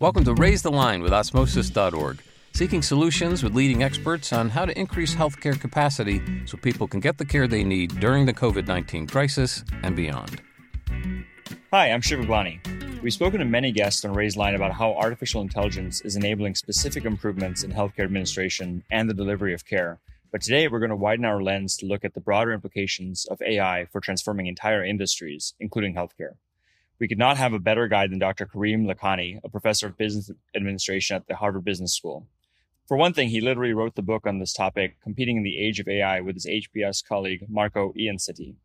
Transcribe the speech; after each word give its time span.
Welcome 0.00 0.22
to 0.26 0.34
Raise 0.34 0.62
the 0.62 0.70
Line 0.70 1.02
with 1.02 1.12
Osmosis.org, 1.12 2.22
seeking 2.52 2.82
solutions 2.82 3.42
with 3.42 3.56
leading 3.56 3.82
experts 3.82 4.32
on 4.32 4.48
how 4.48 4.64
to 4.64 4.78
increase 4.78 5.12
healthcare 5.12 5.60
capacity 5.60 6.22
so 6.46 6.56
people 6.56 6.86
can 6.86 7.00
get 7.00 7.18
the 7.18 7.24
care 7.24 7.48
they 7.48 7.64
need 7.64 7.98
during 7.98 8.24
the 8.24 8.32
COVID 8.32 8.68
19 8.68 9.08
crisis 9.08 9.64
and 9.82 9.96
beyond. 9.96 10.40
Hi, 11.72 11.90
I'm 11.90 12.00
Shiv. 12.00 12.28
We've 13.02 13.12
spoken 13.12 13.40
to 13.40 13.44
many 13.44 13.72
guests 13.72 14.04
on 14.04 14.14
Raise 14.14 14.36
Line 14.36 14.54
about 14.54 14.70
how 14.70 14.94
artificial 14.94 15.42
intelligence 15.42 16.00
is 16.02 16.14
enabling 16.14 16.54
specific 16.54 17.04
improvements 17.04 17.64
in 17.64 17.72
healthcare 17.72 18.04
administration 18.04 18.84
and 18.92 19.10
the 19.10 19.14
delivery 19.14 19.52
of 19.52 19.66
care. 19.66 19.98
But 20.30 20.42
today 20.42 20.68
we're 20.68 20.78
going 20.78 20.90
to 20.90 20.96
widen 20.96 21.24
our 21.24 21.42
lens 21.42 21.76
to 21.78 21.86
look 21.86 22.04
at 22.04 22.14
the 22.14 22.20
broader 22.20 22.52
implications 22.52 23.26
of 23.28 23.42
AI 23.42 23.86
for 23.90 24.00
transforming 24.00 24.46
entire 24.46 24.84
industries, 24.84 25.54
including 25.58 25.96
healthcare. 25.96 26.34
We 27.00 27.06
could 27.08 27.18
not 27.18 27.36
have 27.36 27.52
a 27.52 27.60
better 27.60 27.86
guide 27.86 28.10
than 28.10 28.18
Dr. 28.18 28.46
Karim 28.46 28.84
Lakhani, 28.84 29.38
a 29.44 29.48
professor 29.48 29.86
of 29.86 29.96
business 29.96 30.30
administration 30.54 31.16
at 31.16 31.28
the 31.28 31.36
Harvard 31.36 31.64
Business 31.64 31.94
School. 31.94 32.26
For 32.88 32.96
one 32.96 33.12
thing, 33.12 33.28
he 33.28 33.40
literally 33.40 33.72
wrote 33.72 33.94
the 33.94 34.02
book 34.02 34.26
on 34.26 34.38
this 34.38 34.52
topic, 34.52 34.96
Competing 35.02 35.36
in 35.36 35.42
the 35.44 35.58
Age 35.58 35.78
of 35.78 35.86
AI, 35.86 36.20
with 36.20 36.34
his 36.34 36.46
HBS 36.46 37.06
colleague, 37.06 37.44
Marco 37.48 37.92
Iansiti. 37.92 38.56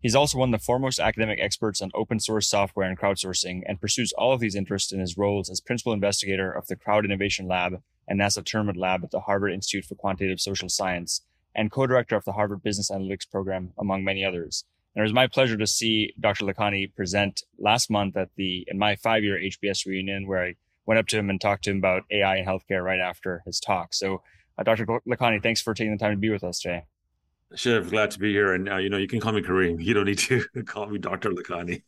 He's 0.00 0.14
also 0.14 0.38
one 0.38 0.54
of 0.54 0.60
the 0.60 0.64
foremost 0.64 1.00
academic 1.00 1.40
experts 1.40 1.82
on 1.82 1.90
open 1.94 2.20
source 2.20 2.48
software 2.48 2.88
and 2.88 2.98
crowdsourcing 2.98 3.62
and 3.66 3.80
pursues 3.80 4.12
all 4.12 4.32
of 4.32 4.40
these 4.40 4.54
interests 4.54 4.92
in 4.92 5.00
his 5.00 5.18
roles 5.18 5.50
as 5.50 5.60
principal 5.60 5.92
investigator 5.92 6.52
of 6.52 6.66
the 6.66 6.76
Crowd 6.76 7.04
Innovation 7.04 7.48
Lab 7.48 7.82
and 8.06 8.20
NASA 8.20 8.44
Tournament 8.44 8.78
Lab 8.78 9.02
at 9.02 9.10
the 9.10 9.20
Harvard 9.20 9.52
Institute 9.52 9.86
for 9.86 9.94
Quantitative 9.94 10.40
Social 10.40 10.68
Science 10.68 11.22
and 11.54 11.70
co-director 11.70 12.16
of 12.16 12.24
the 12.24 12.32
Harvard 12.32 12.62
Business 12.62 12.90
Analytics 12.90 13.30
Program, 13.30 13.72
among 13.78 14.04
many 14.04 14.24
others. 14.24 14.64
And 14.94 15.02
it 15.02 15.04
was 15.04 15.12
my 15.12 15.26
pleasure 15.26 15.56
to 15.56 15.66
see 15.66 16.14
Dr. 16.20 16.44
Lakhani 16.44 16.94
present 16.94 17.42
last 17.58 17.90
month 17.90 18.16
at 18.16 18.30
the 18.36 18.64
in 18.68 18.78
my 18.78 18.96
five 18.96 19.24
year 19.24 19.38
HBS 19.38 19.86
reunion, 19.86 20.26
where 20.26 20.44
I 20.44 20.54
went 20.86 20.98
up 20.98 21.06
to 21.08 21.18
him 21.18 21.30
and 21.30 21.40
talked 21.40 21.64
to 21.64 21.70
him 21.70 21.78
about 21.78 22.02
AI 22.10 22.36
and 22.36 22.46
healthcare 22.46 22.84
right 22.84 23.00
after 23.00 23.42
his 23.44 23.58
talk. 23.58 23.94
So, 23.94 24.22
uh, 24.56 24.62
Dr. 24.62 24.86
Lakhani, 24.86 25.42
thanks 25.42 25.60
for 25.60 25.74
taking 25.74 25.92
the 25.92 25.98
time 25.98 26.12
to 26.12 26.18
be 26.18 26.30
with 26.30 26.44
us 26.44 26.60
today. 26.60 26.84
Shiv, 27.54 27.90
glad 27.90 28.10
to 28.12 28.18
be 28.18 28.32
here. 28.32 28.54
And 28.54 28.68
uh, 28.68 28.76
you 28.76 28.88
know, 28.88 28.96
you 28.96 29.06
can 29.06 29.20
call 29.20 29.32
me 29.32 29.42
Karim. 29.42 29.80
You 29.80 29.94
don't 29.94 30.06
need 30.06 30.18
to 30.18 30.44
call 30.66 30.86
me 30.86 30.98
Dr. 30.98 31.30
Lakhani. 31.30 31.82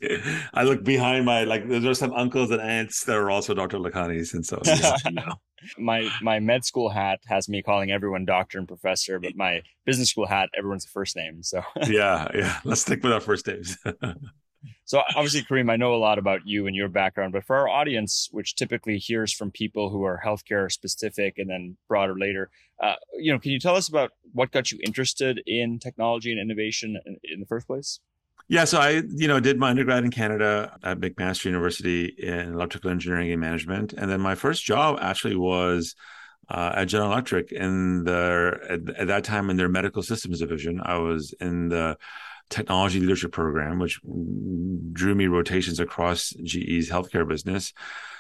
I 0.55 0.63
look 0.63 0.85
behind 0.85 1.25
my 1.25 1.45
like 1.45 1.69
there 1.69 1.91
are 1.91 1.95
some 1.95 2.13
uncles 2.13 2.51
and 2.51 2.61
aunts 2.61 3.05
that 3.05 3.17
are 3.17 3.31
also 3.31 3.55
Dr. 3.55 3.79
Lakhanis, 3.79 4.35
and 4.35 4.45
so 4.45 4.61
yeah, 4.65 4.97
you 5.05 5.13
know. 5.13 5.35
my 5.79 6.09
my 6.23 6.41
med 6.41 6.65
school 6.65 6.89
hat 6.89 7.21
has 7.27 7.49
me 7.49 7.63
calling 7.63 7.91
everyone 7.91 8.25
doctor 8.25 8.59
and 8.59 8.69
professor, 8.69 9.19
but 9.19 9.37
my 9.37 9.63
business 9.85 10.11
school 10.11 10.27
hat, 10.27 10.49
everyone's 10.57 10.87
first 10.87 11.17
name. 11.17 11.43
So 11.43 11.63
yeah, 11.87 12.29
yeah. 12.35 12.59
Let's 12.65 12.83
stick 12.83 13.03
with 13.03 13.13
our 13.13 13.21
first 13.21 13.47
names. 13.47 13.77
So 14.87 15.03
obviously, 15.17 15.43
Karim, 15.43 15.69
I 15.69 15.75
know 15.75 15.95
a 15.95 15.97
lot 15.97 16.17
about 16.17 16.47
you 16.47 16.69
and 16.69 16.77
your 16.77 16.89
background, 16.89 17.33
but 17.33 17.45
for 17.45 17.57
our 17.57 17.69
audience, 17.69 18.29
which 18.31 18.55
typically 18.55 18.99
hears 18.99 19.33
from 19.33 19.51
people 19.51 19.91
who 19.91 20.05
are 20.05 20.23
healthcare 20.25 20.71
specific 20.71 21.39
and 21.39 21.51
then 21.51 21.77
broader 21.89 22.17
later, 22.17 22.51
uh, 22.81 22.95
you 23.19 23.33
know, 23.33 23.39
can 23.41 23.51
you 23.51 23.59
tell 23.59 23.75
us 23.75 23.89
about 23.89 24.13
what 24.33 24.53
got 24.53 24.71
you 24.71 24.79
interested 24.85 25.43
in 25.45 25.81
technology 25.81 26.31
and 26.31 26.41
innovation 26.41 26.97
in, 27.05 27.17
in 27.25 27.41
the 27.41 27.47
first 27.47 27.67
place? 27.67 27.99
Yeah, 28.47 28.65
so 28.65 28.79
I, 28.79 29.03
you 29.09 29.27
know, 29.27 29.41
did 29.41 29.59
my 29.59 29.71
undergrad 29.71 30.05
in 30.05 30.13
Canada 30.13 30.79
at 30.85 31.01
McMaster 31.01 31.47
University 31.47 32.05
in 32.05 32.53
electrical 32.53 32.91
engineering 32.91 33.33
and 33.33 33.41
management, 33.41 33.93
and 33.93 34.09
then 34.09 34.21
my 34.21 34.37
first 34.37 34.65
job 34.65 34.99
actually 35.01 35.35
was 35.35 35.97
uh, 36.49 36.75
at 36.77 36.85
General 36.85 37.11
Electric 37.11 37.51
in 37.51 38.05
their 38.05 38.63
at, 38.71 38.89
at, 38.91 39.07
that 39.09 39.25
time 39.25 39.51
in 39.51 39.57
their 39.57 39.69
medical 39.69 40.01
systems 40.01 40.39
division. 40.39 40.81
I 40.81 40.99
was 40.99 41.35
in 41.41 41.71
the 41.71 41.99
technology 42.51 43.01
leadership 43.01 43.33
program, 43.33 43.79
which 43.79 44.01
drew 44.93 45.15
me 45.15 45.27
rotations 45.27 45.81
across 45.81 46.31
GE's 46.43 46.91
healthcare 46.91 47.27
business. 47.29 47.73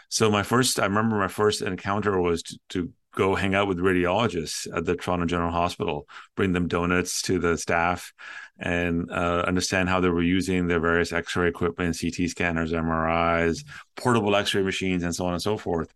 So 0.08 0.30
my 0.30 0.42
first, 0.42 0.78
I 0.78 0.84
remember 0.84 1.18
my 1.18 1.28
first 1.28 1.62
encounter 1.62 2.20
was 2.20 2.42
to, 2.44 2.58
to 2.70 2.92
go 3.14 3.34
hang 3.34 3.54
out 3.54 3.66
with 3.66 3.78
radiologists 3.78 4.68
at 4.76 4.84
the 4.84 4.94
Toronto 4.94 5.26
General 5.26 5.50
Hospital, 5.50 6.06
bring 6.36 6.52
them 6.52 6.68
donuts 6.68 7.22
to 7.22 7.38
the 7.38 7.56
staff, 7.56 8.12
and 8.58 9.10
uh, 9.10 9.44
understand 9.46 9.88
how 9.88 10.00
they 10.00 10.08
were 10.08 10.22
using 10.22 10.66
their 10.66 10.80
various 10.80 11.12
X-ray 11.12 11.48
equipment, 11.48 11.98
CT 12.00 12.30
scanners, 12.30 12.72
MRIs, 12.72 13.64
portable 13.96 14.34
X-ray 14.34 14.62
machines, 14.62 15.02
and 15.02 15.14
so 15.14 15.26
on 15.26 15.34
and 15.34 15.42
so 15.42 15.58
forth. 15.58 15.92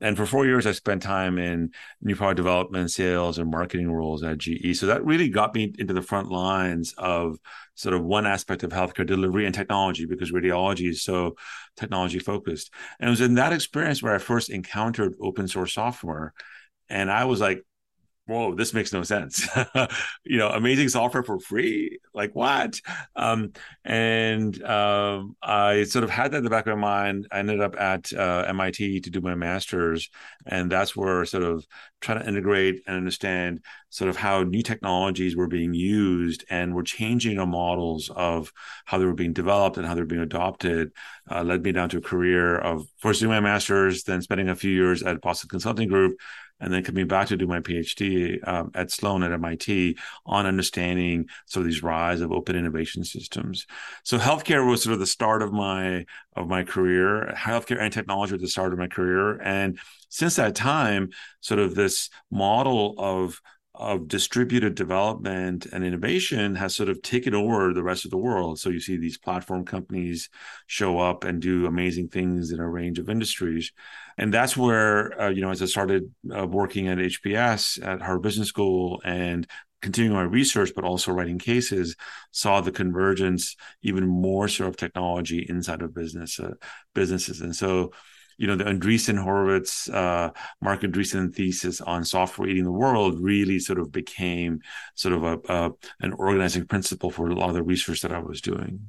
And 0.00 0.16
for 0.16 0.26
four 0.26 0.44
years, 0.44 0.66
I 0.66 0.72
spent 0.72 1.02
time 1.02 1.38
in 1.38 1.70
new 2.02 2.14
product 2.14 2.36
development, 2.36 2.90
sales, 2.90 3.38
and 3.38 3.50
marketing 3.50 3.90
roles 3.90 4.22
at 4.22 4.38
GE. 4.38 4.76
So 4.76 4.86
that 4.86 5.04
really 5.04 5.28
got 5.28 5.54
me 5.54 5.72
into 5.78 5.94
the 5.94 6.02
front 6.02 6.30
lines 6.30 6.94
of 6.98 7.38
sort 7.76 7.94
of 7.94 8.04
one 8.04 8.26
aspect 8.26 8.62
of 8.62 8.70
healthcare 8.72 9.06
delivery 9.06 9.46
and 9.46 9.54
technology 9.54 10.04
because 10.04 10.32
radiology 10.32 10.90
is 10.90 11.02
so 11.02 11.36
technology 11.76 12.18
focused. 12.18 12.72
And 13.00 13.08
it 13.08 13.10
was 13.10 13.20
in 13.20 13.34
that 13.34 13.52
experience 13.52 14.02
where 14.02 14.14
I 14.14 14.18
first 14.18 14.50
encountered 14.50 15.14
open 15.20 15.48
source 15.48 15.72
software 15.72 16.34
and 16.88 17.10
I 17.10 17.24
was 17.24 17.40
like, 17.40 17.64
whoa, 18.26 18.54
this 18.54 18.72
makes 18.72 18.92
no 18.92 19.02
sense. 19.02 19.48
you 20.24 20.38
know, 20.38 20.48
amazing 20.48 20.88
software 20.88 21.24
for 21.24 21.40
free? 21.40 21.98
Like 22.14 22.34
what? 22.34 22.80
Um, 23.16 23.52
and 23.84 24.62
um, 24.62 25.36
I 25.42 25.84
sort 25.84 26.04
of 26.04 26.10
had 26.10 26.30
that 26.32 26.38
in 26.38 26.44
the 26.44 26.50
back 26.50 26.66
of 26.66 26.78
my 26.78 26.80
mind. 26.80 27.26
I 27.32 27.40
ended 27.40 27.60
up 27.60 27.78
at 27.78 28.12
uh, 28.12 28.44
MIT 28.46 29.00
to 29.00 29.10
do 29.10 29.20
my 29.20 29.34
master's. 29.34 30.08
And 30.46 30.70
that's 30.70 30.94
where 30.94 31.24
sort 31.24 31.42
of 31.42 31.66
trying 32.00 32.20
to 32.20 32.28
integrate 32.28 32.82
and 32.86 32.96
understand 32.96 33.60
sort 33.90 34.08
of 34.08 34.16
how 34.16 34.42
new 34.42 34.62
technologies 34.62 35.36
were 35.36 35.48
being 35.48 35.74
used 35.74 36.44
and 36.48 36.74
were 36.74 36.82
changing 36.82 37.38
our 37.38 37.46
models 37.46 38.10
of 38.14 38.52
how 38.84 38.98
they 38.98 39.04
were 39.04 39.14
being 39.14 39.32
developed 39.32 39.76
and 39.76 39.86
how 39.86 39.94
they 39.94 40.00
were 40.00 40.06
being 40.06 40.22
adopted 40.22 40.92
uh, 41.30 41.42
led 41.42 41.62
me 41.62 41.72
down 41.72 41.88
to 41.88 41.98
a 41.98 42.02
career 42.02 42.58
of 42.58 42.86
first 42.98 43.20
doing 43.20 43.30
my 43.30 43.40
master's, 43.40 44.04
then 44.04 44.22
spending 44.22 44.48
a 44.48 44.56
few 44.56 44.72
years 44.72 45.02
at 45.02 45.20
Boston 45.20 45.48
Consulting 45.48 45.88
Group, 45.88 46.16
and 46.62 46.72
then 46.72 46.84
coming 46.84 47.08
back 47.08 47.28
to 47.28 47.36
do 47.36 47.46
my 47.46 47.60
PhD 47.60 48.38
um, 48.48 48.70
at 48.74 48.90
Sloan 48.90 49.22
at 49.24 49.32
MIT 49.32 49.98
on 50.24 50.46
understanding 50.46 51.26
sort 51.46 51.62
of 51.62 51.66
these 51.66 51.82
rise 51.82 52.20
of 52.20 52.32
open 52.32 52.56
innovation 52.56 53.04
systems. 53.04 53.66
So 54.04 54.16
healthcare 54.16 54.66
was 54.66 54.82
sort 54.82 54.94
of 54.94 55.00
the 55.00 55.06
start 55.06 55.42
of 55.42 55.52
my 55.52 56.06
of 56.34 56.48
my 56.48 56.62
career. 56.62 57.34
Healthcare 57.36 57.80
and 57.80 57.92
technology 57.92 58.32
was 58.32 58.42
the 58.42 58.48
start 58.48 58.72
of 58.72 58.78
my 58.78 58.86
career, 58.86 59.40
and 59.42 59.78
since 60.08 60.36
that 60.36 60.54
time, 60.54 61.10
sort 61.40 61.58
of 61.58 61.74
this 61.74 62.08
model 62.30 62.94
of 62.96 63.40
of 63.74 64.06
distributed 64.06 64.74
development 64.74 65.66
and 65.66 65.82
innovation 65.82 66.54
has 66.54 66.76
sort 66.76 66.90
of 66.90 67.00
taken 67.00 67.34
over 67.34 67.72
the 67.72 67.82
rest 67.82 68.04
of 68.04 68.10
the 68.10 68.18
world. 68.18 68.58
So 68.58 68.68
you 68.68 68.80
see 68.80 68.98
these 68.98 69.16
platform 69.16 69.64
companies 69.64 70.28
show 70.66 70.98
up 70.98 71.24
and 71.24 71.40
do 71.40 71.66
amazing 71.66 72.08
things 72.08 72.52
in 72.52 72.60
a 72.60 72.68
range 72.68 72.98
of 72.98 73.08
industries. 73.08 73.72
And 74.18 74.32
that's 74.32 74.56
where, 74.56 75.18
uh, 75.18 75.30
you 75.30 75.40
know, 75.40 75.50
as 75.50 75.62
I 75.62 75.66
started 75.66 76.12
uh, 76.36 76.46
working 76.46 76.88
at 76.88 76.98
HBS 76.98 77.82
at 77.84 78.02
Harvard 78.02 78.22
Business 78.22 78.48
School 78.48 79.00
and 79.04 79.46
continuing 79.80 80.16
my 80.16 80.22
research, 80.22 80.72
but 80.76 80.84
also 80.84 81.10
writing 81.10 81.38
cases, 81.38 81.96
saw 82.30 82.60
the 82.60 82.72
convergence 82.72 83.56
even 83.82 84.06
more 84.06 84.48
so 84.48 84.66
of 84.66 84.76
technology 84.76 85.44
inside 85.48 85.82
of 85.82 85.94
business 85.94 86.38
uh, 86.38 86.52
businesses. 86.94 87.40
And 87.40 87.56
so 87.56 87.92
you 88.42 88.48
know, 88.48 88.56
the 88.56 88.64
Andreessen 88.64 89.22
Horowitz, 89.22 89.88
uh, 89.88 90.30
Marc 90.60 90.80
Andreessen 90.80 91.32
thesis 91.32 91.80
on 91.80 92.04
software 92.04 92.48
eating 92.48 92.64
the 92.64 92.72
world 92.72 93.20
really 93.20 93.60
sort 93.60 93.78
of 93.78 93.92
became 93.92 94.60
sort 94.96 95.14
of 95.14 95.22
a, 95.22 95.38
a, 95.48 95.70
an 96.00 96.12
organizing 96.14 96.66
principle 96.66 97.12
for 97.12 97.28
a 97.28 97.34
lot 97.36 97.50
of 97.50 97.54
the 97.54 97.62
research 97.62 98.00
that 98.00 98.10
I 98.10 98.18
was 98.18 98.40
doing. 98.40 98.88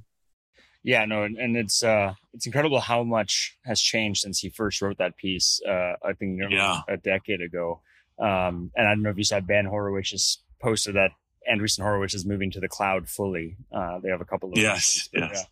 Yeah, 0.81 1.05
no, 1.05 1.21
and, 1.21 1.37
and 1.37 1.55
it's 1.55 1.83
uh, 1.83 2.15
it's 2.33 2.47
incredible 2.47 2.79
how 2.79 3.03
much 3.03 3.55
has 3.63 3.79
changed 3.79 4.21
since 4.21 4.39
he 4.39 4.49
first 4.49 4.81
wrote 4.81 4.97
that 4.97 5.17
piece. 5.17 5.61
Uh, 5.63 5.93
I 6.03 6.13
think 6.17 6.41
yeah. 6.49 6.81
a 6.89 6.97
decade 6.97 7.41
ago. 7.43 7.81
Um, 8.17 8.71
and 8.75 8.87
I 8.87 8.95
don't 8.95 9.03
know 9.03 9.11
if 9.11 9.19
you 9.19 9.23
saw 9.23 9.39
Ben 9.39 9.65
Horowitz 9.65 10.09
just 10.09 10.41
posted 10.63 10.95
that 10.95 11.11
Andreessen 11.47 11.83
Horowitz 11.83 12.15
is 12.15 12.25
moving 12.25 12.49
to 12.51 12.59
the 12.59 12.67
cloud 12.67 13.07
fully. 13.07 13.55
Uh, 13.71 13.99
they 13.99 14.09
have 14.09 14.21
a 14.21 14.25
couple 14.25 14.51
of 14.51 14.57
yes, 14.57 15.09
yes. 15.13 15.45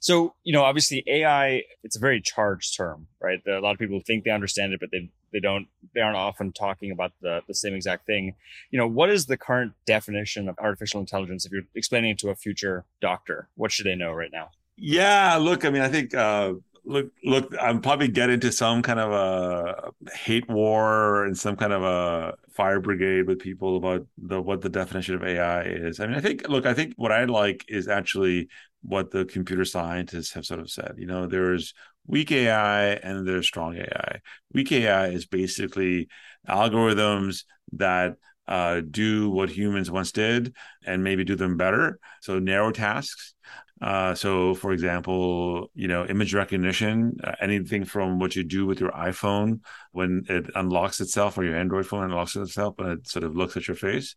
So, 0.00 0.34
you 0.44 0.52
know, 0.52 0.62
obviously 0.62 1.02
AI, 1.06 1.62
it's 1.82 1.96
a 1.96 2.00
very 2.00 2.20
charged 2.20 2.76
term, 2.76 3.06
right? 3.20 3.40
A 3.46 3.60
lot 3.60 3.72
of 3.72 3.78
people 3.78 4.00
think 4.00 4.24
they 4.24 4.30
understand 4.30 4.72
it, 4.72 4.80
but 4.80 4.90
they, 4.90 5.10
they 5.32 5.40
don't, 5.40 5.66
they 5.94 6.00
aren't 6.00 6.16
often 6.16 6.52
talking 6.52 6.90
about 6.90 7.12
the, 7.20 7.42
the 7.48 7.54
same 7.54 7.74
exact 7.74 8.06
thing. 8.06 8.34
You 8.70 8.78
know, 8.78 8.86
what 8.86 9.10
is 9.10 9.26
the 9.26 9.36
current 9.36 9.72
definition 9.86 10.48
of 10.48 10.58
artificial 10.58 11.00
intelligence? 11.00 11.44
If 11.44 11.52
you're 11.52 11.62
explaining 11.74 12.10
it 12.10 12.18
to 12.18 12.30
a 12.30 12.34
future 12.34 12.84
doctor, 13.00 13.48
what 13.56 13.72
should 13.72 13.86
they 13.86 13.94
know 13.94 14.12
right 14.12 14.30
now? 14.32 14.50
Yeah, 14.76 15.36
look, 15.36 15.64
I 15.64 15.70
mean, 15.70 15.82
I 15.82 15.88
think, 15.88 16.14
uh, 16.14 16.54
look, 16.86 17.10
look, 17.24 17.52
I'm 17.60 17.80
probably 17.80 18.08
get 18.08 18.30
into 18.30 18.52
some 18.52 18.82
kind 18.82 19.00
of 19.00 19.12
a 19.12 19.90
hate 20.12 20.48
war 20.48 21.24
and 21.24 21.36
some 21.36 21.56
kind 21.56 21.72
of 21.72 21.82
a 21.82 22.34
fire 22.52 22.80
brigade 22.80 23.26
with 23.26 23.38
people 23.38 23.76
about 23.76 24.06
the 24.16 24.40
what 24.40 24.62
the 24.62 24.68
definition 24.68 25.14
of 25.14 25.24
AI 25.24 25.62
is. 25.62 26.00
I 26.00 26.06
mean, 26.06 26.16
I 26.16 26.20
think, 26.20 26.48
look, 26.48 26.64
I 26.64 26.74
think 26.74 26.94
what 26.96 27.12
I 27.12 27.24
like 27.24 27.64
is 27.68 27.88
actually 27.88 28.48
what 28.82 29.10
the 29.10 29.24
computer 29.24 29.64
scientists 29.64 30.32
have 30.34 30.46
sort 30.46 30.60
of 30.60 30.70
said. 30.70 30.94
You 30.98 31.06
know, 31.06 31.26
there's 31.26 31.74
weak 32.06 32.30
AI 32.32 32.90
and 32.90 33.26
there's 33.26 33.46
strong 33.46 33.76
AI. 33.76 34.20
Weak 34.52 34.70
AI 34.72 35.08
is 35.08 35.26
basically 35.26 36.08
algorithms 36.48 37.44
that 37.72 38.16
uh, 38.48 38.80
do 38.88 39.28
what 39.30 39.50
humans 39.50 39.90
once 39.90 40.12
did 40.12 40.54
and 40.84 41.02
maybe 41.02 41.24
do 41.24 41.34
them 41.34 41.56
better. 41.56 41.98
So 42.20 42.38
narrow 42.38 42.70
tasks. 42.70 43.34
Uh, 43.82 44.14
so, 44.14 44.54
for 44.54 44.72
example, 44.72 45.70
you 45.74 45.86
know, 45.86 46.06
image 46.06 46.32
recognition, 46.32 47.14
uh, 47.22 47.32
anything 47.42 47.84
from 47.84 48.18
what 48.18 48.34
you 48.34 48.42
do 48.42 48.64
with 48.64 48.80
your 48.80 48.90
iPhone 48.92 49.60
when 49.92 50.24
it 50.30 50.48
unlocks 50.54 50.98
itself 50.98 51.36
or 51.36 51.44
your 51.44 51.56
Android 51.56 51.86
phone 51.86 52.04
unlocks 52.04 52.36
itself 52.36 52.74
and 52.78 52.88
it 52.88 53.06
sort 53.06 53.22
of 53.22 53.36
looks 53.36 53.54
at 53.54 53.68
your 53.68 53.76
face, 53.76 54.14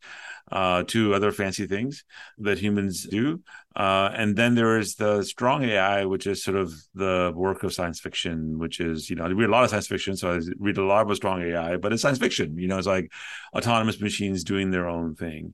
uh, 0.51 0.83
to 0.83 1.13
other 1.13 1.33
fancy 1.33 1.67
things 1.67 2.05
that 2.37 2.57
humans 2.57 3.03
do. 3.03 3.41
Uh, 3.75 4.09
and 4.15 4.35
then 4.37 4.55
there 4.55 4.77
is 4.79 4.95
the 4.95 5.23
strong 5.23 5.63
AI, 5.63 6.05
which 6.05 6.25
is 6.25 6.41
sort 6.41 6.55
of 6.57 6.73
the 6.95 7.31
work 7.35 7.63
of 7.63 7.73
science 7.73 7.99
fiction, 7.99 8.59
which 8.59 8.79
is, 8.79 9.09
you 9.09 9.15
know, 9.17 9.25
I 9.25 9.27
read 9.27 9.49
a 9.49 9.51
lot 9.51 9.65
of 9.65 9.69
science 9.71 9.87
fiction, 9.87 10.15
so 10.15 10.33
I 10.33 10.39
read 10.57 10.77
a 10.77 10.85
lot 10.85 11.09
of 11.09 11.17
strong 11.17 11.41
AI, 11.41 11.75
but 11.75 11.91
it's 11.91 12.01
science 12.01 12.17
fiction. 12.17 12.57
You 12.57 12.67
know, 12.67 12.77
it's 12.77 12.87
like 12.87 13.11
autonomous 13.53 13.99
machines 13.99 14.45
doing 14.45 14.71
their 14.71 14.87
own 14.87 15.15
thing. 15.15 15.53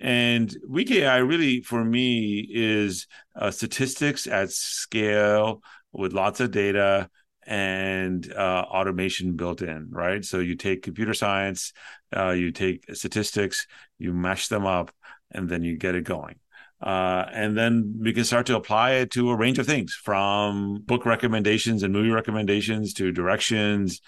And 0.00 0.56
weak 0.66 0.90
AI 0.90 1.18
really, 1.18 1.60
for 1.60 1.84
me, 1.84 2.46
is 2.50 3.06
uh, 3.36 3.50
statistics 3.50 4.26
at 4.26 4.50
scale 4.50 5.62
with 5.92 6.12
lots 6.12 6.40
of 6.40 6.50
data 6.50 7.10
and 7.46 8.32
uh, 8.32 8.64
automation 8.70 9.36
built 9.36 9.60
in, 9.60 9.88
right? 9.90 10.24
So 10.24 10.38
you 10.38 10.54
take 10.54 10.82
computer 10.82 11.14
science, 11.14 11.72
uh, 12.16 12.30
you 12.30 12.50
take 12.50 12.84
statistics, 12.94 13.66
you 13.98 14.12
mash 14.12 14.48
them 14.48 14.66
up, 14.66 14.90
and 15.30 15.48
then 15.48 15.62
you 15.62 15.76
get 15.76 15.94
it 15.94 16.04
going. 16.04 16.36
Uh, 16.80 17.26
and 17.32 17.58
then 17.58 17.98
we 18.00 18.12
can 18.12 18.24
start 18.24 18.46
to 18.46 18.56
apply 18.56 18.92
it 18.92 19.10
to 19.10 19.30
a 19.30 19.36
range 19.36 19.58
of 19.58 19.66
things 19.66 19.92
from 19.92 20.80
book 20.86 21.04
recommendations 21.04 21.82
and 21.82 21.92
movie 21.92 22.10
recommendations 22.10 22.94
to 22.94 23.12
directions 23.12 24.00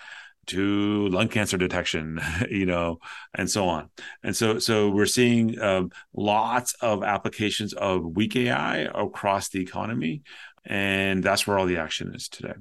to 0.46 1.08
lung 1.08 1.28
cancer 1.28 1.56
detection, 1.56 2.20
you 2.50 2.66
know, 2.66 2.98
and 3.34 3.50
so 3.50 3.68
on. 3.68 3.90
And 4.22 4.36
so, 4.36 4.58
so 4.58 4.90
we're 4.90 5.06
seeing 5.06 5.60
um, 5.60 5.90
lots 6.14 6.74
of 6.80 7.02
applications 7.02 7.72
of 7.72 8.04
weak 8.04 8.36
AI 8.36 8.88
across 8.94 9.48
the 9.48 9.60
economy, 9.60 10.22
and 10.64 11.22
that's 11.22 11.46
where 11.46 11.58
all 11.58 11.66
the 11.66 11.76
action 11.76 12.14
is 12.14 12.28
today. 12.28 12.54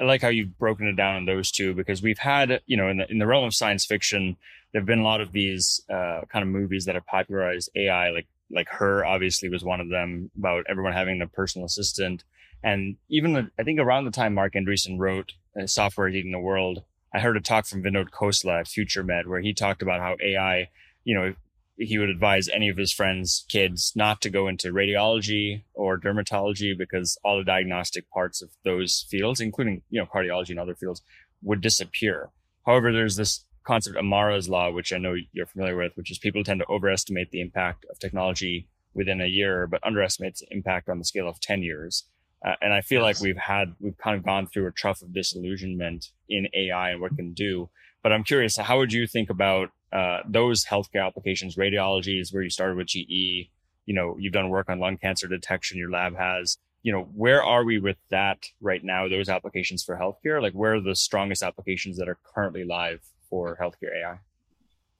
I 0.00 0.04
like 0.04 0.22
how 0.22 0.28
you've 0.28 0.58
broken 0.58 0.88
it 0.88 0.96
down 0.96 1.16
in 1.16 1.26
those 1.26 1.50
two 1.50 1.74
because 1.74 2.02
we've 2.02 2.18
had, 2.18 2.60
you 2.66 2.76
know, 2.76 2.88
in 2.88 2.98
the 2.98 3.10
in 3.10 3.18
the 3.18 3.26
realm 3.26 3.44
of 3.44 3.54
science 3.54 3.84
fiction, 3.84 4.36
there've 4.72 4.86
been 4.86 5.00
a 5.00 5.04
lot 5.04 5.20
of 5.20 5.32
these 5.32 5.80
uh, 5.88 6.22
kind 6.28 6.42
of 6.42 6.48
movies 6.48 6.86
that 6.86 6.94
have 6.94 7.06
popularized 7.06 7.70
AI, 7.76 8.10
like 8.10 8.26
like 8.50 8.68
Her, 8.68 9.04
obviously, 9.04 9.48
was 9.48 9.64
one 9.64 9.80
of 9.80 9.88
them 9.88 10.30
about 10.36 10.66
everyone 10.68 10.92
having 10.92 11.20
a 11.22 11.26
personal 11.26 11.66
assistant. 11.66 12.24
And 12.62 12.96
even 13.08 13.50
I 13.58 13.62
think 13.62 13.80
around 13.80 14.04
the 14.04 14.10
time 14.10 14.34
Marc 14.34 14.54
Andreessen 14.54 14.98
wrote 14.98 15.32
uh, 15.60 15.66
Software 15.66 16.08
Eating 16.08 16.32
the 16.32 16.38
World, 16.38 16.82
I 17.14 17.20
heard 17.20 17.36
a 17.36 17.40
talk 17.40 17.66
from 17.66 17.82
Vinod 17.82 18.10
Khosla 18.10 18.60
at 18.60 18.66
FutureMed 18.66 19.26
where 19.26 19.40
he 19.40 19.52
talked 19.52 19.82
about 19.82 20.00
how 20.00 20.16
AI, 20.22 20.70
you 21.04 21.14
know, 21.14 21.34
he 21.76 21.98
would 21.98 22.08
advise 22.08 22.48
any 22.48 22.68
of 22.68 22.76
his 22.76 22.92
friends' 22.92 23.44
kids 23.48 23.92
not 23.94 24.20
to 24.22 24.30
go 24.30 24.48
into 24.48 24.72
radiology 24.72 25.64
or 25.74 25.98
dermatology 25.98 26.76
because 26.76 27.18
all 27.24 27.38
the 27.38 27.44
diagnostic 27.44 28.08
parts 28.10 28.40
of 28.40 28.50
those 28.64 29.06
fields, 29.10 29.40
including, 29.40 29.82
you 29.90 30.00
know, 30.00 30.06
cardiology 30.06 30.50
and 30.50 30.60
other 30.60 30.74
fields, 30.74 31.02
would 31.42 31.60
disappear. 31.60 32.30
However, 32.64 32.92
there's 32.92 33.16
this 33.16 33.44
concept 33.64 33.96
Amara's 33.96 34.48
law, 34.48 34.70
which 34.70 34.92
I 34.92 34.98
know 34.98 35.14
you're 35.32 35.46
familiar 35.46 35.76
with, 35.76 35.92
which 35.96 36.10
is 36.10 36.18
people 36.18 36.44
tend 36.44 36.60
to 36.60 36.70
overestimate 36.70 37.30
the 37.30 37.40
impact 37.40 37.84
of 37.90 37.98
technology 37.98 38.68
within 38.94 39.20
a 39.20 39.26
year, 39.26 39.66
but 39.66 39.84
underestimate 39.84 40.32
its 40.32 40.42
impact 40.50 40.88
on 40.88 40.98
the 40.98 41.04
scale 41.04 41.28
of 41.28 41.40
10 41.40 41.62
years. 41.62 42.04
Uh, 42.44 42.54
and 42.60 42.72
I 42.72 42.80
feel 42.80 43.02
yes. 43.02 43.20
like 43.20 43.22
we've 43.22 43.36
had, 43.36 43.74
we've 43.78 43.96
kind 43.98 44.16
of 44.16 44.24
gone 44.24 44.46
through 44.46 44.66
a 44.66 44.72
trough 44.72 45.02
of 45.02 45.12
disillusionment 45.12 46.10
in 46.28 46.48
AI 46.54 46.90
and 46.90 47.00
what 47.00 47.12
it 47.12 47.16
can 47.16 47.32
do. 47.32 47.70
But 48.02 48.12
I'm 48.12 48.24
curious, 48.24 48.56
how 48.56 48.78
would 48.78 48.92
you 48.92 49.06
think 49.06 49.30
about 49.30 49.70
uh, 49.92 50.20
those 50.28 50.64
healthcare 50.64 51.06
applications? 51.06 51.56
Radiology 51.56 52.20
is 52.20 52.32
where 52.32 52.42
you 52.42 52.50
started 52.50 52.76
with 52.76 52.88
GE. 52.88 53.48
You 53.86 53.94
know, 53.94 54.16
you've 54.18 54.32
done 54.32 54.48
work 54.48 54.68
on 54.68 54.80
lung 54.80 54.96
cancer 54.96 55.28
detection. 55.28 55.78
Your 55.78 55.90
lab 55.90 56.16
has. 56.16 56.58
You 56.82 56.92
know, 56.92 57.08
where 57.14 57.44
are 57.44 57.64
we 57.64 57.78
with 57.78 57.98
that 58.10 58.44
right 58.60 58.82
now? 58.82 59.08
Those 59.08 59.28
applications 59.28 59.84
for 59.84 59.96
healthcare, 59.96 60.42
like 60.42 60.52
where 60.52 60.74
are 60.74 60.80
the 60.80 60.96
strongest 60.96 61.44
applications 61.44 61.96
that 61.98 62.08
are 62.08 62.18
currently 62.34 62.64
live 62.64 63.00
for 63.30 63.56
healthcare 63.60 63.96
AI? 64.02 64.18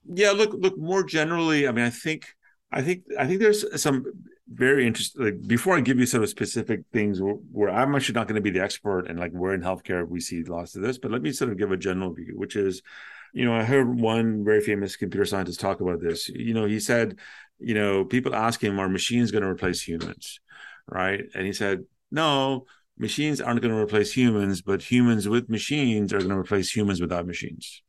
Yeah, 0.05 0.31
look, 0.31 0.53
look 0.53 0.77
more 0.77 1.03
generally. 1.03 1.67
I 1.67 1.73
mean, 1.73 1.83
I 1.83 1.89
think, 1.89 2.25
I 2.73 2.81
think, 2.81 3.03
I 3.19 3.27
think 3.27 3.39
there's 3.39 3.81
some 3.81 4.05
very 4.51 4.85
interesting. 4.87 5.23
Like 5.23 5.47
before 5.47 5.75
I 5.75 5.81
give 5.81 5.99
you 5.99 6.21
of 6.21 6.29
specific 6.29 6.81
things 6.91 7.21
where, 7.21 7.35
where 7.51 7.69
I'm 7.69 7.95
actually 7.95 8.15
not 8.15 8.27
going 8.27 8.35
to 8.35 8.41
be 8.41 8.49
the 8.49 8.63
expert 8.63 9.07
and 9.07 9.19
like 9.19 9.31
where 9.31 9.53
in 9.53 9.61
healthcare 9.61 10.07
we 10.07 10.19
see 10.19 10.43
lots 10.43 10.75
of 10.75 10.81
this, 10.81 10.97
but 10.97 11.11
let 11.11 11.21
me 11.21 11.31
sort 11.31 11.51
of 11.51 11.57
give 11.57 11.71
a 11.71 11.77
general 11.77 12.13
view, 12.13 12.33
which 12.35 12.55
is, 12.55 12.81
you 13.33 13.45
know, 13.45 13.55
I 13.55 13.63
heard 13.63 13.99
one 13.99 14.43
very 14.43 14.61
famous 14.61 14.95
computer 14.95 15.25
scientist 15.25 15.59
talk 15.59 15.81
about 15.81 16.01
this. 16.01 16.29
You 16.29 16.53
know, 16.53 16.65
he 16.65 16.79
said, 16.79 17.19
you 17.59 17.73
know, 17.73 18.05
people 18.05 18.35
ask 18.35 18.63
him, 18.63 18.79
are 18.79 18.89
machines 18.89 19.31
going 19.31 19.43
to 19.43 19.49
replace 19.49 19.81
humans? 19.81 20.39
Right. 20.87 21.23
And 21.33 21.45
he 21.45 21.53
said, 21.53 21.85
no, 22.11 22.65
machines 22.97 23.41
aren't 23.41 23.61
going 23.61 23.73
to 23.73 23.81
replace 23.81 24.11
humans, 24.11 24.61
but 24.61 24.81
humans 24.81 25.27
with 25.29 25.49
machines 25.49 26.13
are 26.13 26.19
going 26.19 26.29
to 26.29 26.37
replace 26.37 26.75
humans 26.75 27.01
without 27.01 27.25
machines 27.25 27.81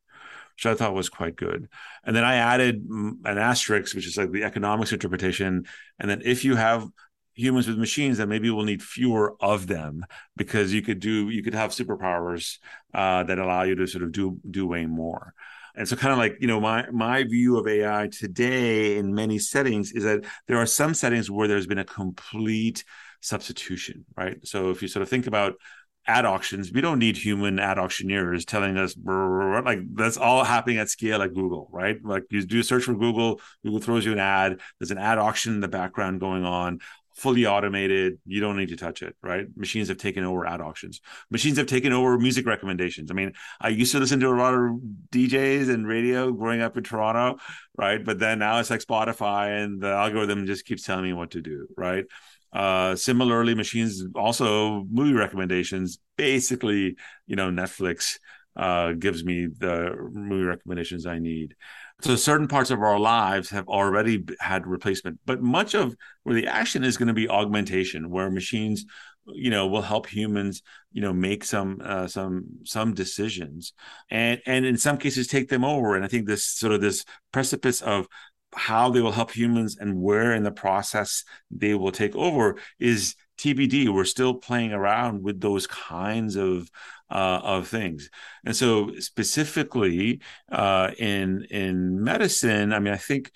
which 0.56 0.66
I 0.66 0.74
thought 0.74 0.94
was 0.94 1.08
quite 1.08 1.36
good. 1.36 1.68
And 2.04 2.14
then 2.14 2.24
I 2.24 2.36
added 2.36 2.86
an 2.88 3.38
asterisk, 3.38 3.94
which 3.94 4.06
is 4.06 4.16
like 4.16 4.30
the 4.30 4.44
economics 4.44 4.92
interpretation. 4.92 5.66
And 5.98 6.10
then 6.10 6.22
if 6.24 6.44
you 6.44 6.56
have 6.56 6.88
humans 7.34 7.66
with 7.66 7.78
machines, 7.78 8.18
then 8.18 8.28
maybe 8.28 8.50
we'll 8.50 8.64
need 8.64 8.82
fewer 8.82 9.34
of 9.40 9.66
them 9.66 10.04
because 10.36 10.72
you 10.72 10.82
could 10.82 11.00
do 11.00 11.28
you 11.30 11.42
could 11.42 11.54
have 11.54 11.70
superpowers 11.70 12.58
uh, 12.94 13.24
that 13.24 13.38
allow 13.38 13.62
you 13.62 13.74
to 13.74 13.86
sort 13.86 14.04
of 14.04 14.12
do 14.12 14.38
do 14.48 14.66
way 14.66 14.86
more. 14.86 15.34
And 15.76 15.88
so, 15.88 15.96
kind 15.96 16.12
of 16.12 16.18
like 16.18 16.36
you 16.40 16.46
know, 16.46 16.60
my 16.60 16.88
my 16.90 17.24
view 17.24 17.58
of 17.58 17.66
AI 17.66 18.08
today 18.08 18.96
in 18.96 19.14
many 19.14 19.38
settings 19.38 19.92
is 19.92 20.04
that 20.04 20.24
there 20.46 20.58
are 20.58 20.66
some 20.66 20.94
settings 20.94 21.30
where 21.30 21.48
there's 21.48 21.66
been 21.66 21.78
a 21.78 21.84
complete 21.84 22.84
substitution, 23.20 24.04
right? 24.16 24.36
So 24.46 24.70
if 24.70 24.82
you 24.82 24.88
sort 24.88 25.02
of 25.02 25.08
think 25.08 25.26
about 25.26 25.54
ad 26.06 26.24
auctions. 26.24 26.72
We 26.72 26.80
don't 26.80 26.98
need 26.98 27.16
human 27.16 27.58
ad 27.58 27.78
auctioneers 27.78 28.44
telling 28.44 28.76
us 28.76 28.94
like 29.04 29.80
that's 29.94 30.16
all 30.16 30.44
happening 30.44 30.78
at 30.78 30.90
scale 30.90 31.22
at 31.22 31.34
Google, 31.34 31.68
right? 31.72 31.96
Like 32.04 32.24
you 32.30 32.44
do 32.44 32.60
a 32.60 32.64
search 32.64 32.84
for 32.84 32.94
Google, 32.94 33.40
Google 33.64 33.80
throws 33.80 34.04
you 34.04 34.12
an 34.12 34.18
ad. 34.18 34.60
There's 34.78 34.90
an 34.90 34.98
ad 34.98 35.18
auction 35.18 35.54
in 35.54 35.60
the 35.60 35.68
background 35.68 36.20
going 36.20 36.44
on, 36.44 36.80
fully 37.14 37.46
automated. 37.46 38.18
You 38.26 38.40
don't 38.40 38.56
need 38.56 38.68
to 38.68 38.76
touch 38.76 39.02
it, 39.02 39.16
right? 39.22 39.46
Machines 39.56 39.88
have 39.88 39.98
taken 39.98 40.24
over 40.24 40.46
ad 40.46 40.60
auctions. 40.60 41.00
Machines 41.30 41.56
have 41.58 41.66
taken 41.66 41.92
over 41.92 42.18
music 42.18 42.46
recommendations. 42.46 43.10
I 43.10 43.14
mean, 43.14 43.32
I 43.60 43.68
used 43.68 43.92
to 43.92 44.00
listen 44.00 44.20
to 44.20 44.28
a 44.28 44.36
lot 44.36 44.54
of 44.54 44.80
DJs 45.10 45.72
and 45.72 45.86
radio 45.86 46.32
growing 46.32 46.60
up 46.60 46.76
in 46.76 46.82
Toronto, 46.82 47.38
right? 47.76 48.04
But 48.04 48.18
then 48.18 48.40
now 48.40 48.58
it's 48.58 48.70
like 48.70 48.80
Spotify, 48.80 49.62
and 49.62 49.80
the 49.80 49.88
algorithm 49.88 50.46
just 50.46 50.66
keeps 50.66 50.82
telling 50.82 51.04
me 51.04 51.12
what 51.12 51.30
to 51.30 51.40
do, 51.40 51.68
right? 51.76 52.04
Uh, 52.54 52.94
similarly, 52.94 53.54
machines 53.54 54.04
also 54.14 54.84
movie 54.90 55.12
recommendations. 55.12 55.98
Basically, 56.16 56.96
you 57.26 57.36
know, 57.36 57.50
Netflix 57.50 58.18
uh, 58.56 58.92
gives 58.92 59.24
me 59.24 59.46
the 59.46 59.94
movie 60.12 60.44
recommendations 60.44 61.06
I 61.06 61.18
need. 61.18 61.56
So 62.02 62.16
certain 62.16 62.48
parts 62.48 62.70
of 62.70 62.80
our 62.80 62.98
lives 62.98 63.50
have 63.50 63.68
already 63.68 64.24
had 64.38 64.66
replacement, 64.66 65.18
but 65.26 65.42
much 65.42 65.74
of 65.74 65.96
where 66.22 66.34
the 66.34 66.46
action 66.46 66.84
is 66.84 66.96
going 66.96 67.08
to 67.08 67.14
be 67.14 67.28
augmentation, 67.28 68.10
where 68.10 68.30
machines, 68.30 68.84
you 69.26 69.50
know, 69.50 69.66
will 69.66 69.82
help 69.82 70.06
humans, 70.06 70.62
you 70.92 71.00
know, 71.00 71.12
make 71.12 71.44
some 71.44 71.80
uh, 71.82 72.06
some 72.06 72.44
some 72.64 72.94
decisions, 72.94 73.72
and 74.10 74.40
and 74.46 74.66
in 74.66 74.76
some 74.76 74.98
cases 74.98 75.26
take 75.26 75.48
them 75.48 75.64
over. 75.64 75.96
And 75.96 76.04
I 76.04 76.08
think 76.08 76.26
this 76.26 76.44
sort 76.44 76.72
of 76.72 76.80
this 76.80 77.04
precipice 77.32 77.80
of 77.80 78.06
how 78.54 78.90
they 78.90 79.00
will 79.00 79.12
help 79.12 79.30
humans 79.30 79.76
and 79.78 80.00
where 80.00 80.32
in 80.32 80.42
the 80.42 80.52
process 80.52 81.24
they 81.50 81.74
will 81.74 81.92
take 81.92 82.14
over 82.16 82.56
is 82.78 83.14
TBD. 83.38 83.88
We're 83.88 84.04
still 84.04 84.34
playing 84.34 84.72
around 84.72 85.22
with 85.22 85.40
those 85.40 85.66
kinds 85.66 86.36
of 86.36 86.70
uh, 87.10 87.40
of 87.42 87.68
things, 87.68 88.08
and 88.44 88.56
so 88.56 88.92
specifically 88.98 90.20
uh, 90.50 90.90
in 90.98 91.46
in 91.50 92.02
medicine, 92.02 92.72
I 92.72 92.78
mean, 92.78 92.94
I 92.94 92.98
think 92.98 93.30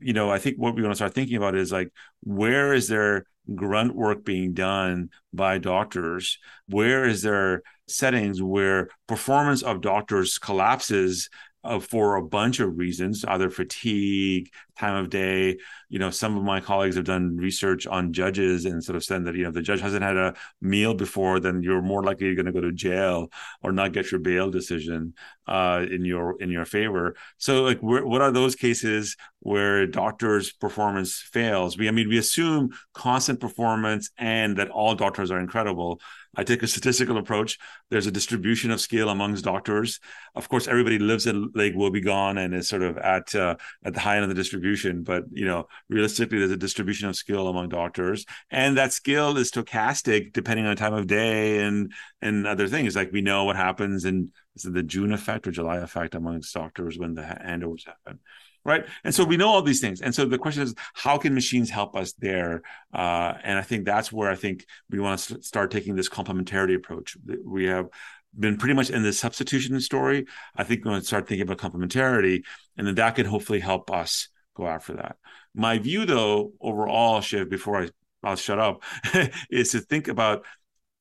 you 0.00 0.12
know, 0.12 0.30
I 0.30 0.38
think 0.38 0.58
what 0.58 0.74
we 0.74 0.82
want 0.82 0.92
to 0.92 0.96
start 0.96 1.14
thinking 1.14 1.36
about 1.36 1.54
is 1.54 1.72
like 1.72 1.90
where 2.22 2.74
is 2.74 2.88
there 2.88 3.26
grunt 3.54 3.94
work 3.94 4.24
being 4.24 4.52
done 4.52 5.10
by 5.32 5.58
doctors? 5.58 6.38
Where 6.68 7.04
is 7.04 7.22
there 7.22 7.62
settings 7.86 8.42
where 8.42 8.88
performance 9.06 9.62
of 9.62 9.80
doctors 9.80 10.38
collapses 10.38 11.28
uh, 11.64 11.80
for 11.80 12.16
a 12.16 12.22
bunch 12.22 12.60
of 12.60 12.78
reasons, 12.78 13.24
either 13.24 13.50
fatigue, 13.50 14.50
time 14.78 14.96
of 14.96 15.10
day. 15.10 15.58
You 15.88 15.98
know, 15.98 16.10
some 16.10 16.36
of 16.36 16.42
my 16.42 16.60
colleagues 16.60 16.96
have 16.96 17.04
done 17.04 17.36
research 17.36 17.86
on 17.86 18.12
judges 18.12 18.64
and 18.64 18.82
sort 18.82 18.96
of 18.96 19.04
said 19.04 19.24
that, 19.24 19.34
you 19.34 19.42
know, 19.42 19.48
if 19.48 19.54
the 19.54 19.62
judge 19.62 19.80
hasn't 19.80 20.02
had 20.02 20.16
a 20.16 20.34
meal 20.60 20.94
before, 20.94 21.40
then 21.40 21.62
you're 21.62 21.82
more 21.82 22.02
likely 22.02 22.34
going 22.34 22.46
to 22.46 22.52
go 22.52 22.60
to 22.60 22.72
jail 22.72 23.30
or 23.62 23.72
not 23.72 23.92
get 23.92 24.10
your 24.10 24.20
bail 24.20 24.50
decision 24.50 25.14
uh, 25.46 25.84
in 25.90 26.04
your 26.04 26.40
in 26.40 26.50
your 26.50 26.64
favor. 26.64 27.14
So, 27.38 27.62
like, 27.62 27.78
what 27.80 28.22
are 28.22 28.32
those 28.32 28.54
cases 28.54 29.16
where 29.40 29.86
doctors' 29.86 30.52
performance 30.52 31.20
fails? 31.20 31.76
We, 31.76 31.88
I 31.88 31.90
mean, 31.90 32.08
we 32.08 32.18
assume 32.18 32.70
constant 32.94 33.40
performance 33.40 34.10
and 34.16 34.56
that 34.56 34.70
all 34.70 34.94
doctors 34.94 35.30
are 35.30 35.38
incredible. 35.38 36.00
I 36.36 36.42
take 36.42 36.62
a 36.62 36.66
statistical 36.66 37.18
approach. 37.18 37.58
There's 37.90 38.06
a 38.06 38.10
distribution 38.10 38.70
of 38.70 38.80
skill 38.80 39.08
amongst 39.08 39.44
doctors. 39.44 40.00
Of 40.34 40.48
course, 40.48 40.66
everybody 40.66 40.98
lives 40.98 41.26
in 41.26 41.50
Lake 41.54 41.74
Wobegon 41.76 42.42
and 42.42 42.54
is 42.54 42.68
sort 42.68 42.82
of 42.82 42.98
at 42.98 43.34
uh, 43.34 43.56
at 43.84 43.94
the 43.94 44.00
high 44.00 44.16
end 44.16 44.24
of 44.24 44.30
the 44.30 44.34
distribution 44.34 44.63
distribution, 44.64 45.02
but 45.02 45.24
you 45.30 45.44
know, 45.44 45.66
realistically, 45.88 46.38
there's 46.38 46.50
a 46.50 46.56
distribution 46.56 47.08
of 47.08 47.16
skill 47.16 47.48
among 47.48 47.68
doctors, 47.68 48.24
and 48.50 48.76
that 48.76 48.92
skill 48.92 49.36
is 49.36 49.50
stochastic 49.50 50.32
depending 50.32 50.66
on 50.66 50.76
time 50.76 50.94
of 50.94 51.06
day 51.06 51.60
and 51.60 51.92
and 52.22 52.46
other 52.46 52.68
things. 52.68 52.96
Like 52.96 53.12
we 53.12 53.20
know 53.20 53.44
what 53.44 53.56
happens 53.56 54.04
in 54.04 54.32
the 54.62 54.82
June 54.82 55.12
effect 55.12 55.46
or 55.46 55.50
July 55.50 55.78
effect 55.78 56.14
amongst 56.14 56.54
doctors 56.54 56.98
when 56.98 57.14
the 57.14 57.22
handovers 57.22 57.86
happen 57.86 58.20
right? 58.66 58.86
And 59.04 59.14
so 59.14 59.24
we 59.24 59.36
know 59.36 59.50
all 59.50 59.60
these 59.60 59.82
things. 59.82 60.00
And 60.00 60.14
so 60.14 60.24
the 60.24 60.38
question 60.38 60.62
is 60.62 60.74
how 60.94 61.18
can 61.18 61.34
machines 61.34 61.68
help 61.68 61.94
us 61.94 62.14
there? 62.14 62.62
Uh, 62.94 63.34
and 63.44 63.58
i 63.58 63.62
think 63.62 63.84
that's 63.84 64.10
where 64.10 64.30
i 64.30 64.34
think 64.36 64.64
we 64.88 64.98
want 64.98 65.20
to 65.20 65.42
start 65.42 65.70
taking 65.70 65.96
this 65.96 66.08
complementarity 66.08 66.74
approach. 66.74 67.18
We 67.44 67.66
have 67.66 67.88
been 68.36 68.56
pretty 68.56 68.74
much 68.74 68.88
in 68.88 69.02
the 69.02 69.12
substitution 69.12 69.78
story. 69.80 70.24
I 70.56 70.64
think 70.64 70.82
we're 70.82 70.92
going 70.92 71.02
to 71.02 71.06
start 71.06 71.28
thinking 71.28 71.46
about 71.46 71.58
complementarity 71.58 72.42
and 72.76 72.86
then 72.86 72.94
that 72.94 73.16
could 73.16 73.26
hopefully 73.26 73.60
help 73.60 73.90
us 73.90 74.28
go 74.54 74.66
after 74.66 74.94
that. 74.94 75.16
My 75.54 75.78
view 75.78 76.06
though 76.06 76.52
overall 76.60 77.20
shiv 77.20 77.48
before 77.48 77.82
i 77.82 77.88
i'll 78.22 78.36
shut 78.36 78.58
up 78.58 78.82
is 79.50 79.70
to 79.72 79.80
think 79.80 80.08
about 80.08 80.44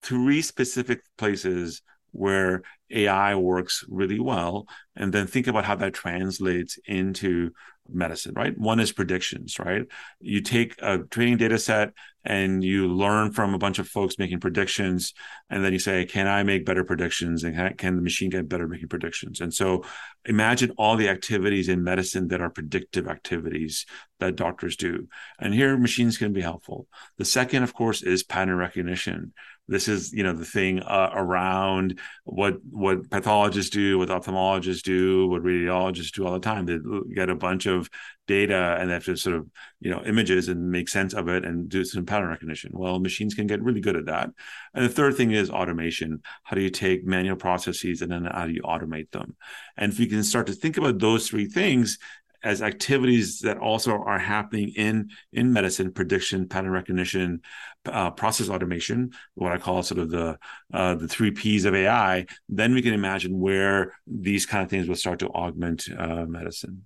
three 0.02 0.42
specific 0.42 1.02
places 1.18 1.82
where 2.14 2.62
AI 2.90 3.36
works 3.36 3.84
really 3.90 4.20
well, 4.20 4.68
and 4.96 5.12
then 5.12 5.28
think 5.28 5.48
about 5.48 5.66
how 5.66 5.76
that 5.76 5.94
translates 5.94 6.80
into 6.86 7.52
medicine, 7.92 8.34
right? 8.36 8.58
One 8.58 8.80
is 8.80 8.94
predictions, 8.94 9.60
right? 9.60 9.86
You 10.22 10.42
take 10.42 10.76
a 10.82 11.00
training 11.00 11.38
data 11.38 11.58
set 11.58 11.92
and 12.24 12.64
you 12.64 12.88
learn 12.88 13.34
from 13.34 13.54
a 13.54 13.58
bunch 13.58 13.80
of 13.80 13.90
folks 13.90 14.18
making 14.18 14.40
predictions, 14.40 15.14
and 15.50 15.66
then 15.66 15.74
you 15.74 15.80
say, 15.80 16.06
can 16.06 16.28
I 16.28 16.44
make 16.44 16.66
better 16.66 16.86
predictions? 16.86 17.44
And 17.44 17.78
can, 17.78 17.96
the 17.98 18.02
machine 18.02 18.30
get 18.30 18.48
better 18.48 18.68
making 18.68 18.88
predictions? 18.88 19.42
And 19.42 19.54
so 19.54 19.84
imagine 20.24 20.72
all 20.78 20.96
the 20.96 21.10
activities 21.10 21.68
in 21.68 21.84
medicine 21.84 22.30
that 22.30 22.40
are 22.40 22.50
predictive 22.50 23.08
activities 23.08 23.86
that 24.20 24.38
doctors 24.38 24.78
do. 24.78 25.10
And 25.40 25.54
here 25.54 25.76
machines 25.78 26.18
can 26.18 26.32
be 26.32 26.42
helpful. 26.42 26.88
The 27.18 27.26
second, 27.26 27.64
of 27.64 27.74
course, 27.74 28.04
is 28.04 28.24
pattern 28.24 28.56
recognition 28.56 29.34
this 29.68 29.88
is 29.88 30.12
you 30.12 30.24
know 30.24 30.34
the 30.34 30.46
thing 30.46 30.80
uh, 30.80 31.12
around 31.14 32.00
what 32.26 32.58
what 32.70 33.10
pathologists 33.10 33.70
do 33.70 33.98
what 33.98 34.10
ophthalmologists 34.10 34.82
do 34.82 35.28
what 35.28 35.44
radiologists 35.44 36.12
do 36.12 36.26
all 36.26 36.34
the 36.34 36.40
time. 36.40 36.66
They 36.66 36.80
get 37.14 37.30
a 37.30 37.36
bunch 37.36 37.66
of 37.66 37.90
data 38.28 38.78
and 38.80 38.90
they 38.90 38.94
have 38.94 39.06
to 39.06 39.16
sort 39.16 39.36
of 39.36 39.50
you 39.80 39.90
know 39.90 40.04
images 40.06 40.50
and 40.50 40.70
make 40.70 40.90
sense 40.90 41.14
of 41.14 41.28
it 41.30 41.46
and 41.46 41.70
do 41.70 41.86
some 41.86 42.06
pattern 42.06 42.30
recognition. 42.30 42.72
Well 42.74 43.00
machines 43.00 43.34
can 43.34 43.48
get 43.48 43.64
really 43.64 43.82
good 43.82 43.96
at 43.96 44.06
that. 44.08 44.30
And 44.74 44.86
the 44.86 44.90
third 44.90 45.16
thing 45.16 45.32
is 45.32 45.50
automation. 45.50 46.22
How 46.44 46.56
do 46.56 46.62
you 46.62 46.70
take 46.70 47.06
manual 47.06 47.38
processes 47.38 48.02
and 48.02 48.12
then 48.12 48.26
how 48.26 48.48
do 48.48 48.54
you 48.54 48.62
automate 48.64 49.12
them? 49.12 49.36
And 49.78 49.92
if 49.92 50.00
you 50.00 50.08
can 50.08 50.24
start 50.24 50.48
to 50.48 50.54
think 50.54 50.78
about 50.78 51.00
those 51.00 51.28
three 51.28 51.46
things 51.46 52.00
as 52.44 52.62
activities 52.62 53.40
that 53.40 53.58
also 53.58 53.92
are 53.94 54.20
happening 54.20 54.74
in 54.76 55.10
in 55.32 55.54
medicine 55.54 55.92
prediction 55.92 56.48
pattern 56.48 56.72
recognition 56.72 57.42
uh, 57.86 58.12
process 58.12 58.50
automation 58.50 59.12
what 59.36 59.52
i 59.52 59.58
call 59.58 59.84
sort 59.84 60.00
of 60.00 60.10
the 60.10 60.38
uh, 60.74 60.96
the 60.96 61.08
three 61.08 61.32
p's 61.32 61.66
of 61.66 61.76
ai 61.76 62.26
then 62.50 62.74
we 62.74 62.82
can 62.82 62.94
imagine 62.94 63.40
where 63.40 63.94
these 64.08 64.46
kind 64.46 64.64
of 64.64 64.70
things 64.70 64.88
will 64.88 64.96
start 64.96 65.20
to 65.20 65.28
augment 65.30 65.88
uh, 65.98 66.26
medicine. 66.26 66.86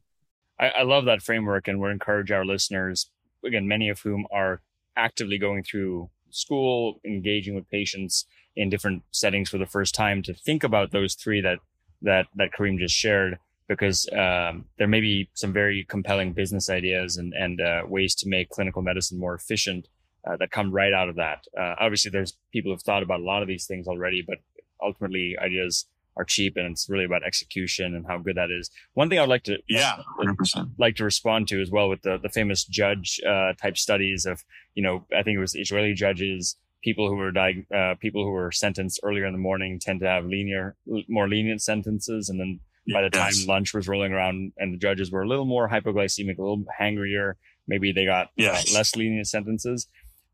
I, 0.60 0.70
I 0.70 0.84
love 0.84 1.06
that 1.06 1.22
framework 1.22 1.68
and 1.68 1.80
we 1.80 1.89
encourage 1.92 2.32
our 2.32 2.46
listeners 2.46 3.10
again 3.46 3.68
many 3.68 3.89
of 3.89 4.00
whom 4.00 4.25
are 4.32 4.62
actively 4.96 5.38
going 5.38 5.63
through 5.63 6.10
school 6.30 7.00
engaging 7.06 7.56
with 7.56 7.70
patients 7.70 8.25
in 8.56 8.70
different 8.70 9.04
settings 9.12 9.50
for 9.50 9.58
the 9.58 9.66
first 9.66 9.94
time 9.94 10.22
to 10.24 10.34
think 10.34 10.63
about 10.63 10.92
those 10.92 11.13
three 11.13 11.42
that 11.42 11.60
that 12.01 12.27
that 12.36 12.51
kareem 12.51 12.77
just 12.77 12.96
shared 12.96 13.38
because 13.68 14.08
um, 14.13 14.66
there 14.77 14.88
may 14.88 15.01
be 15.01 15.30
some 15.34 15.51
very 15.51 15.86
compelling 15.89 16.32
business 16.32 16.70
ideas 16.70 17.18
and, 17.18 17.34
and 17.34 17.60
uh, 17.60 17.82
ways 17.86 18.16
to 18.16 18.27
make 18.27 18.50
clinical 18.50 18.82
medicine 18.82 19.20
more 19.20 19.36
efficient 19.36 19.88
uh, 20.25 20.38
that 20.38 20.51
come 20.51 20.71
right 20.71 20.93
out 20.93 21.09
of 21.09 21.15
that. 21.15 21.43
Uh, 21.57 21.75
obviously, 21.79 22.12
there's 22.12 22.38
people 22.51 22.71
who've 22.71 22.81
thought 22.81 23.03
about 23.03 23.19
a 23.19 23.24
lot 23.24 23.41
of 23.41 23.47
these 23.47 23.65
things 23.65 23.88
already, 23.88 24.24
but 24.25 24.38
ultimately, 24.81 25.36
ideas 25.39 25.86
are 26.15 26.25
cheap, 26.25 26.57
and 26.57 26.71
it's 26.71 26.89
really 26.89 27.05
about 27.05 27.24
execution 27.24 27.95
and 27.95 28.05
how 28.07 28.17
good 28.17 28.38
that 28.38 28.50
is. 28.51 28.71
One 28.93 29.09
thing 29.09 29.19
I'd 29.19 29.29
like 29.29 29.43
to 29.43 29.57
yeah, 29.67 29.97
100%. 30.19 30.71
like 30.77 30.95
to 30.95 31.03
respond 31.03 31.47
to 31.50 31.62
as 31.62 31.69
well 31.69 31.89
with 31.89 32.01
the 32.01 32.17
the 32.17 32.29
famous 32.29 32.63
judge 32.65 33.19
uh, 33.27 33.53
type 33.62 33.77
studies 33.77 34.25
of 34.25 34.43
you 34.74 34.83
know 34.83 35.05
I 35.15 35.24
think 35.24 35.38
it 35.38 35.39
was 35.39 35.55
Israeli 35.55 35.93
judges 35.93 36.57
people 36.83 37.07
who 37.07 37.15
were 37.15 37.31
diag- 37.31 37.71
uh, 37.71 37.95
people 37.95 38.24
who 38.24 38.31
were 38.31 38.51
sentenced 38.51 39.00
earlier 39.03 39.25
in 39.25 39.33
the 39.33 39.39
morning 39.39 39.79
tend 39.79 40.00
to 40.00 40.07
have 40.07 40.25
linear, 40.25 40.75
more 41.07 41.27
lenient 41.27 41.62
sentences, 41.62 42.29
and 42.29 42.39
then 42.39 42.59
by 42.93 43.01
the 43.01 43.09
time 43.09 43.33
yes. 43.33 43.47
lunch 43.47 43.74
was 43.74 43.88
rolling 43.88 44.13
around 44.13 44.53
and 44.57 44.74
the 44.74 44.77
judges 44.77 45.12
were 45.12 45.21
a 45.21 45.27
little 45.27 45.45
more 45.45 45.67
hypoglycemic, 45.67 46.38
a 46.38 46.41
little 46.41 46.63
hangrier, 46.77 47.38
maybe 47.67 47.91
they 47.91 48.05
got 48.05 48.27
uh, 48.27 48.31
yes. 48.38 48.74
uh, 48.74 48.77
less 48.77 48.95
lenient 48.95 49.27
sentences. 49.27 49.88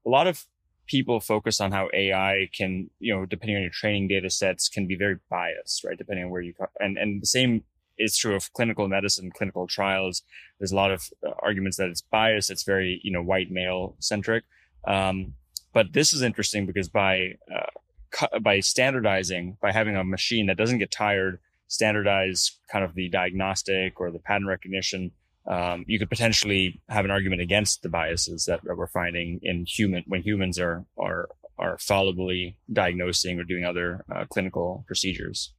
A 0.05 0.09
lot 0.09 0.27
of 0.27 0.45
people 0.87 1.19
focus 1.19 1.61
on 1.61 1.71
how 1.71 1.89
AI 1.93 2.49
can, 2.55 2.89
you 2.99 3.15
know, 3.15 3.25
depending 3.25 3.55
on 3.55 3.61
your 3.61 3.71
training 3.71 4.07
data 4.07 4.29
sets, 4.29 4.69
can 4.69 4.87
be 4.87 4.95
very 4.95 5.17
biased, 5.29 5.83
right? 5.83 5.97
Depending 5.97 6.25
on 6.25 6.31
where 6.31 6.41
you 6.41 6.53
and 6.79 6.97
and 6.97 7.21
the 7.21 7.27
same 7.27 7.63
is 7.97 8.17
true 8.17 8.35
of 8.35 8.51
clinical 8.53 8.87
medicine, 8.87 9.31
clinical 9.31 9.67
trials. 9.67 10.23
There's 10.59 10.71
a 10.71 10.75
lot 10.75 10.91
of 10.91 11.03
uh, 11.25 11.31
arguments 11.39 11.77
that 11.77 11.89
it's 11.89 12.01
biased. 12.01 12.49
It's 12.49 12.63
very, 12.63 12.99
you 13.03 13.11
know, 13.11 13.21
white 13.21 13.51
male 13.51 13.95
centric. 13.99 14.43
Um, 14.87 15.35
but 15.73 15.93
this 15.93 16.11
is 16.13 16.21
interesting 16.21 16.65
because 16.65 16.89
by 16.89 17.33
uh, 17.53 18.39
by 18.41 18.59
standardizing, 18.59 19.57
by 19.61 19.71
having 19.71 19.95
a 19.95 20.03
machine 20.03 20.47
that 20.47 20.57
doesn't 20.57 20.79
get 20.79 20.91
tired 20.91 21.39
standardize 21.73 22.59
kind 22.71 22.85
of 22.85 22.93
the 22.93 23.09
diagnostic 23.09 23.99
or 23.99 24.11
the 24.11 24.19
pattern 24.19 24.45
recognition, 24.47 25.11
um, 25.45 25.83
you 25.87 25.99
could 25.99 26.09
potentially 26.09 26.81
have 26.89 27.05
an 27.05 27.11
argument 27.11 27.41
against 27.41 27.81
the 27.81 27.89
biases 27.89 28.45
that, 28.45 28.61
we're 28.63 28.87
finding 28.87 29.39
in 29.43 29.65
human 29.67 30.03
when 30.07 30.21
humans 30.21 30.59
are 30.59 30.85
are 30.97 31.27
are 31.57 31.77
fallibly 31.79 32.57
diagnosing 32.71 33.39
or 33.39 33.43
doing 33.43 33.63
other 33.63 34.03
uh, 34.13 34.25
clinical 34.25 34.83
procedures. 34.87 35.53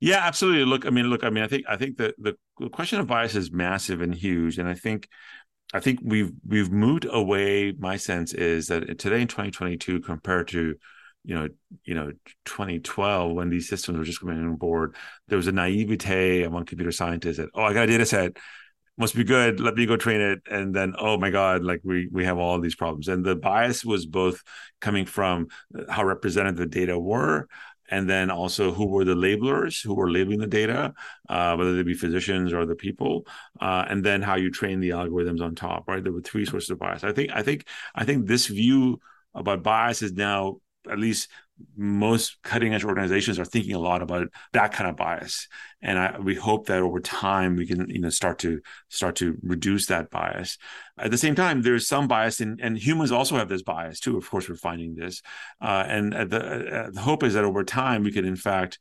Yeah, 0.00 0.18
absolutely. 0.18 0.64
Look, 0.64 0.86
I 0.86 0.90
mean, 0.90 1.06
look, 1.06 1.24
I 1.24 1.30
mean, 1.30 1.42
I 1.42 1.48
think 1.48 1.64
I 1.68 1.76
think 1.76 1.98
that 1.98 2.14
the 2.18 2.36
question 2.70 3.00
of 3.00 3.06
bias 3.06 3.34
is 3.34 3.50
massive 3.50 4.00
and 4.00 4.14
huge, 4.14 4.58
and 4.58 4.68
I 4.68 4.74
think 4.74 5.08
I 5.72 5.80
think 5.80 6.00
we've 6.02 6.32
we've 6.46 6.70
moved 6.70 7.06
away. 7.10 7.72
My 7.78 7.96
sense 7.96 8.32
is 8.32 8.68
that 8.68 8.98
today 8.98 9.20
in 9.20 9.28
2022, 9.28 10.00
compared 10.00 10.48
to 10.48 10.76
you 11.24 11.34
know, 11.34 11.48
you 11.84 11.94
know, 11.94 12.10
2012 12.46 13.32
when 13.32 13.50
these 13.50 13.68
systems 13.68 13.98
were 13.98 14.04
just 14.04 14.20
coming 14.20 14.38
on 14.38 14.56
board, 14.56 14.96
there 15.26 15.36
was 15.36 15.46
a 15.46 15.52
naivete 15.52 16.44
among 16.44 16.64
computer 16.64 16.92
scientists 16.92 17.36
that, 17.36 17.50
oh, 17.54 17.64
I 17.64 17.74
got 17.74 17.82
a 17.84 17.86
data 17.86 18.06
set, 18.06 18.38
must 18.98 19.14
be 19.14 19.24
good. 19.24 19.60
Let 19.60 19.74
me 19.74 19.86
go 19.86 19.96
train 19.96 20.20
it, 20.20 20.40
and 20.50 20.74
then, 20.74 20.94
oh 20.98 21.16
my 21.18 21.30
God, 21.30 21.62
like 21.62 21.80
we 21.84 22.08
we 22.12 22.24
have 22.24 22.38
all 22.38 22.60
these 22.60 22.74
problems. 22.74 23.08
And 23.08 23.24
the 23.24 23.36
bias 23.36 23.84
was 23.84 24.06
both 24.06 24.42
coming 24.80 25.06
from 25.06 25.48
how 25.88 26.04
represented 26.04 26.56
the 26.56 26.66
data 26.66 26.98
were, 26.98 27.48
and 27.90 28.08
then 28.08 28.30
also 28.30 28.72
who 28.72 28.86
were 28.86 29.04
the 29.04 29.14
labelers 29.14 29.82
who 29.82 29.94
were 29.94 30.10
labeling 30.10 30.40
the 30.40 30.46
data, 30.46 30.92
uh, 31.28 31.54
whether 31.56 31.74
they 31.74 31.82
be 31.82 31.94
physicians 31.94 32.52
or 32.52 32.60
other 32.60 32.74
people, 32.74 33.26
uh, 33.60 33.84
and 33.88 34.04
then 34.04 34.22
how 34.22 34.36
you 34.36 34.50
train 34.50 34.80
the 34.80 34.90
algorithms 34.90 35.40
on 35.40 35.54
top. 35.54 35.88
Right, 35.88 36.02
there 36.02 36.12
were 36.12 36.20
three 36.20 36.44
sources 36.44 36.70
of 36.70 36.78
bias. 36.78 37.04
I 37.04 37.12
think 37.12 37.30
I 37.32 37.42
think 37.42 37.66
I 37.94 38.04
think 38.04 38.26
this 38.26 38.46
view 38.46 39.00
about 39.34 39.62
bias 39.62 40.02
is 40.02 40.12
now 40.12 40.58
at 40.90 40.98
least 40.98 41.28
most 41.76 42.38
cutting 42.42 42.74
edge 42.74 42.84
organizations 42.84 43.38
are 43.38 43.44
thinking 43.44 43.74
a 43.74 43.78
lot 43.78 44.02
about 44.02 44.28
that 44.52 44.72
kind 44.72 44.88
of 44.88 44.96
bias. 44.96 45.48
And 45.80 45.98
I, 45.98 46.18
we 46.18 46.34
hope 46.34 46.66
that 46.66 46.82
over 46.82 47.00
time 47.00 47.56
we 47.56 47.66
can 47.66 47.88
you 47.88 48.00
know 48.00 48.10
start 48.10 48.38
to 48.40 48.60
start 48.88 49.16
to 49.16 49.36
reduce 49.42 49.86
that 49.86 50.10
bias. 50.10 50.58
At 50.98 51.10
the 51.10 51.18
same 51.18 51.34
time 51.34 51.62
there's 51.62 51.86
some 51.86 52.08
bias 52.08 52.40
in, 52.40 52.58
and 52.60 52.76
humans 52.76 53.12
also 53.12 53.36
have 53.36 53.48
this 53.48 53.62
bias 53.62 54.00
too. 54.00 54.16
Of 54.16 54.28
course 54.28 54.48
we're 54.48 54.56
finding 54.56 54.94
this. 54.94 55.22
Uh, 55.60 55.84
and 55.86 56.12
the, 56.12 56.86
uh, 56.86 56.90
the 56.90 57.00
hope 57.00 57.22
is 57.22 57.34
that 57.34 57.44
over 57.44 57.64
time 57.64 58.02
we 58.02 58.12
can 58.12 58.24
in 58.24 58.36
fact 58.36 58.78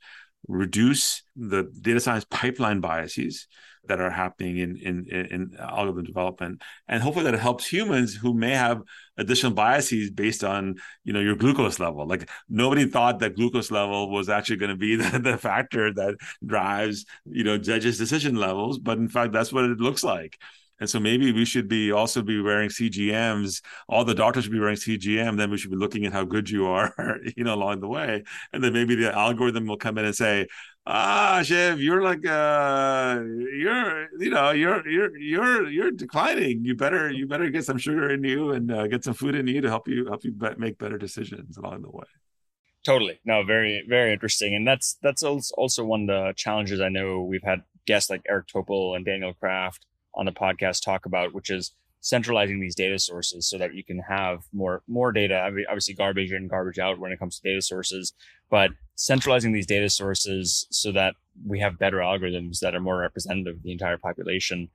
reduce 0.48 1.24
the 1.36 1.72
data 1.82 2.00
science 2.00 2.26
pipeline 2.30 2.80
biases 2.80 3.48
that 3.88 4.00
are 4.00 4.10
happening 4.10 4.58
in, 4.58 4.78
in 4.78 5.06
in 5.08 5.56
algorithm 5.60 6.06
development. 6.06 6.62
And 6.88 7.02
hopefully 7.02 7.30
that 7.30 7.40
helps 7.40 7.68
humans 7.68 8.16
who 8.16 8.34
may 8.34 8.52
have 8.52 8.82
additional 9.18 9.54
biases 9.54 10.12
based 10.12 10.44
on 10.44 10.76
you 11.04 11.14
know 11.14 11.20
your 11.20 11.36
glucose 11.36 11.80
level. 11.80 12.06
Like 12.08 12.30
nobody 12.50 12.86
thought 12.86 13.20
that 13.20 13.36
glucose 13.36 13.72
level 13.72 14.12
was 14.12 14.30
actually 14.30 14.58
going 14.58 14.72
to 14.72 14.76
be 14.78 14.96
the, 14.98 15.20
the 15.20 15.38
factor 15.38 15.94
that 15.94 16.16
drives 16.46 17.06
you 17.26 17.44
know 17.44 17.58
judges 17.58 17.98
decision 17.98 18.36
levels 18.36 18.80
but 18.80 18.98
in 18.98 19.10
fact 19.10 19.32
that's 19.34 19.52
what 19.54 19.66
it 19.66 19.80
looks 19.80 20.04
like 20.04 20.38
and 20.80 20.90
so 20.90 21.00
maybe 21.00 21.32
we 21.32 21.46
should 21.46 21.68
be 21.68 21.92
also 21.92 22.22
be 22.22 22.42
wearing 22.42 22.70
CGMs. 22.70 23.62
All 23.90 24.06
the 24.06 24.14
doctors 24.14 24.44
should 24.44 24.54
be 24.54 24.60
wearing 24.60 24.76
CGM. 24.76 25.38
Then 25.38 25.50
we 25.50 25.58
should 25.58 25.72
be 25.72 25.78
looking 25.78 26.06
at 26.06 26.14
how 26.14 26.24
good 26.24 26.50
you 26.50 26.68
are, 26.68 26.94
you 27.36 27.44
know, 27.44 27.56
along 27.56 27.80
the 27.80 27.88
way. 27.88 28.24
And 28.54 28.64
then 28.64 28.74
maybe 28.74 28.96
the 28.96 29.12
algorithm 29.14 29.66
will 29.66 29.78
come 29.78 29.98
in 29.98 30.06
and 30.06 30.16
say, 30.16 30.48
ah 30.88 31.42
Shiv, 31.44 31.82
you're 31.82 32.02
like 32.02 32.26
uh 32.26 33.22
you're 33.22 34.08
you 34.20 34.30
know 34.30 34.52
you're 34.52 34.88
you're 34.88 35.18
you're 35.18 35.70
you're 35.70 35.92
declining 35.92 36.64
you 36.64 36.76
better 36.76 37.12
you 37.12 37.28
better 37.28 37.50
get 37.50 37.66
some 37.66 37.78
sugar 37.78 38.10
in 38.10 38.24
you 38.24 38.52
and 38.52 38.72
uh, 38.72 38.88
get 38.88 39.04
some 39.04 39.14
food 39.14 39.36
in 39.36 39.48
you 39.48 39.60
to 39.60 39.68
help 39.68 39.88
you 39.88 40.08
help 40.08 40.24
you 40.24 40.32
be- 40.32 40.56
make 40.58 40.78
better 40.78 40.98
decisions 40.98 41.58
along 41.58 41.82
the 41.82 41.90
way 41.90 42.06
totally 42.86 43.20
no 43.26 43.44
very 43.44 43.86
very 43.90 44.14
interesting 44.14 44.56
and 44.56 44.66
that's 44.66 44.98
that's 45.02 45.24
also 45.24 45.84
one 45.84 46.02
of 46.02 46.08
the 46.08 46.34
challenges 46.38 46.80
i 46.80 46.88
know 46.88 47.22
we've 47.22 47.44
had 47.44 47.64
guests 47.86 48.10
like 48.10 48.22
eric 48.30 48.48
topol 48.48 48.96
and 48.96 49.06
daniel 49.06 49.34
kraft 49.34 49.86
on 50.18 50.26
the 50.26 50.32
podcast 50.32 50.84
talk 50.84 51.06
about, 51.06 51.34
which 51.34 51.50
is 51.50 51.74
centralizing 52.02 52.60
these 52.60 52.76
data 52.76 53.00
sources 53.00 53.50
so 53.50 53.58
that 53.58 53.74
you 53.74 53.84
can 53.84 54.00
have 54.00 54.44
more 54.54 54.84
more 54.88 55.12
data. 55.12 55.36
I 55.40 55.50
mean, 55.52 55.66
obviously, 55.70 55.94
garbage 55.94 56.32
in, 56.32 56.48
garbage 56.48 56.80
out 56.80 57.00
when 57.00 57.12
it 57.12 57.20
comes 57.20 57.40
to 57.40 57.50
data 57.50 57.62
sources, 57.62 58.14
but 58.50 58.72
centralizing 58.96 59.54
these 59.54 59.68
data 59.68 59.90
sources 59.90 60.68
so 60.72 60.92
that 60.92 61.16
we 61.46 61.60
have 61.60 61.80
better 61.80 61.98
algorithms 61.98 62.60
that 62.60 62.76
are 62.76 62.80
more 62.80 63.00
representative 63.00 63.58
of 63.58 63.64
the 63.64 63.72
entire 63.72 63.98
population. 63.98 64.70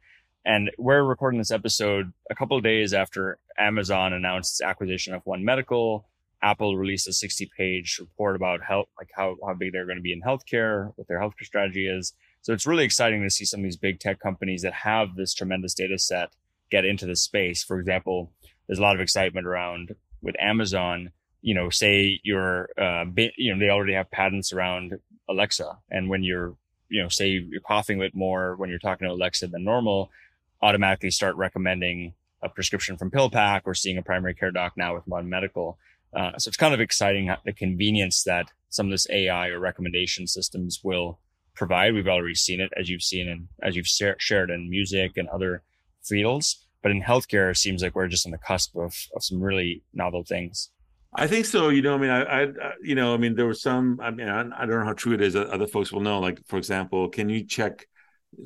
And 0.44 0.70
we're 0.76 1.04
recording 1.04 1.38
this 1.38 1.52
episode 1.52 2.12
a 2.30 2.34
couple 2.34 2.56
of 2.56 2.64
days 2.64 2.92
after 2.92 3.38
Amazon 3.58 4.12
announced 4.12 4.54
its 4.54 4.62
acquisition 4.62 5.14
of 5.14 5.22
One 5.24 5.44
Medical. 5.44 6.08
Apple 6.42 6.76
released 6.76 7.06
a 7.06 7.12
60 7.12 7.48
page 7.56 7.98
report 8.00 8.34
about 8.34 8.60
health, 8.62 8.88
like 8.98 9.10
how, 9.14 9.36
how 9.46 9.54
big 9.54 9.72
they're 9.72 9.86
going 9.86 9.98
to 9.98 10.02
be 10.02 10.12
in 10.12 10.20
healthcare, 10.20 10.92
what 10.96 11.06
their 11.06 11.20
healthcare 11.20 11.44
strategy 11.44 11.86
is. 11.86 12.14
So 12.42 12.52
it's 12.52 12.66
really 12.66 12.84
exciting 12.84 13.22
to 13.22 13.30
see 13.30 13.44
some 13.44 13.60
of 13.60 13.64
these 13.64 13.76
big 13.76 14.00
tech 14.00 14.18
companies 14.18 14.62
that 14.62 14.72
have 14.72 15.14
this 15.14 15.32
tremendous 15.32 15.74
data 15.74 15.96
set 15.96 16.30
get 16.70 16.84
into 16.84 17.06
the 17.06 17.14
space. 17.14 17.62
For 17.62 17.78
example, 17.78 18.32
there's 18.66 18.80
a 18.80 18.82
lot 18.82 18.96
of 18.96 19.00
excitement 19.00 19.46
around 19.46 19.94
with 20.20 20.34
Amazon. 20.40 21.12
You 21.40 21.54
know, 21.54 21.70
say 21.70 22.20
you're, 22.24 22.68
uh, 22.76 23.04
you 23.36 23.52
know, 23.52 23.58
they 23.58 23.70
already 23.70 23.94
have 23.94 24.10
patents 24.10 24.52
around 24.52 24.98
Alexa, 25.28 25.78
and 25.90 26.08
when 26.08 26.22
you're, 26.24 26.54
you 26.88 27.02
know, 27.02 27.08
say 27.08 27.28
you're 27.28 27.60
coughing 27.60 27.98
a 27.98 28.04
bit 28.04 28.14
more 28.14 28.56
when 28.56 28.70
you're 28.70 28.78
talking 28.78 29.06
to 29.06 29.14
Alexa 29.14 29.46
than 29.46 29.64
normal, 29.64 30.10
automatically 30.60 31.10
start 31.10 31.36
recommending 31.36 32.14
a 32.42 32.48
prescription 32.48 32.96
from 32.96 33.10
PillPack 33.10 33.62
or 33.64 33.74
seeing 33.74 33.98
a 33.98 34.02
primary 34.02 34.34
care 34.34 34.50
doc 34.50 34.72
now 34.76 34.94
with 34.94 35.06
One 35.06 35.28
Medical. 35.28 35.78
Uh, 36.12 36.36
so 36.38 36.48
it's 36.48 36.56
kind 36.56 36.74
of 36.74 36.80
exciting 36.80 37.32
the 37.44 37.52
convenience 37.52 38.24
that 38.24 38.50
some 38.68 38.86
of 38.86 38.90
this 38.90 39.06
AI 39.10 39.48
or 39.48 39.60
recommendation 39.60 40.26
systems 40.26 40.80
will 40.82 41.18
provide. 41.54 41.94
We've 41.94 42.08
already 42.08 42.34
seen 42.34 42.60
it, 42.60 42.72
as 42.76 42.88
you've 42.88 43.02
seen 43.02 43.28
and 43.28 43.48
as 43.62 43.76
you've 43.76 43.86
shared 43.86 44.50
in 44.50 44.70
music 44.70 45.16
and 45.16 45.28
other 45.28 45.62
fields. 46.02 46.66
But 46.82 46.90
in 46.90 47.02
healthcare, 47.02 47.50
it 47.50 47.56
seems 47.56 47.82
like 47.82 47.94
we're 47.94 48.08
just 48.08 48.26
on 48.26 48.32
the 48.32 48.38
cusp 48.38 48.76
of, 48.76 48.96
of 49.14 49.22
some 49.22 49.40
really 49.40 49.82
novel 49.94 50.24
things. 50.24 50.70
I 51.14 51.26
think 51.26 51.44
so. 51.44 51.68
You 51.68 51.82
know, 51.82 51.94
I 51.94 51.98
mean, 51.98 52.10
I, 52.10 52.22
I, 52.22 52.46
you 52.82 52.94
know, 52.94 53.14
I 53.14 53.18
mean, 53.18 53.34
there 53.34 53.46
was 53.46 53.60
some. 53.60 54.00
I 54.02 54.10
mean, 54.10 54.28
I, 54.28 54.40
I 54.40 54.66
don't 54.66 54.80
know 54.80 54.84
how 54.84 54.94
true 54.94 55.12
it 55.12 55.20
is. 55.20 55.36
Other 55.36 55.66
folks 55.66 55.92
will 55.92 56.00
know. 56.00 56.20
Like, 56.20 56.40
for 56.46 56.56
example, 56.56 57.08
can 57.08 57.28
you 57.28 57.44
check 57.44 57.86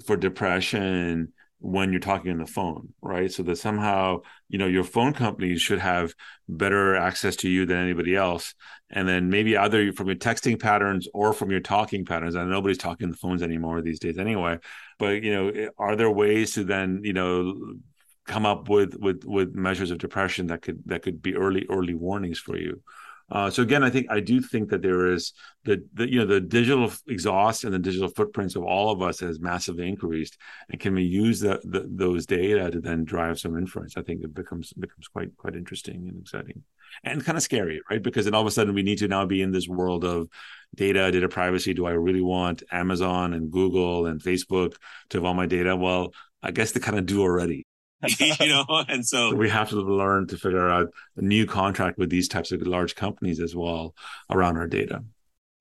for 0.05 0.17
depression 0.17 1.33
when 1.59 1.91
you're 1.91 2.01
talking 2.01 2.31
on 2.31 2.39
the 2.39 2.47
phone, 2.47 2.93
right? 3.01 3.33
So 3.33 3.43
that 3.45 3.57
somehow, 3.57 4.21
you 4.49 4.59
know, 4.59 4.67
your 4.67 4.85
phone 4.85 5.15
companies 5.15 5.63
should 5.63 5.79
have 5.79 6.13
better 6.49 6.95
access 6.97 7.37
to 7.37 7.49
you 7.49 7.67
than 7.67 7.79
anybody 7.79 8.15
else. 8.15 8.55
And 8.91 9.09
then 9.09 9.31
maybe 9.31 9.57
either 9.57 9.93
from 9.93 10.07
your 10.09 10.17
texting 10.17 10.61
patterns 10.61 11.09
or 11.15 11.33
from 11.33 11.51
your 11.51 11.61
talking 11.61 12.05
patterns. 12.05 12.35
And 12.35 12.51
nobody's 12.51 12.79
talking 12.79 13.11
the 13.11 13.17
phones 13.17 13.43
anymore 13.43 13.81
these 13.81 13.99
days 13.99 14.19
anyway. 14.19 14.59
But, 14.99 15.23
you 15.23 15.33
know, 15.33 15.49
eh, 15.49 15.69
are 15.79 15.97
there 15.97 16.11
ways 16.11 16.53
to 16.55 16.65
then, 16.65 17.01
you 17.03 17.13
know, 17.13 17.55
come 18.27 18.45
up 18.45 18.69
with 18.69 18.97
with 18.99 19.25
with 19.25 19.55
measures 19.55 19.93
of 19.93 19.99
depression 19.99 20.49
that 20.49 20.61
could 20.61 20.83
that 20.87 21.03
could 21.03 21.23
be 21.23 21.37
early 21.37 21.65
early 21.71 21.95
warnings 21.95 22.39
for 22.39 22.57
you? 22.57 22.83
Uh, 23.31 23.51
so 23.51 23.63
again, 23.63 23.83
I 23.83 23.91
think 23.91 24.07
I 24.09 24.21
do 24.21 24.41
think 24.41 24.71
that 24.71 24.83
there 24.83 25.11
is 25.13 25.33
the, 25.65 25.85
the 25.95 26.09
you 26.09 26.21
know 26.21 26.27
the 26.27 26.41
digital 26.41 26.93
exhaust 27.09 27.65
and 27.65 27.75
the 27.75 27.79
digital 27.79 28.09
footprints 28.09 28.55
of 28.55 28.63
all 28.63 28.91
of 28.91 29.03
us 29.03 29.19
has 29.19 29.41
massively 29.41 29.89
increased, 29.89 30.39
and 30.71 30.81
can 30.81 30.95
we 30.95 31.03
use 31.03 31.41
the, 31.41 31.61
the, 31.65 31.87
those 31.91 32.25
data 32.25 32.71
to 32.71 32.81
then 32.81 33.05
drive 33.05 33.41
some 33.41 33.59
inference? 33.59 33.97
I 33.97 34.03
think 34.03 34.23
it 34.23 34.33
becomes 34.33 34.73
becomes 34.75 35.09
quite 35.09 35.37
quite 35.37 35.57
interesting 35.57 36.09
and 36.09 36.21
exciting, 36.21 36.63
and 37.03 37.25
kind 37.25 37.37
of 37.37 37.43
scary, 37.43 37.81
right? 37.91 38.03
Because 38.03 38.27
then 38.27 38.35
all 38.35 38.43
of 38.43 38.47
a 38.47 38.53
sudden 38.53 38.75
we 38.75 38.85
need 38.85 38.99
to 38.99 39.09
now 39.09 39.27
be 39.27 39.43
in 39.43 39.51
this 39.51 39.67
world 39.67 40.05
of 40.05 40.29
data, 40.77 41.11
data 41.11 41.29
privacy. 41.29 41.75
Do 41.75 41.87
I 41.87 41.93
really 41.93 42.23
want 42.23 42.63
Amazon 42.71 43.35
and 43.35 43.51
Google 43.51 44.07
and 44.07 44.23
Facebook 44.23 44.77
to 45.11 45.19
have 45.19 45.25
all 45.25 45.35
my 45.35 45.47
data? 45.47 45.75
Well, 45.75 46.13
I 46.45 46.53
guess 46.53 46.71
they 46.71 46.81
kind 46.81 46.99
of 46.99 47.07
do 47.07 47.23
already. 47.23 47.66
you 48.41 48.49
know 48.49 48.65
and 48.89 49.07
so 49.07 49.35
we 49.35 49.49
have 49.49 49.71
to 49.71 49.77
learn 49.77 50.27
to 50.29 50.37
figure 50.37 50.69
out 50.69 50.89
a 51.17 51.23
new 51.23 51.47
contract 51.47 51.99
with 51.99 52.11
these 52.11 52.29
types 52.29 52.53
of 52.53 52.61
large 52.63 52.95
companies 52.95 53.41
as 53.41 53.55
well 53.55 53.95
around 54.31 54.57
our 54.57 54.67
data. 54.67 55.03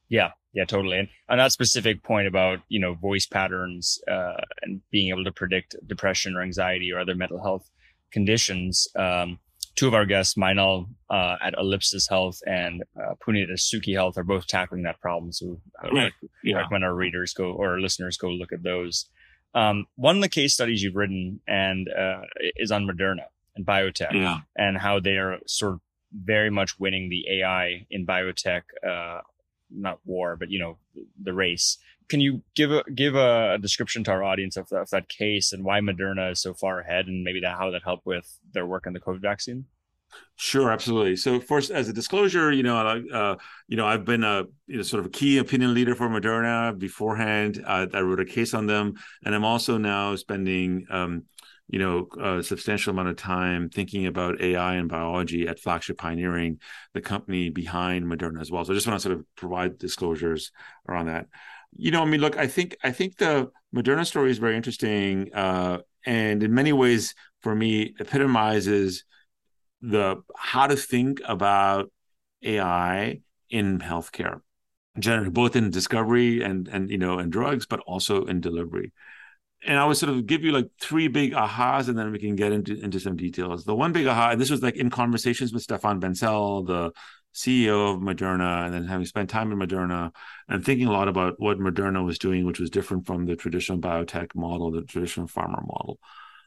Yeah. 0.10 0.32
Yeah 0.54 0.66
totally. 0.66 1.00
And 1.00 1.08
on 1.30 1.38
that 1.38 1.52
specific 1.52 2.04
point 2.04 2.28
about 2.28 2.60
you 2.68 2.80
know 2.80 2.94
voice 2.94 3.26
patterns 3.26 4.00
uh, 4.10 4.42
and 4.62 4.82
being 4.92 5.10
able 5.10 5.24
to 5.24 5.32
predict 5.32 5.76
depression 5.86 6.36
or 6.36 6.42
anxiety 6.42 6.92
or 6.92 7.00
other 7.00 7.16
mental 7.16 7.42
health 7.42 7.70
conditions 8.12 8.88
um, 8.96 9.40
two 9.76 9.88
of 9.88 9.94
our 9.94 10.06
guests 10.06 10.36
Mainul 10.36 10.88
uh, 11.10 11.36
at 11.42 11.54
ellipsis 11.58 12.08
health 12.08 12.40
and 12.48 12.84
uh, 12.98 13.14
Punit 13.26 13.52
at 13.52 13.60
suki 13.60 13.94
health 13.94 14.18
are 14.18 14.24
both 14.24 14.48
tackling 14.48 14.84
that 14.84 15.00
problem. 15.02 15.32
So 15.32 15.60
I 15.82 15.90
right. 15.90 16.14
yeah. 16.44 16.58
recommend 16.58 16.84
our 16.84 16.96
readers 16.96 17.34
go 17.34 17.52
or 17.52 17.74
our 17.74 17.80
listeners 17.80 18.18
go 18.18 18.30
look 18.30 18.54
at 18.54 18.64
those 18.64 19.10
um, 19.56 19.88
one 19.96 20.18
of 20.18 20.22
the 20.22 20.30
case 20.30 20.54
studies 20.54 20.84
you've 20.84 20.96
written 20.96 21.40
and 21.48 21.90
uh, 21.90 22.22
is 22.58 22.72
on 22.72 22.86
Moderna 22.86 23.26
and 23.56 23.66
biotech 23.66 24.14
yeah. 24.14 24.40
and 24.56 24.78
how 24.78 25.00
they 25.00 25.18
are 25.18 25.40
sort 25.48 25.76
of 25.76 25.80
very 26.14 26.50
much 26.50 26.80
winning 26.80 27.10
the 27.10 27.26
AI 27.40 27.88
in 27.90 28.06
biotech, 28.06 28.64
uh, 28.88 29.22
not 29.72 30.00
war, 30.06 30.36
but 30.36 30.52
you 30.52 30.60
know 30.60 30.78
the 31.22 31.34
race. 31.34 31.78
Can 32.08 32.22
you 32.22 32.44
give 32.54 32.72
a 32.72 32.84
give 32.94 33.16
a 33.16 33.58
description 33.60 34.04
to 34.04 34.12
our 34.12 34.24
audience 34.24 34.58
of, 34.58 34.72
of 34.72 34.90
that 34.92 35.10
case 35.10 35.52
and 35.52 35.64
why 35.64 35.80
Moderna 35.80 36.34
is 36.34 36.42
so 36.42 36.54
far 36.54 36.82
ahead, 36.82 37.08
and 37.08 37.24
maybe 37.24 37.40
that 37.40 37.58
how 37.58 37.72
that 37.72 37.84
helped 37.84 38.06
with 38.06 38.40
their 38.54 38.66
work 38.66 38.86
on 38.86 38.94
the 38.94 39.00
COVID 39.00 39.22
vaccine? 39.22 39.66
Sure, 40.38 40.70
absolutely. 40.72 41.16
So, 41.16 41.40
first, 41.40 41.72
as 41.72 41.88
a 41.88 41.94
disclosure, 41.94 42.52
you 42.52 42.62
know, 42.64 42.76
uh, 42.78 43.38
you 43.68 43.78
know, 43.78 43.86
I've 43.88 44.04
been 44.04 44.24
a 44.24 44.44
you 44.68 44.78
know 44.78 44.84
sort 44.84 45.00
of 45.00 45.06
a 45.06 45.10
key 45.10 45.38
opinion 45.38 45.74
leader 45.74 45.96
for 45.96 46.10
Moderna 46.10 46.78
beforehand. 46.78 47.64
I 47.66 47.86
wrote 48.02 48.20
a 48.20 48.26
case 48.26 48.54
on 48.54 48.68
them, 48.68 48.96
and 49.24 49.34
I'm 49.34 49.46
also 49.46 49.78
now 49.78 50.14
spending, 50.18 50.86
um, 50.90 51.24
you 51.70 51.80
know, 51.80 52.08
a 52.22 52.44
substantial 52.44 52.92
amount 52.92 53.08
of 53.10 53.16
time 53.16 53.70
thinking 53.70 54.08
about 54.08 54.42
AI 54.42 54.76
and 54.76 54.90
biology 54.90 55.48
at 55.48 55.60
Flagship 55.60 55.98
Pioneering, 55.98 56.60
the 56.94 57.02
company 57.02 57.50
behind 57.50 58.06
Moderna 58.06 58.42
as 58.42 58.52
well. 58.52 58.66
So, 58.66 58.74
I 58.74 58.76
just 58.76 58.88
want 58.88 59.00
to 59.00 59.08
sort 59.08 59.18
of 59.18 59.26
provide 59.38 59.78
disclosures 59.78 60.52
around 60.90 61.06
that. 61.06 61.28
You 61.78 61.92
know, 61.92 62.02
I 62.02 62.06
mean, 62.06 62.20
look, 62.20 62.38
I 62.38 62.48
think 62.48 62.76
I 62.84 62.92
think 62.92 63.18
the 63.18 63.52
Moderna 63.74 64.06
story 64.06 64.32
is 64.32 64.38
very 64.38 64.58
interesting, 64.58 65.34
uh, 65.34 65.80
and 66.06 66.44
in 66.44 66.54
many 66.54 66.74
ways, 66.74 67.16
for 67.42 67.56
me, 67.56 67.94
epitomizes 68.00 69.06
the 69.82 70.22
how 70.38 70.68
to 70.68 70.76
think 70.76 71.22
about 71.26 71.92
AI 72.44 73.22
in 73.50 73.80
healthcare, 73.80 74.42
generally 75.00 75.30
both 75.30 75.56
in 75.56 75.70
discovery 75.70 76.42
and 76.42 76.68
and 76.68 76.90
you 76.90 76.98
know 76.98 77.20
and 77.20 77.32
drugs, 77.32 77.66
but 77.66 77.80
also 77.82 78.26
in 78.26 78.42
delivery. 78.42 78.92
And 79.68 79.80
I 79.80 79.86
would 79.86 79.98
sort 79.98 80.12
of 80.12 80.28
give 80.28 80.44
you 80.44 80.52
like 80.52 80.68
three 80.80 81.08
big 81.08 81.34
ahas, 81.34 81.88
and 81.88 81.98
then 81.98 82.12
we 82.12 82.20
can 82.20 82.36
get 82.36 82.52
into 82.52 82.80
into 82.80 83.00
some 83.00 83.16
details. 83.16 83.66
The 83.66 83.76
one 83.76 83.94
big 83.94 84.08
aha, 84.08 84.32
and 84.32 84.42
this 84.42 84.50
was 84.50 84.62
like 84.62 84.76
in 84.76 84.90
conversations 84.90 85.54
with 85.54 85.66
Stéphane 85.66 86.00
Bancel, 86.00 86.66
the 86.68 86.92
CEO 87.36 87.94
of 87.94 88.00
Moderna, 88.00 88.66
and 88.66 88.74
then 88.74 88.86
having 88.86 89.06
spent 89.06 89.30
time 89.30 89.52
in 89.52 89.60
Moderna 89.60 90.12
and 90.48 90.64
thinking 90.64 90.88
a 90.88 90.92
lot 90.92 91.10
about 91.10 91.36
what 91.38 91.60
Moderna 91.60 92.04
was 92.04 92.18
doing, 92.18 92.46
which 92.46 92.60
was 92.60 92.70
different 92.70 93.06
from 93.06 93.26
the 93.26 93.36
traditional 93.36 93.78
biotech 93.78 94.34
model, 94.36 94.72
the 94.72 94.84
traditional 94.84 95.28
pharma 95.28 95.62
model. 95.68 96.00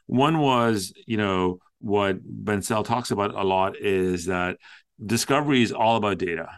One 0.09 0.39
was, 0.39 0.91
you 1.05 1.17
know, 1.17 1.59
what 1.81 2.17
Bancel 2.43 2.83
talks 2.83 3.11
about 3.11 3.35
a 3.35 3.43
lot 3.43 3.77
is 3.79 4.25
that 4.25 4.57
discovery 5.05 5.61
is 5.61 5.71
all 5.71 5.97
about 5.97 6.17
data, 6.17 6.49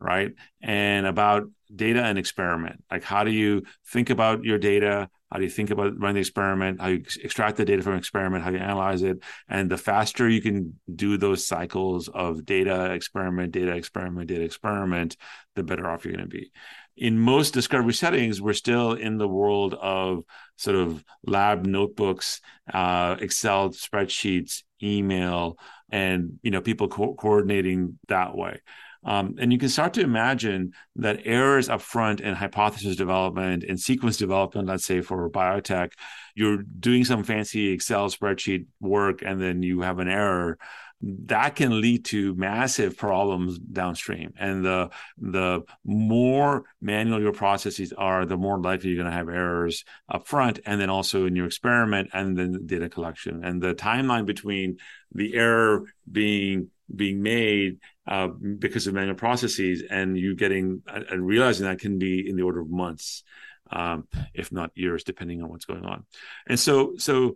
right? 0.00 0.32
And 0.62 1.04
about 1.04 1.44
data 1.74 2.02
and 2.02 2.18
experiment. 2.18 2.82
Like, 2.90 3.04
how 3.04 3.22
do 3.22 3.30
you 3.30 3.64
think 3.88 4.08
about 4.08 4.42
your 4.42 4.56
data? 4.56 5.10
How 5.30 5.36
do 5.36 5.44
you 5.44 5.50
think 5.50 5.68
about 5.68 6.00
running 6.00 6.14
the 6.14 6.20
experiment? 6.20 6.80
How 6.80 6.88
you 6.88 7.04
extract 7.22 7.58
the 7.58 7.66
data 7.66 7.82
from 7.82 7.96
experiment? 7.96 8.42
How 8.42 8.50
you 8.50 8.58
analyze 8.58 9.02
it? 9.02 9.18
And 9.50 9.70
the 9.70 9.76
faster 9.76 10.26
you 10.26 10.40
can 10.40 10.80
do 10.94 11.18
those 11.18 11.46
cycles 11.46 12.08
of 12.08 12.46
data 12.46 12.90
experiment, 12.94 13.52
data 13.52 13.76
experiment, 13.76 14.28
data 14.28 14.44
experiment, 14.44 15.18
the 15.56 15.62
better 15.62 15.90
off 15.90 16.06
you're 16.06 16.14
going 16.14 16.24
to 16.24 16.34
be 16.34 16.50
in 16.96 17.18
most 17.18 17.52
discovery 17.54 17.92
settings, 17.92 18.40
we're 18.40 18.52
still 18.52 18.92
in 18.92 19.18
the 19.18 19.28
world 19.28 19.74
of 19.74 20.24
sort 20.56 20.76
of 20.76 21.04
lab 21.26 21.66
notebooks, 21.66 22.40
uh, 22.72 23.16
Excel 23.20 23.70
spreadsheets, 23.70 24.62
email, 24.82 25.58
and 25.90 26.38
you 26.42 26.50
know 26.50 26.60
people 26.60 26.88
co- 26.88 27.14
coordinating 27.14 27.98
that 28.08 28.36
way. 28.36 28.60
Um, 29.06 29.34
and 29.38 29.52
you 29.52 29.58
can 29.58 29.68
start 29.68 29.92
to 29.94 30.00
imagine 30.00 30.72
that 30.96 31.20
errors 31.24 31.68
up 31.68 31.82
front 31.82 32.20
in 32.20 32.34
hypothesis 32.34 32.96
development 32.96 33.62
and 33.62 33.78
sequence 33.78 34.16
development, 34.16 34.66
let's 34.66 34.86
say 34.86 35.02
for 35.02 35.28
biotech, 35.28 35.92
you're 36.34 36.62
doing 36.62 37.04
some 37.04 37.22
fancy 37.22 37.70
Excel 37.70 38.08
spreadsheet 38.08 38.64
work 38.80 39.20
and 39.22 39.40
then 39.40 39.62
you 39.62 39.82
have 39.82 39.98
an 39.98 40.08
error 40.08 40.58
that 41.04 41.56
can 41.56 41.80
lead 41.80 42.04
to 42.06 42.34
massive 42.34 42.96
problems 42.96 43.58
downstream. 43.58 44.32
And 44.38 44.64
the 44.64 44.90
the 45.18 45.62
more 45.84 46.64
manual 46.80 47.20
your 47.20 47.32
processes 47.32 47.92
are, 47.92 48.24
the 48.24 48.36
more 48.36 48.58
likely 48.58 48.90
you're 48.90 49.02
going 49.02 49.10
to 49.10 49.16
have 49.16 49.28
errors 49.28 49.84
up 50.08 50.26
front, 50.26 50.60
and 50.64 50.80
then 50.80 50.90
also 50.90 51.26
in 51.26 51.36
your 51.36 51.46
experiment 51.46 52.10
and 52.12 52.36
then 52.38 52.66
data 52.66 52.88
collection. 52.88 53.44
And 53.44 53.60
the 53.60 53.74
timeline 53.74 54.24
between 54.24 54.78
the 55.12 55.34
error 55.34 55.84
being 56.10 56.70
being 56.94 57.22
made 57.22 57.78
uh, 58.06 58.28
because 58.28 58.86
of 58.86 58.94
manual 58.94 59.16
processes 59.16 59.82
and 59.90 60.18
you 60.18 60.34
getting 60.34 60.82
and 60.86 61.26
realizing 61.26 61.66
that 61.66 61.80
can 61.80 61.98
be 61.98 62.28
in 62.28 62.36
the 62.36 62.42
order 62.42 62.60
of 62.60 62.70
months 62.70 63.24
um, 63.72 64.06
if 64.34 64.52
not 64.52 64.70
years 64.74 65.02
depending 65.02 65.42
on 65.42 65.48
what's 65.48 65.64
going 65.64 65.84
on 65.86 66.04
and 66.46 66.60
so 66.60 66.92
so 66.98 67.34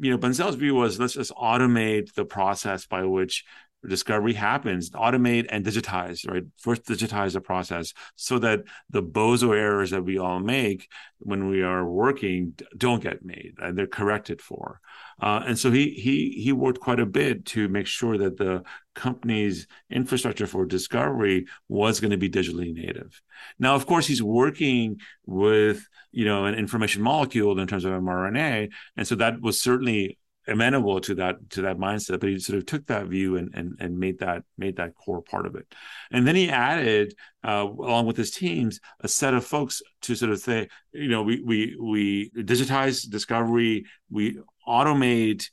you 0.00 0.10
know, 0.10 0.18
Bancel's 0.18 0.56
view 0.56 0.74
was 0.74 0.98
let's 0.98 1.14
just 1.14 1.32
automate 1.32 2.14
the 2.14 2.24
process 2.24 2.86
by 2.86 3.04
which 3.04 3.44
discovery 3.86 4.32
happens 4.32 4.90
automate 4.90 5.46
and 5.50 5.64
digitize 5.64 6.28
right? 6.28 6.44
First 6.58 6.84
digitize 6.84 7.32
the 7.32 7.40
process 7.40 7.94
so 8.16 8.38
that 8.40 8.64
the 8.90 9.02
bozo 9.02 9.56
errors 9.56 9.90
that 9.90 10.04
we 10.04 10.18
all 10.18 10.40
make 10.40 10.88
when 11.18 11.48
we 11.48 11.62
are 11.62 11.88
working 11.88 12.54
don't 12.76 13.02
get 13.02 13.24
made 13.24 13.54
and 13.58 13.76
they're 13.76 13.86
corrected 13.86 14.40
for. 14.40 14.80
Uh, 15.20 15.42
and 15.46 15.58
so 15.58 15.70
he 15.70 15.90
he 15.90 16.40
he 16.42 16.52
worked 16.52 16.80
quite 16.80 17.00
a 17.00 17.06
bit 17.06 17.44
to 17.46 17.68
make 17.68 17.86
sure 17.86 18.18
that 18.18 18.36
the 18.36 18.62
company's 18.94 19.66
infrastructure 19.90 20.46
for 20.46 20.66
discovery 20.66 21.46
was 21.68 22.00
going 22.00 22.10
to 22.10 22.16
be 22.16 22.28
digitally 22.28 22.72
native. 22.74 23.20
Now 23.58 23.74
of 23.74 23.86
course 23.86 24.06
he's 24.06 24.22
working 24.22 25.00
with 25.26 25.86
you 26.10 26.24
know 26.24 26.46
an 26.46 26.54
information 26.54 27.02
molecule 27.02 27.58
in 27.58 27.66
terms 27.66 27.84
of 27.84 27.92
mrna 27.92 28.70
and 28.96 29.06
so 29.06 29.14
that 29.14 29.40
was 29.40 29.60
certainly 29.60 30.17
amenable 30.48 31.00
to 31.00 31.14
that 31.14 31.50
to 31.50 31.62
that 31.62 31.78
mindset 31.78 32.20
but 32.20 32.28
he 32.28 32.38
sort 32.38 32.58
of 32.58 32.66
took 32.66 32.86
that 32.86 33.06
view 33.06 33.36
and 33.36 33.54
and, 33.54 33.76
and 33.80 33.98
made 33.98 34.18
that 34.18 34.42
made 34.56 34.76
that 34.76 34.94
core 34.94 35.22
part 35.22 35.46
of 35.46 35.54
it. 35.54 35.72
And 36.10 36.26
then 36.26 36.34
he 36.34 36.48
added 36.48 37.14
uh, 37.44 37.66
along 37.66 38.06
with 38.06 38.16
his 38.16 38.30
teams 38.30 38.80
a 39.00 39.08
set 39.08 39.34
of 39.34 39.44
folks 39.44 39.82
to 40.02 40.14
sort 40.14 40.32
of 40.32 40.38
say 40.38 40.68
you 40.92 41.08
know 41.08 41.22
we 41.22 41.42
we 41.42 41.76
we 41.80 42.30
digitize 42.36 43.08
discovery 43.08 43.84
we 44.10 44.38
automate 44.66 45.48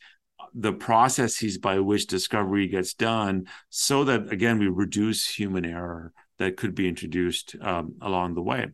the 0.53 0.73
processes 0.73 1.58
by 1.58 1.79
which 1.79 2.08
discovery 2.08 2.67
gets 2.67 2.93
done 2.93 3.45
so 3.69 4.03
that 4.05 4.31
again 4.31 4.58
we 4.58 4.67
reduce 4.67 5.27
human 5.27 5.65
error 5.65 6.13
that 6.38 6.58
could 6.58 6.75
be 6.75 6.88
introduced 6.88 7.55
um, 7.62 7.95
along 8.01 8.36
the 8.36 8.41
way 8.41 8.67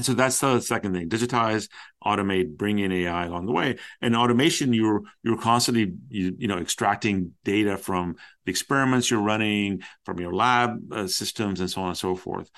and 0.00 0.06
so 0.06 0.14
that's 0.14 0.40
the 0.40 0.60
second 0.60 0.94
thing: 0.94 1.10
digitize, 1.10 1.68
automate, 2.02 2.56
bring 2.56 2.78
in 2.78 2.90
AI 2.90 3.26
along 3.26 3.44
the 3.44 3.52
way. 3.52 3.76
And 4.00 4.16
automation, 4.16 4.72
you're 4.72 5.02
you're 5.22 5.36
constantly 5.36 5.92
you, 6.08 6.34
you 6.38 6.48
know 6.48 6.56
extracting 6.56 7.32
data 7.44 7.76
from 7.76 8.16
the 8.46 8.50
experiments 8.50 9.10
you're 9.10 9.20
running, 9.20 9.82
from 10.06 10.18
your 10.18 10.32
lab 10.32 10.90
uh, 10.90 11.06
systems, 11.06 11.60
and 11.60 11.70
so 11.70 11.82
on 11.82 11.88
and 11.88 11.98
so 11.98 12.16
forth. 12.16 12.50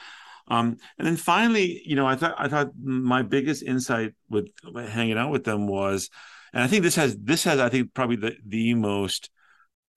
Um, 0.47 0.77
and 0.99 1.05
then 1.05 1.17
finally, 1.17 1.83
you 1.85 1.97
know, 1.97 2.07
I 2.07 2.15
thought 2.15 2.37
I 2.39 2.47
thought 2.47 2.71
my 2.81 3.23
biggest 3.23 3.65
insight 3.65 4.13
with 4.31 4.47
hanging 4.73 5.19
out 5.19 5.33
with 5.33 5.43
them 5.43 5.67
was, 5.67 6.11
and 6.53 6.63
I 6.63 6.69
think 6.69 6.85
this 6.85 6.95
has 6.95 7.17
this 7.17 7.43
has 7.43 7.59
I 7.59 7.71
think 7.71 7.93
probably 7.93 8.19
the 8.19 8.37
the 8.47 8.75
most 8.75 9.31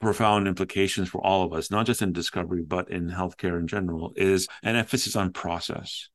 profound 0.02 0.48
implications 0.48 1.10
for 1.10 1.24
all 1.24 1.44
of 1.44 1.54
us, 1.54 1.70
not 1.70 1.86
just 1.86 2.02
in 2.02 2.12
discovery 2.12 2.64
but 2.64 2.90
in 2.90 3.12
healthcare 3.12 3.60
in 3.60 3.68
general, 3.68 4.14
is 4.16 4.48
an 4.64 4.76
emphasis 4.76 5.16
on 5.16 5.32
process, 5.32 6.10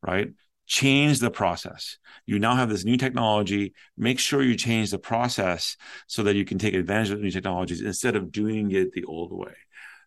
right? 0.00 0.28
Change 0.66 1.20
the 1.20 1.30
process. 1.30 1.98
You 2.26 2.38
now 2.38 2.56
have 2.56 2.68
this 2.68 2.84
new 2.84 2.96
technology. 2.96 3.74
Make 3.96 4.18
sure 4.18 4.42
you 4.42 4.56
change 4.56 4.90
the 4.90 4.98
process 4.98 5.76
so 6.06 6.22
that 6.24 6.36
you 6.36 6.44
can 6.44 6.58
take 6.58 6.74
advantage 6.74 7.10
of 7.10 7.18
the 7.18 7.24
new 7.24 7.30
technologies 7.30 7.80
instead 7.80 8.16
of 8.16 8.32
doing 8.32 8.70
it 8.72 8.92
the 8.92 9.04
old 9.04 9.32
way. 9.32 9.54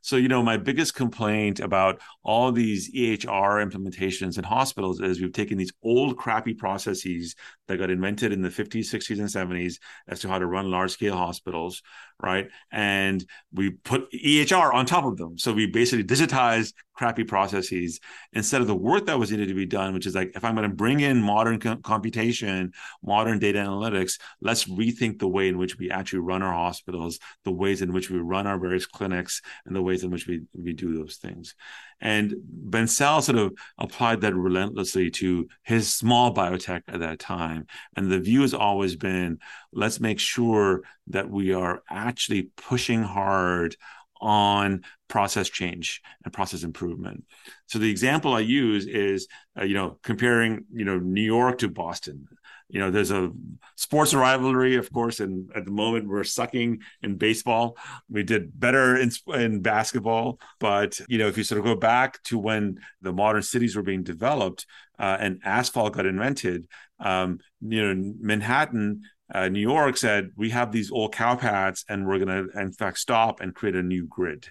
So, 0.02 0.16
you 0.16 0.28
know, 0.28 0.42
my 0.42 0.58
biggest 0.58 0.96
complaint 0.96 1.60
about 1.60 2.02
all 2.24 2.52
these 2.52 2.94
EHR 2.94 3.64
implementations 3.66 4.38
in 4.38 4.44
hospitals 4.44 5.02
is 5.02 5.20
we've 5.20 5.34
taken 5.34 5.58
these 5.58 5.74
old 5.84 6.18
crappy 6.18 6.54
processes 6.54 7.36
that 7.68 7.78
got 7.78 7.90
invented 7.90 8.32
in 8.32 8.42
the 8.42 8.50
50s, 8.50 8.94
60s, 8.94 9.20
and 9.20 9.28
70s 9.28 9.80
as 10.08 10.20
to 10.22 10.30
how 10.30 10.40
to 10.40 10.46
run 10.46 10.72
large 10.72 10.92
scale 10.92 11.16
hospitals, 11.16 11.82
right? 12.22 12.48
And 12.72 13.26
we 13.54 13.72
put 13.72 14.12
EHR 14.12 14.74
on 14.74 14.86
top 14.86 15.06
of 15.06 15.18
them. 15.18 15.38
So 15.38 15.54
we 15.54 15.68
basically 15.68 16.04
digitized 16.04 16.74
crappy 17.00 17.24
processes 17.24 18.02
instead 18.34 18.60
of 18.60 18.68
the 18.68 18.76
work 18.76 19.06
that 19.06 19.18
was 19.18 19.32
needed 19.32 19.48
to 19.48 19.54
be 19.54 19.66
done, 19.66 19.94
which 19.94 20.06
is 20.06 20.16
like, 20.16 20.34
if 20.36 20.44
I'm 20.44 20.54
going 20.54 20.70
to 20.70 20.76
bring 20.76 21.00
in 21.00 21.22
modern 21.22 21.58
co- 21.58 21.78
computation, 21.78 22.74
modern 23.02 23.40
data 23.40 23.60
analytics, 23.60 24.20
let's 24.42 24.66
rethink 24.66 25.18
the 25.18 25.28
way 25.30 25.48
in 25.48 25.58
which 25.58 25.78
we 25.78 25.90
actually 25.90 26.20
run 26.20 26.42
our 26.42 26.52
hospitals, 26.52 27.18
the 27.46 27.52
ways 27.52 27.82
in 27.82 27.94
which 27.94 28.10
we 28.10 28.20
run 28.20 28.48
our 28.48 28.60
various 28.60 28.86
clinics, 28.86 29.42
and 29.66 29.74
the 29.74 29.82
ways 29.90 30.04
in 30.04 30.12
which 30.12 30.28
we, 30.28 30.44
we 30.54 30.74
do 30.74 30.98
those 30.98 31.18
things. 31.18 31.56
And 32.00 32.36
Bancel 32.70 33.22
sort 33.22 33.38
of 33.38 33.54
applied 33.78 34.22
that 34.22 34.36
relentlessly 34.36 35.10
to 35.12 35.48
his 35.64 35.94
small 35.94 36.34
biotech 36.34 36.84
at 36.88 37.02
that 37.02 37.20
time. 37.20 37.68
And 37.96 38.10
the 38.10 38.20
view 38.20 38.42
has 38.42 38.54
always 38.54 38.96
been 38.96 39.40
let's 39.74 40.00
make 40.00 40.20
sure 40.20 40.82
that 41.08 41.30
we 41.30 41.54
are 41.54 41.84
actually 41.90 42.52
pushing 42.56 43.04
hard 43.04 43.76
on 44.22 44.84
process 45.08 45.50
change 45.50 46.02
and 46.24 46.34
process 46.34 46.64
improvement. 46.64 47.24
So 47.68 47.80
the 47.80 47.90
example 47.90 48.34
I 48.34 48.42
use 48.42 48.86
is, 48.86 49.28
uh, 49.60 49.64
you 49.64 49.74
know, 49.74 49.98
comparing, 50.04 50.66
you 50.74 50.86
know, 50.86 51.00
New 51.00 51.22
York 51.22 51.60
to 51.60 51.70
Boston 51.70 52.28
you 52.70 52.80
know, 52.80 52.92
there's 52.92 53.12
a 53.12 53.32
sports 53.76 54.14
rivalry, 54.14 54.76
of 54.76 54.92
course, 54.94 55.20
and 55.20 55.50
at 55.56 55.66
the 55.66 55.72
moment 55.72 56.08
we're 56.08 56.24
sucking 56.24 56.82
in 57.02 57.18
baseball. 57.18 57.78
We 58.10 58.24
did 58.24 58.58
better 58.58 58.96
in, 58.96 59.12
in 59.34 59.62
basketball, 59.62 60.40
but 60.60 61.00
you 61.10 61.18
know, 61.18 61.28
if 61.28 61.38
you 61.38 61.44
sort 61.44 61.60
of 61.60 61.66
go 61.66 61.76
back 61.76 62.22
to 62.24 62.38
when 62.38 62.80
the 63.02 63.12
modern 63.12 63.42
cities 63.42 63.76
were 63.76 63.82
being 63.82 64.04
developed 64.04 64.68
uh, 65.00 65.18
and 65.20 65.42
asphalt 65.44 65.94
got 65.94 66.06
invented, 66.06 66.68
um, 67.00 67.40
you 67.62 67.82
know, 67.82 68.14
Manhattan. 68.20 69.02
Uh, 69.32 69.48
New 69.48 69.60
York 69.60 69.96
said 69.96 70.32
we 70.36 70.50
have 70.50 70.72
these 70.72 70.92
old 70.92 71.14
cow 71.14 71.38
and 71.88 72.08
we're 72.08 72.18
going 72.18 72.50
to, 72.50 72.60
in 72.60 72.72
fact, 72.72 72.98
stop 72.98 73.42
and 73.42 73.54
create 73.54 73.76
a 73.76 73.84
new 73.84 74.08
grid. 74.08 74.48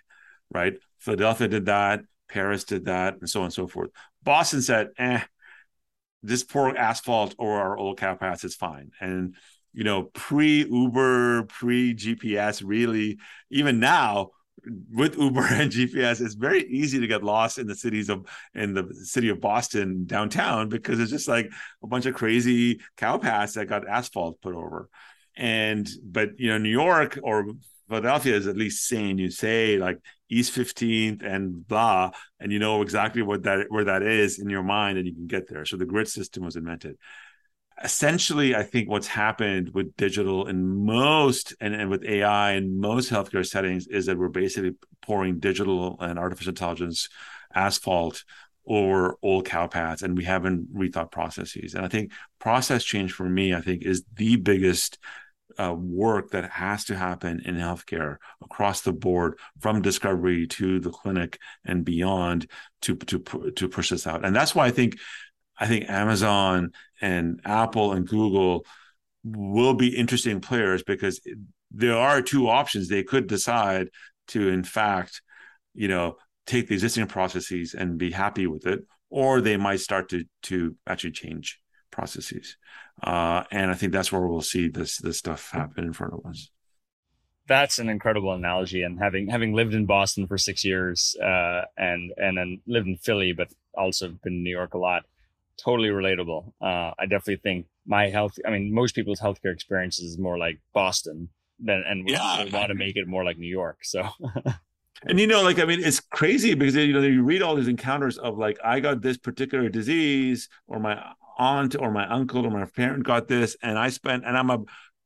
Right? 0.53 0.79
Philadelphia 0.99 1.49
did 1.49 1.67
that. 1.67 2.03
Paris 2.29 2.65
did 2.65 2.85
that, 2.85 3.17
and 3.21 3.29
so 3.29 3.41
on 3.41 3.47
and 3.47 3.53
so 3.53 3.67
forth. 3.67 3.91
Boston 4.23 4.63
said, 4.63 4.91
"Eh, 4.99 5.21
this 6.23 6.45
poor 6.45 6.77
asphalt 6.77 7.35
or 7.39 7.61
our 7.61 7.77
old 7.77 7.99
cow 7.99 8.15
paths 8.15 8.45
is 8.45 8.55
fine. 8.55 8.91
And 9.01 9.37
you 9.73 9.85
know, 9.85 10.05
pre 10.05 10.65
Uber, 10.65 11.45
pre 11.45 11.95
GPS, 11.95 12.63
really, 12.65 13.19
even 13.51 13.81
now 13.81 14.31
with 14.93 15.17
Uber 15.19 15.47
and 15.51 15.71
GPS, 15.71 16.21
it's 16.21 16.35
very 16.35 16.65
easy 16.65 17.01
to 17.01 17.07
get 17.07 17.23
lost 17.23 17.59
in 17.59 17.67
the 17.67 17.75
cities 17.75 18.09
of 18.09 18.27
in 18.55 18.75
the 18.75 18.93
city 19.05 19.29
of 19.29 19.41
Boston 19.41 20.05
downtown 20.07 20.69
because 20.69 21.01
it's 21.01 21.11
just 21.11 21.29
like 21.29 21.51
a 21.83 21.87
bunch 21.87 22.07
of 22.07 22.15
crazy 22.15 22.81
cow 22.97 23.19
paths 23.19 23.55
that 23.55 23.67
got 23.67 23.89
asphalt 23.89 24.41
put 24.41 24.55
over. 24.55 24.89
And 25.37 25.89
but 26.03 26.31
you 26.39 26.49
know, 26.49 26.59
New 26.59 26.71
York 26.71 27.19
or 27.23 27.47
Philadelphia 27.89 28.35
is 28.35 28.47
at 28.47 28.57
least 28.57 28.87
sane. 28.87 29.19
You 29.19 29.31
say 29.31 29.79
like 29.79 29.99
East 30.29 30.55
15th 30.55 31.25
and 31.25 31.67
blah, 31.67 32.11
and 32.39 32.53
you 32.53 32.59
know 32.59 32.83
exactly 32.83 33.23
what 33.23 33.45
that 33.45 33.67
where 33.71 33.85
that 33.85 34.03
is 34.03 34.39
in 34.39 34.51
your 34.51 34.63
mind, 34.63 34.99
and 34.99 35.07
you 35.07 35.15
can 35.15 35.27
get 35.27 35.49
there. 35.49 35.65
So 35.65 35.77
the 35.77 35.87
grid 35.87 36.09
system 36.09 36.45
was 36.45 36.57
invented. 36.57 36.97
Essentially, 37.83 38.57
I 38.57 38.65
think 38.65 38.91
what's 38.91 39.07
happened 39.07 39.71
with 39.73 39.97
digital 39.97 40.49
in 40.49 40.85
most 40.85 41.55
and, 41.61 41.75
and 41.75 41.89
with 41.89 42.05
AI 42.05 42.53
in 42.53 42.81
most 42.81 43.11
healthcare 43.11 43.47
settings 43.47 43.87
is 43.87 44.07
that 44.07 44.19
we're 44.19 44.29
basically 44.29 44.75
pouring 45.01 45.39
digital 45.39 45.97
and 46.01 46.19
artificial 46.19 46.51
intelligence 46.51 47.09
asphalt 47.55 48.25
or 48.65 49.17
old 49.23 49.47
cow 49.47 49.67
paths 49.67 50.03
and 50.03 50.17
we 50.17 50.25
haven't 50.25 50.75
rethought 50.75 51.11
processes. 51.11 51.75
And 51.75 51.85
I 51.85 51.89
think 51.89 52.13
process 52.39 52.85
change 52.85 53.13
for 53.13 53.29
me, 53.29 53.55
I 53.55 53.61
think, 53.61 53.83
is 53.83 54.03
the 54.17 54.37
biggest 54.37 54.99
uh, 55.59 55.75
work 55.77 56.31
that 56.31 56.51
has 56.51 56.85
to 56.85 56.97
happen 56.97 57.43
in 57.45 57.57
healthcare 57.57 58.17
across 58.43 58.83
the 58.83 58.93
board, 58.93 59.39
from 59.61 59.83
discovery 59.83 60.47
to 60.47 60.81
the 60.81 60.91
clinic 60.91 61.39
and 61.65 61.85
beyond, 61.85 62.49
to 62.83 62.97
to 62.97 63.19
to 63.57 63.69
push 63.69 63.91
this 63.91 64.07
out. 64.07 64.25
And 64.25 64.35
that's 64.35 64.55
why 64.55 64.67
I 64.67 64.71
think 64.71 64.97
I 65.59 65.67
think 65.67 65.89
Amazon 65.89 66.71
and 67.01 67.41
Apple 67.45 67.93
and 67.93 68.07
Google 68.07 68.65
will 69.25 69.75
be 69.75 69.97
interesting 69.97 70.41
players 70.41 70.83
because 70.83 71.21
there 71.71 71.97
are 71.97 72.23
two 72.23 72.49
options. 72.49 72.89
They 72.89 73.03
could 73.03 73.27
decide 73.27 73.89
to, 74.29 74.49
in 74.49 74.63
fact, 74.63 75.23
you 75.75 75.89
know, 75.89 76.17
take 76.47 76.69
the 76.69 76.75
existing 76.75 77.07
processes 77.07 77.75
and 77.75 77.99
be 77.99 78.11
happy 78.11 78.47
with 78.47 78.67
it, 78.67 78.81
or 79.11 79.41
they 79.41 79.57
might 79.57 79.81
start 79.81 80.09
to 80.11 80.25
to 80.45 80.77
actually 80.87 81.13
change 81.13 81.61
processes. 81.91 82.57
Uh, 83.03 83.45
and 83.51 83.71
I 83.71 83.75
think 83.75 83.93
that's 83.93 84.11
where 84.11 84.27
we'll 84.27 84.43
see 84.43 84.69
this 84.69 84.99
this 84.99 85.19
stuff 85.19 85.51
happen 85.51 85.85
in 85.85 85.93
front 85.93 86.15
of 86.15 86.27
us. 86.27 86.51
That's 87.47 87.79
an 87.79 87.89
incredible 87.89 88.33
analogy, 88.33 88.83
and 88.83 88.99
having 88.99 89.29
having 89.29 89.55
lived 89.55 89.75
in 89.75 89.87
Boston 89.87 90.27
for 90.27 90.37
six 90.37 90.65
years, 90.65 91.17
uh, 91.23 91.63
and 91.77 92.13
and 92.17 92.37
then 92.37 92.61
lived 92.67 92.89
in 92.89 92.97
Philly, 92.97 93.33
but 93.33 93.49
also 93.75 94.09
been 94.09 94.35
in 94.35 94.43
New 94.43 94.51
York 94.51 94.75
a 94.75 94.79
lot, 94.79 95.05
totally 95.57 95.89
relatable. 95.89 96.53
Uh, 96.61 96.93
I 96.99 97.03
definitely 97.03 97.37
think 97.37 97.67
my 97.87 98.09
health. 98.09 98.39
I 98.47 98.51
mean, 98.51 98.75
most 98.75 98.95
people's 98.95 99.21
healthcare 99.21 99.53
experiences 99.53 100.13
is 100.13 100.19
more 100.19 100.39
like 100.39 100.61
Boston 100.75 101.31
than, 101.59 101.85
and 101.87 102.05
we, 102.05 102.13
yeah, 102.13 102.45
we 102.45 102.51
want 102.51 102.69
to 102.69 102.75
make 102.75 102.97
it 102.97 103.07
more 103.07 103.25
like 103.25 103.39
New 103.39 103.49
York. 103.49 103.79
So. 103.83 104.09
and 105.05 105.21
you 105.21 105.29
know 105.29 105.43
like 105.43 105.61
i 105.61 105.65
mean 105.65 105.79
it's 105.81 106.01
crazy 106.01 106.55
because 106.55 106.75
you 106.75 106.93
know 106.93 107.01
you 107.01 107.23
read 107.23 107.41
all 107.41 107.55
these 107.55 107.69
encounters 107.69 108.19
of 108.19 108.37
like 108.37 108.59
i 108.65 108.81
got 108.81 109.01
this 109.01 109.17
particular 109.17 109.69
disease 109.69 110.49
or 110.67 110.81
my 110.81 111.01
aunt 111.39 111.77
or 111.79 111.91
my 111.91 112.07
uncle 112.09 112.45
or 112.47 112.51
my 112.51 112.65
parent 112.65 113.05
got 113.05 113.29
this, 113.29 113.57
and 113.63 113.79
I 113.79 113.91
spent, 113.91 114.25
and 114.27 114.37
I'm 114.37 114.51
a 114.51 114.61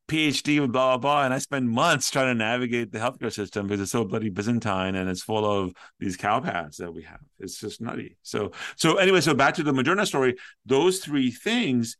PhD 0.09 0.61
with 0.61 0.73
blah 0.73 0.97
blah 0.97 0.99
blah, 0.99 1.25
and 1.25 1.33
I 1.33 1.38
spend 1.38 1.71
months 1.71 2.11
trying 2.11 2.27
to 2.27 2.35
navigate 2.35 2.92
the 2.92 2.99
healthcare 2.99 3.33
system 3.33 3.66
because 3.66 3.81
it's 3.81 3.92
so 3.92 4.05
bloody 4.05 4.31
Byzantine 4.31 4.95
and 4.95 5.09
it's 5.09 5.23
full 5.23 5.45
of 5.45 5.73
these 6.01 6.16
cow 6.16 6.40
paths 6.40 6.79
that 6.79 6.92
we 6.92 7.03
have. 7.03 7.21
It's 7.38 7.59
just 7.59 7.81
nutty. 7.81 8.16
So 8.23 8.53
so 8.77 8.97
anyway, 8.97 9.21
so 9.21 9.33
back 9.33 9.55
to 9.55 9.62
the 9.62 9.73
Moderna 9.73 10.07
story. 10.07 10.37
Those 10.66 10.99
three 10.99 11.31
things 11.31 11.97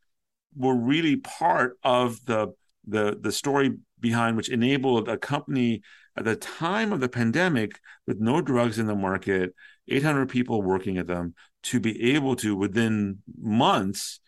were 0.55 0.75
really 0.75 1.16
part 1.16 1.79
of 1.83 2.23
the 2.27 2.49
the 2.87 3.16
the 3.21 3.33
story 3.33 3.79
behind 4.01 4.37
which 4.37 4.51
enabled 4.51 5.09
a 5.09 5.16
company 5.16 5.83
at 6.16 6.25
the 6.25 6.37
time 6.37 6.92
of 6.92 7.01
the 7.01 7.09
pandemic 7.09 7.81
with 8.07 8.21
no 8.21 8.42
drugs 8.42 8.79
in 8.79 8.87
the 8.87 8.95
market, 8.95 9.55
800 9.88 10.29
people 10.29 10.61
working 10.61 10.99
at 10.99 11.07
them 11.07 11.35
to 11.62 11.81
be 11.81 12.12
able 12.12 12.37
to 12.37 12.55
within 12.55 13.18
months 13.40 14.21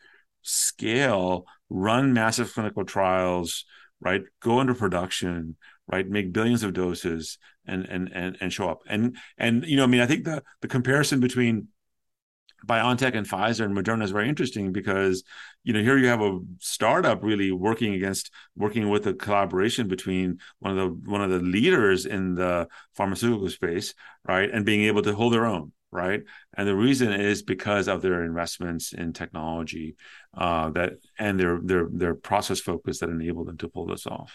scale, 0.45 1.47
run 1.69 2.13
massive 2.13 2.53
clinical 2.53 2.85
trials, 2.85 3.65
right? 4.01 4.23
Go 4.41 4.61
into 4.61 4.75
production, 4.75 5.57
right? 5.89 6.09
Make 6.09 6.33
billions 6.33 6.63
of 6.63 6.75
doses 6.75 7.39
and 7.67 7.85
and 7.87 8.11
and 8.13 8.37
and 8.41 8.53
show 8.53 8.69
up. 8.69 8.83
And 8.87 9.17
and 9.39 9.65
you 9.65 9.77
know, 9.77 9.85
I 9.85 9.87
mean, 9.87 10.01
I 10.01 10.07
think 10.07 10.25
the 10.25 10.43
the 10.61 10.69
comparison 10.69 11.21
between 11.21 11.69
BioNTech 12.67 13.15
and 13.15 13.29
Pfizer 13.29 13.65
and 13.65 13.77
Moderna 13.77 14.05
is 14.05 14.11
very 14.11 14.29
interesting 14.29 14.73
because 14.73 15.23
you 15.65 15.73
know 15.73 15.83
here 15.83 15.99
you 15.99 16.07
have 16.07 16.23
a 16.23 16.39
startup 16.61 17.23
really 17.23 17.53
working 17.53 17.95
against 17.95 18.31
working 18.57 18.89
with 18.89 19.07
a 19.07 19.15
collaboration 19.15 19.89
between 19.89 20.39
one 20.61 20.77
of 20.77 20.79
the 20.79 21.11
one 21.11 21.23
of 21.23 21.31
the 21.31 21.41
leaders 21.41 22.07
in 22.07 22.35
the 22.35 22.69
pharmaceutical 22.95 23.49
space, 23.49 23.95
right, 24.27 24.51
and 24.51 24.65
being 24.65 24.85
able 24.85 25.03
to 25.03 25.15
hold 25.15 25.33
their 25.33 25.47
own, 25.47 25.73
right? 25.95 26.23
And 26.57 26.69
the 26.69 26.75
reason 26.75 27.13
is 27.13 27.43
because 27.43 27.89
of 27.89 28.03
their 28.03 28.25
investments 28.25 28.93
in 28.93 29.13
technology 29.13 29.97
uh, 30.37 30.71
that 30.71 30.95
and 31.19 31.39
their 31.39 31.61
their 31.63 31.87
their 31.91 32.15
process 32.15 32.61
focus 32.61 32.99
that 32.99 33.09
enable 33.09 33.45
them 33.45 33.57
to 33.59 33.69
pull 33.69 33.87
this 33.87 34.07
off. 34.07 34.35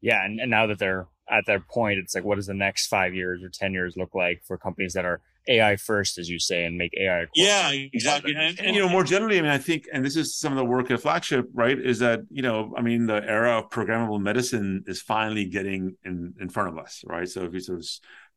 Yeah, 0.00 0.24
and, 0.24 0.40
and 0.40 0.50
now 0.50 0.66
that 0.66 0.78
they're 0.78 1.06
at 1.28 1.44
that 1.46 1.68
point, 1.68 1.98
it's 1.98 2.14
like, 2.14 2.24
what 2.24 2.36
does 2.36 2.46
the 2.46 2.54
next 2.54 2.86
five 2.86 3.14
years 3.14 3.42
or 3.42 3.50
ten 3.50 3.72
years 3.72 3.96
look 3.96 4.14
like 4.14 4.42
for 4.46 4.56
companies 4.56 4.94
that 4.94 5.04
are 5.04 5.20
AI 5.48 5.76
first, 5.76 6.18
as 6.18 6.28
you 6.28 6.38
say, 6.38 6.64
and 6.64 6.76
make 6.76 6.92
AI. 6.98 7.26
Yeah, 7.34 7.70
exactly. 7.70 8.34
And, 8.36 8.58
and, 8.58 8.74
you 8.74 8.82
know, 8.82 8.88
more 8.88 9.04
generally, 9.04 9.38
I 9.38 9.42
mean, 9.42 9.50
I 9.50 9.58
think, 9.58 9.84
and 9.92 10.04
this 10.04 10.16
is 10.16 10.36
some 10.36 10.52
of 10.52 10.58
the 10.58 10.64
work 10.64 10.90
at 10.90 11.00
Flagship, 11.00 11.46
right? 11.54 11.78
Is 11.78 12.00
that 12.00 12.20
you 12.30 12.42
know, 12.42 12.74
I 12.76 12.82
mean, 12.82 13.06
the 13.06 13.22
era 13.24 13.58
of 13.58 13.70
programmable 13.70 14.20
medicine 14.20 14.84
is 14.86 15.00
finally 15.00 15.44
getting 15.44 15.96
in 16.04 16.34
in 16.40 16.48
front 16.48 16.70
of 16.70 16.78
us, 16.78 17.02
right? 17.06 17.28
So 17.28 17.44
if 17.44 17.54
you 17.54 17.60
sort 17.60 17.78
of 17.78 17.86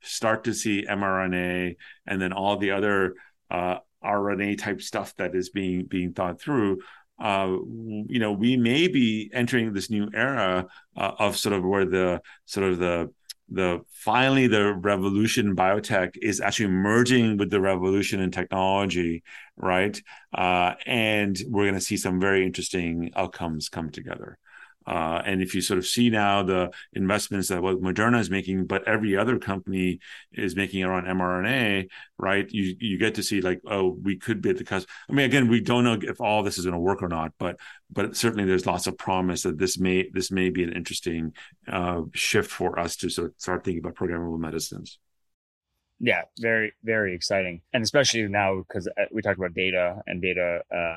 start 0.01 0.45
to 0.45 0.53
see 0.53 0.85
mRNA 0.87 1.75
and 2.07 2.21
then 2.21 2.33
all 2.33 2.57
the 2.57 2.71
other 2.71 3.15
uh, 3.49 3.77
RNA 4.03 4.57
type 4.59 4.81
stuff 4.81 5.15
that 5.17 5.35
is 5.35 5.49
being 5.49 5.85
being 5.85 6.13
thought 6.13 6.39
through, 6.39 6.79
uh, 7.19 7.47
you 8.07 8.19
know, 8.19 8.31
we 8.31 8.55
may 8.57 8.87
be 8.87 9.29
entering 9.33 9.73
this 9.73 9.89
new 9.89 10.09
era 10.13 10.67
uh, 10.95 11.11
of 11.19 11.37
sort 11.37 11.53
of 11.53 11.63
where 11.63 11.85
the 11.85 12.21
sort 12.45 12.71
of 12.71 12.79
the 12.79 13.09
the 13.51 13.81
finally 13.91 14.47
the 14.47 14.73
revolution 14.73 15.47
in 15.47 15.55
biotech 15.55 16.15
is 16.21 16.39
actually 16.39 16.67
merging 16.67 17.37
with 17.37 17.49
the 17.49 17.59
revolution 17.59 18.19
in 18.19 18.31
technology, 18.31 19.23
right? 19.57 20.01
Uh, 20.33 20.75
and 20.85 21.41
we're 21.47 21.63
going 21.63 21.73
to 21.73 21.81
see 21.81 21.97
some 21.97 22.19
very 22.19 22.45
interesting 22.45 23.11
outcomes 23.15 23.67
come 23.67 23.89
together. 23.89 24.37
Uh, 24.87 25.21
and 25.25 25.41
if 25.41 25.53
you 25.53 25.61
sort 25.61 25.77
of 25.77 25.85
see 25.85 26.09
now 26.09 26.41
the 26.41 26.71
investments 26.93 27.49
that 27.49 27.61
what 27.61 27.81
Moderna 27.81 28.19
is 28.19 28.29
making, 28.29 28.65
but 28.65 28.87
every 28.87 29.15
other 29.15 29.37
company 29.37 29.99
is 30.31 30.55
making 30.55 30.83
around 30.83 31.05
mRNA, 31.05 31.89
right? 32.17 32.49
You 32.49 32.75
you 32.79 32.97
get 32.97 33.15
to 33.15 33.23
see 33.23 33.41
like, 33.41 33.61
oh, 33.67 33.97
we 34.01 34.17
could 34.17 34.41
be 34.41 34.49
at 34.49 34.57
the 34.57 34.63
cusp. 34.63 34.87
I 35.09 35.13
mean, 35.13 35.25
again, 35.25 35.47
we 35.47 35.61
don't 35.61 35.83
know 35.83 35.99
if 36.01 36.19
all 36.19 36.41
this 36.41 36.57
is 36.57 36.65
going 36.65 36.73
to 36.73 36.79
work 36.79 37.03
or 37.03 37.07
not, 37.07 37.33
but 37.37 37.59
but 37.91 38.15
certainly 38.15 38.45
there's 38.45 38.65
lots 38.65 38.87
of 38.87 38.97
promise 38.97 39.43
that 39.43 39.59
this 39.59 39.77
may 39.77 40.09
this 40.11 40.31
may 40.31 40.49
be 40.49 40.63
an 40.63 40.73
interesting 40.73 41.33
uh, 41.67 42.01
shift 42.13 42.49
for 42.49 42.79
us 42.79 42.95
to 42.97 43.09
sort 43.09 43.29
of 43.29 43.33
start 43.37 43.63
thinking 43.63 43.83
about 43.83 43.95
programmable 43.95 44.39
medicines. 44.39 44.97
Yeah, 45.99 46.21
very 46.39 46.73
very 46.83 47.13
exciting, 47.13 47.61
and 47.73 47.83
especially 47.83 48.27
now 48.27 48.63
because 48.67 48.87
uh, 48.87 49.05
we 49.11 49.21
talked 49.21 49.37
about 49.37 49.53
data 49.53 50.01
and 50.07 50.21
data. 50.21 50.61
Uh, 50.73 50.95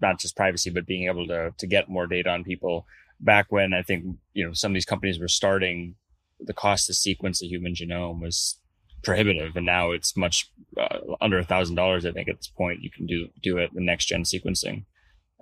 not 0.00 0.20
just 0.20 0.36
privacy, 0.36 0.70
but 0.70 0.86
being 0.86 1.06
able 1.08 1.26
to 1.26 1.52
to 1.56 1.66
get 1.66 1.88
more 1.88 2.06
data 2.06 2.30
on 2.30 2.44
people. 2.44 2.86
Back 3.20 3.46
when 3.50 3.72
I 3.72 3.82
think 3.82 4.04
you 4.34 4.46
know 4.46 4.52
some 4.52 4.72
of 4.72 4.74
these 4.74 4.84
companies 4.84 5.20
were 5.20 5.28
starting, 5.28 5.94
the 6.40 6.54
cost 6.54 6.86
to 6.86 6.94
sequence 6.94 7.40
the 7.40 7.46
human 7.46 7.74
genome 7.74 8.20
was 8.20 8.58
prohibitive, 9.02 9.56
and 9.56 9.66
now 9.66 9.90
it's 9.90 10.16
much 10.16 10.50
uh, 10.78 10.98
under 11.20 11.38
a 11.38 11.44
thousand 11.44 11.76
dollars. 11.76 12.06
I 12.06 12.12
think 12.12 12.28
at 12.28 12.36
this 12.36 12.48
point 12.48 12.82
you 12.82 12.90
can 12.90 13.06
do 13.06 13.28
do 13.42 13.58
it 13.58 13.72
with 13.72 13.82
next 13.82 14.06
gen 14.06 14.22
sequencing. 14.22 14.84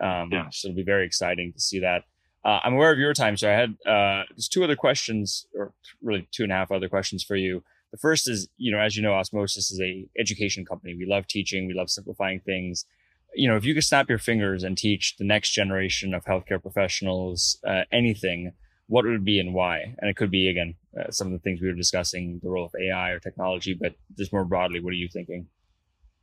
Um, 0.03 0.31
yeah. 0.33 0.49
So 0.51 0.69
it'll 0.69 0.77
be 0.77 0.83
very 0.83 1.07
exciting 1.07 1.53
to 1.53 1.61
see 1.61 1.81
that. 1.81 2.05
Uh, 2.43 2.59
I'm 2.63 2.73
aware 2.73 2.91
of 2.91 2.99
your 2.99 3.13
time, 3.13 3.37
so 3.37 3.51
I 3.51 3.53
had 3.53 3.77
uh, 3.87 4.23
just 4.35 4.51
two 4.51 4.65
other 4.65 4.77
questions, 4.77 5.47
or 5.55 5.75
really 6.01 6.27
two 6.33 6.43
and 6.43 6.53
a 6.53 6.55
half 6.55 6.71
other 6.71 6.89
questions 6.89 7.23
for 7.23 7.37
you. 7.37 7.63
The 7.93 7.99
first 7.99 8.29
is, 8.31 8.49
you 8.57 8.73
know, 8.73 8.79
as 8.79 8.97
you 8.97 9.03
know, 9.03 9.13
Osmosis 9.13 9.71
is 9.71 9.81
a 9.81 10.07
education 10.19 10.65
company. 10.65 10.95
We 10.95 11.07
love 11.07 11.27
teaching, 11.27 11.67
we 11.67 11.75
love 11.75 11.91
simplifying 11.91 12.41
things 12.41 12.87
you 13.35 13.49
know, 13.49 13.57
if 13.57 13.65
you 13.65 13.75
could 13.75 13.85
snap 13.85 14.09
your 14.09 14.19
fingers 14.19 14.65
and 14.65 14.77
teach 14.77 15.17
the 15.17 15.25
next 15.25 15.51
generation 15.51 16.15
of 16.15 16.25
healthcare 16.25 16.61
professionals 16.61 17.59
uh, 17.67 17.83
anything, 17.93 18.53
what 18.87 19.05
would 19.05 19.15
it 19.15 19.25
be 19.25 19.39
and 19.39 19.55
why? 19.55 19.95
And 19.99 20.11
it 20.11 20.17
could 20.17 20.31
be 20.31 20.49
again 20.49 20.75
uh, 20.99 21.11
some 21.11 21.29
of 21.29 21.33
the 21.33 21.39
things 21.39 21.61
we 21.61 21.69
were 21.69 21.75
discussing, 21.75 22.41
the 22.43 22.51
role 22.51 22.67
of 22.67 22.75
AI 22.81 23.11
or 23.11 23.21
technology, 23.21 23.75
but 23.75 23.95
just 24.19 24.33
more 24.33 24.45
broadly, 24.45 24.81
what 24.81 24.91
are 24.91 24.97
you 24.97 25.09
thinking? 25.09 25.47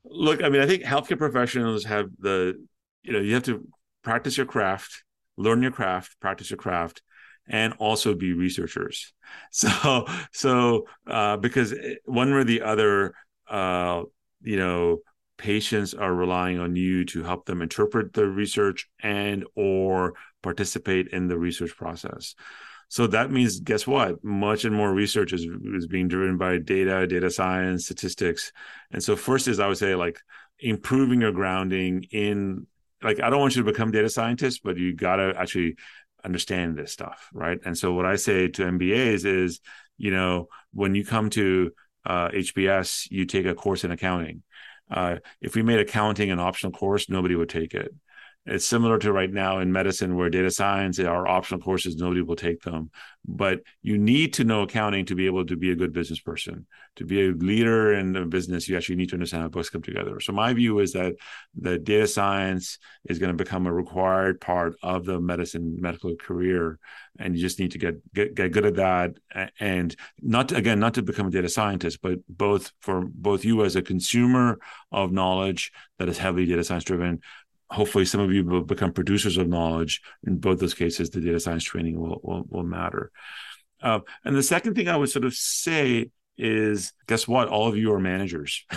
Look, 0.04 0.44
I 0.44 0.50
mean, 0.50 0.62
I 0.62 0.68
think 0.68 0.84
healthcare 0.84 1.18
professionals 1.18 1.86
have 1.86 2.10
the, 2.20 2.62
you 3.04 3.14
know, 3.14 3.20
you 3.20 3.34
have 3.34 3.44
to 3.44 3.68
practice 4.04 4.38
your 4.38 4.46
craft, 4.46 5.04
learn 5.38 5.62
your 5.62 5.72
craft, 5.72 6.20
practice 6.20 6.50
your 6.50 6.58
craft, 6.58 7.02
and 7.48 7.74
also 7.80 8.14
be 8.14 8.34
researchers. 8.34 9.14
So, 9.52 10.06
so 10.32 10.88
uh, 11.06 11.36
because 11.38 11.74
one 12.06 12.32
or 12.32 12.46
the 12.46 12.62
other, 12.62 13.14
uh, 13.50 14.04
you 14.42 14.58
know, 14.58 15.00
patients 15.38 15.94
are 15.94 16.14
relying 16.14 16.60
on 16.60 16.76
you 16.76 17.06
to 17.06 17.24
help 17.24 17.46
them 17.46 17.62
interpret 17.62 18.14
the 18.14 18.28
research 18.28 18.90
and 19.02 19.46
or 19.56 20.14
participate 20.42 21.08
in 21.10 21.28
the 21.28 21.38
research 21.38 21.76
process. 21.78 22.36
So 22.90 23.08
that 23.08 23.32
means 23.32 23.60
guess 23.60 23.86
what? 23.86 24.24
Much 24.24 24.64
and 24.64 24.76
more 24.76 24.94
research 24.94 25.34
is, 25.34 25.46
is 25.76 25.88
being 25.88 26.08
driven 26.08 26.38
by 26.38 26.58
data 26.58 27.06
data 27.06 27.30
science 27.30 27.86
statistics. 27.86 28.52
And 28.92 29.04
so 29.04 29.16
first 29.16 29.48
is 29.48 29.60
i 29.60 29.68
would 29.68 29.78
say 29.78 29.96
like 29.96 30.20
improving 30.60 31.22
your 31.22 31.32
grounding 31.32 32.06
in 32.12 32.66
like 33.04 33.22
i 33.22 33.30
don't 33.30 33.40
want 33.40 33.56
you 33.56 33.64
to 33.64 33.72
become 33.72 33.92
data 33.92 34.10
scientists 34.10 34.60
but 34.60 34.78
you 34.78 34.94
got 34.96 35.18
to 35.18 35.34
actually 35.38 35.76
understand 36.24 36.76
this 36.76 36.92
stuff 36.92 37.30
right? 37.32 37.60
And 37.64 37.78
so 37.78 37.94
what 37.94 38.06
i 38.06 38.16
say 38.16 38.48
to 38.48 38.64
mbas 38.64 39.26
is 39.26 39.60
you 39.98 40.12
know 40.12 40.48
when 40.74 40.96
you 40.96 41.06
come 41.06 41.30
to 41.32 41.72
uh, 42.06 42.30
hbs 42.30 43.08
you 43.12 43.26
take 43.26 43.46
a 43.46 43.54
course 43.54 43.84
in 43.84 43.92
accounting 43.92 44.42
uh, 44.90 45.18
if 45.42 45.56
we 45.56 45.62
made 45.62 45.80
accounting 45.80 46.32
an 46.32 46.40
optional 46.40 46.72
course, 46.72 47.10
nobody 47.10 47.36
would 47.36 47.50
take 47.50 47.74
it. 47.74 47.94
It's 48.50 48.66
similar 48.66 48.98
to 49.00 49.12
right 49.12 49.32
now 49.32 49.60
in 49.60 49.74
medicine 49.74 50.16
where 50.16 50.30
data 50.30 50.50
science 50.50 51.00
are 51.00 51.28
optional 51.28 51.60
courses, 51.60 51.98
nobody 51.98 52.22
will 52.22 52.38
take 52.38 52.62
them. 52.62 52.92
But 53.28 53.60
you 53.82 53.98
need 53.98 54.34
to 54.36 54.46
know 54.46 54.62
accounting 54.62 55.06
to 55.08 55.16
be 55.16 55.26
able 55.26 55.46
to 55.46 55.58
be 55.58 55.72
a 55.72 55.76
good 55.76 55.92
business 55.92 56.22
person. 56.22 56.66
To 56.96 57.04
be 57.04 57.28
a 57.28 57.32
leader 57.32 57.94
in 57.94 58.16
a 58.16 58.26
business, 58.26 58.70
you 58.70 58.78
actually 58.78 58.96
need 58.96 59.10
to 59.10 59.16
understand 59.16 59.44
how 59.44 59.50
books 59.50 59.70
come 59.70 59.82
together. 59.82 60.22
So 60.22 60.32
my 60.32 60.54
view 60.54 60.80
is 60.80 60.94
that 60.94 61.16
the 61.60 61.78
data 61.78 62.08
science 62.08 62.80
is 63.10 63.20
going 63.20 63.36
to 63.38 63.44
become 63.44 63.68
a 63.68 63.74
required 63.74 64.40
part 64.40 64.76
of 64.82 65.04
the 65.04 65.20
medicine 65.20 65.82
medical 65.82 66.16
career. 66.16 66.80
And 67.20 67.36
you 67.36 67.42
just 67.42 67.60
need 67.60 67.72
to 67.72 67.80
get 67.80 68.14
get, 68.14 68.34
get 68.34 68.54
good 68.54 68.66
at 68.66 68.76
that. 68.76 69.12
And 69.60 69.94
not 70.22 70.54
again, 70.54 70.80
not 70.80 70.94
to 70.94 71.02
become 71.02 71.28
a 71.28 71.32
data 71.32 71.50
scientist, 71.50 72.02
but 72.02 72.20
both 72.30 72.72
for 72.80 73.02
both 73.06 73.44
you 73.44 73.66
as 73.66 73.76
a 73.76 73.82
consumer 73.82 74.60
of 74.92 75.12
knowledge 75.12 75.74
that 76.00 76.08
is 76.08 76.18
heavily 76.18 76.46
data 76.46 76.64
science 76.64 76.86
driven, 76.86 77.20
hopefully 77.70 78.06
some 78.06 78.22
of 78.22 78.32
you 78.32 78.44
will 78.46 78.64
become 78.64 78.94
producers 78.94 79.38
of 79.38 79.48
knowledge. 79.48 80.02
In 80.26 80.38
both 80.38 80.60
those 80.60 80.74
cases, 80.74 81.10
the 81.10 81.22
data 81.22 81.40
science 81.40 81.64
training 81.64 82.00
will 82.00 82.20
will, 82.24 82.46
will 82.50 82.64
matter. 82.64 83.12
Uh, 83.82 84.00
and 84.24 84.36
the 84.36 84.44
second 84.44 84.76
thing 84.76 84.90
I 84.90 84.98
would 84.98 85.10
sort 85.10 85.26
of 85.26 85.34
say 85.34 86.12
is, 86.38 86.94
guess 87.08 87.28
what? 87.28 87.48
All 87.48 87.68
of 87.68 87.78
you 87.78 87.94
are 87.94 88.00
managers. 88.00 88.66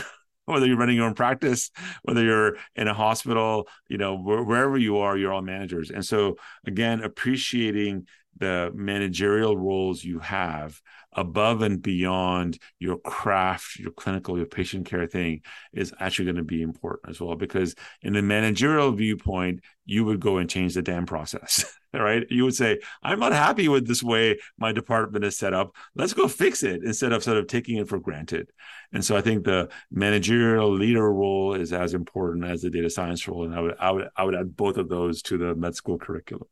whether 0.51 0.67
you're 0.67 0.77
running 0.77 0.97
your 0.97 1.07
own 1.07 1.15
practice, 1.15 1.71
whether 2.03 2.25
you're 2.25 2.57
in 2.75 2.89
a 2.89 2.95
hospital, 2.95 3.69
you 3.89 3.99
know, 3.99 4.17
wherever 4.17 4.77
you 4.77 4.99
are, 4.99 5.17
you're 5.17 5.33
all 5.33 5.43
managers. 5.43 5.91
And 5.91 6.05
so, 6.05 6.37
again, 6.67 7.03
appreciating 7.03 8.07
the 8.37 8.71
managerial 8.75 9.57
roles 9.57 10.03
you 10.03 10.19
have 10.19 10.81
above 11.13 11.63
and 11.63 11.83
beyond 11.83 12.59
your 12.79 12.97
craft, 12.99 13.79
your 13.79 13.91
clinical, 13.91 14.37
your 14.37 14.47
patient 14.47 14.87
care 14.87 15.07
thing 15.07 15.43
is 15.73 15.93
actually 15.99 16.27
going 16.27 16.37
to 16.37 16.45
be 16.45 16.63
important 16.63 17.11
as 17.11 17.21
well. 17.21 17.35
Because 17.35 17.75
in 18.03 18.13
the 18.13 18.23
managerial 18.23 18.93
viewpoint, 18.93 19.61
you 19.85 20.05
would 20.05 20.21
go 20.21 20.39
and 20.39 20.49
change 20.49 20.75
the 20.75 20.83
damn 20.83 21.05
process, 21.05 21.65
right? 21.93 22.25
You 22.31 22.45
would 22.45 22.55
say, 22.55 22.79
I'm 23.03 23.19
not 23.19 23.33
happy 23.33 23.69
with 23.69 23.89
this 23.89 24.03
way 24.03 24.39
my 24.57 24.73
department 24.73 25.25
is 25.25 25.37
set 25.37 25.53
up. 25.53 25.75
Let's 25.97 26.15
go 26.15 26.29
fix 26.29 26.63
it 26.63 26.85
instead 26.85 27.13
of 27.13 27.25
sort 27.25 27.39
of 27.39 27.49
taking 27.49 27.77
it 27.79 27.89
for 27.89 27.99
granted. 27.99 28.51
And 28.93 29.05
so 29.05 29.17
I 29.17 29.21
think 29.21 29.45
the 29.45 29.69
managerial 29.91 30.71
leader 30.71 31.13
role 31.13 31.55
is 31.55 31.73
as 31.73 31.93
important 31.93 32.45
as 32.45 32.63
the 32.63 32.71
data 32.71 32.89
science 32.89 33.27
role. 33.27 33.45
And 33.45 33.55
I 33.55 33.61
would, 33.61 33.75
I 33.81 33.91
would, 33.91 34.09
I 34.17 34.25
would 34.25 34.35
add 34.37 34.57
both 34.57 34.77
of 34.77 34.89
those 34.89 35.23
to 35.23 35.37
the 35.37 35.55
med 35.57 35.75
school 35.75 35.99
curriculum 35.99 36.47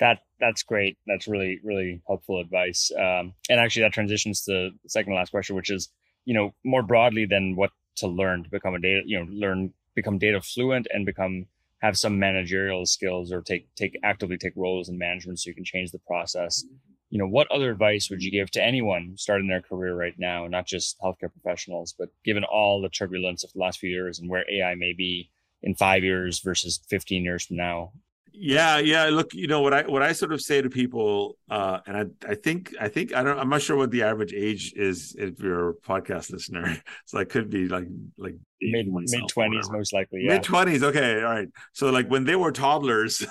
that 0.00 0.20
that's 0.40 0.62
great. 0.62 0.96
That's 1.06 1.28
really 1.28 1.60
really 1.64 2.02
helpful 2.06 2.40
advice. 2.40 2.90
Um, 2.96 3.34
and 3.48 3.60
actually, 3.60 3.82
that 3.82 3.92
transitions 3.92 4.42
to 4.44 4.70
the 4.82 4.88
second 4.88 5.14
last 5.14 5.30
question, 5.30 5.56
which 5.56 5.70
is 5.70 5.88
you 6.24 6.34
know 6.34 6.54
more 6.64 6.82
broadly 6.82 7.24
than 7.24 7.56
what 7.56 7.70
to 7.96 8.06
learn 8.06 8.44
to 8.44 8.50
become 8.50 8.74
a 8.74 8.78
data 8.78 9.00
you 9.04 9.18
know 9.18 9.26
learn 9.30 9.72
become 9.94 10.18
data 10.18 10.40
fluent 10.40 10.86
and 10.92 11.06
become 11.06 11.46
have 11.80 11.96
some 11.96 12.18
managerial 12.18 12.84
skills 12.86 13.32
or 13.32 13.40
take 13.40 13.66
take 13.74 13.98
actively 14.04 14.36
take 14.36 14.52
roles 14.54 14.88
in 14.88 14.98
management 14.98 15.38
so 15.38 15.48
you 15.48 15.54
can 15.54 15.64
change 15.64 15.90
the 15.90 15.98
process 16.00 16.64
you 17.10 17.18
know 17.18 17.26
what 17.26 17.50
other 17.50 17.70
advice 17.70 18.10
would 18.10 18.22
you 18.22 18.30
give 18.30 18.50
to 18.50 18.62
anyone 18.62 19.14
starting 19.16 19.48
their 19.48 19.62
career 19.62 19.94
right 19.94 20.14
now 20.18 20.46
not 20.46 20.66
just 20.66 21.00
healthcare 21.00 21.32
professionals 21.32 21.94
but 21.98 22.10
given 22.24 22.44
all 22.44 22.80
the 22.80 22.88
turbulence 22.88 23.42
of 23.42 23.52
the 23.52 23.58
last 23.58 23.78
few 23.78 23.90
years 23.90 24.18
and 24.18 24.28
where 24.28 24.44
ai 24.50 24.74
may 24.74 24.92
be 24.92 25.30
in 25.62 25.74
five 25.74 26.04
years 26.04 26.40
versus 26.40 26.78
15 26.88 27.24
years 27.24 27.46
from 27.46 27.56
now 27.56 27.92
yeah, 28.40 28.78
yeah. 28.78 29.06
Look, 29.06 29.34
you 29.34 29.48
know 29.48 29.60
what 29.60 29.74
I 29.74 29.82
what 29.82 30.02
I 30.02 30.12
sort 30.12 30.32
of 30.32 30.40
say 30.40 30.62
to 30.62 30.70
people, 30.70 31.36
uh, 31.50 31.80
and 31.86 31.96
I 31.96 32.30
I 32.30 32.34
think 32.36 32.72
I 32.80 32.88
think 32.88 33.14
I 33.14 33.22
don't 33.24 33.38
I'm 33.38 33.48
not 33.48 33.62
sure 33.62 33.76
what 33.76 33.90
the 33.90 34.04
average 34.04 34.32
age 34.32 34.72
is 34.76 35.16
if 35.18 35.40
you're 35.40 35.70
a 35.70 35.74
podcast 35.74 36.30
listener. 36.30 36.76
So 37.06 37.18
I 37.18 37.24
could 37.24 37.50
be 37.50 37.68
like 37.68 37.86
like 38.16 38.34
mid 38.60 38.86
mid 38.88 39.28
twenties 39.28 39.70
most 39.70 39.92
likely. 39.92 40.22
Yeah. 40.24 40.34
Mid 40.34 40.42
twenties. 40.42 40.82
Okay, 40.82 41.16
all 41.16 41.30
right. 41.30 41.48
So 41.72 41.90
like 41.90 42.08
when 42.08 42.24
they 42.24 42.36
were 42.36 42.52
toddlers. 42.52 43.26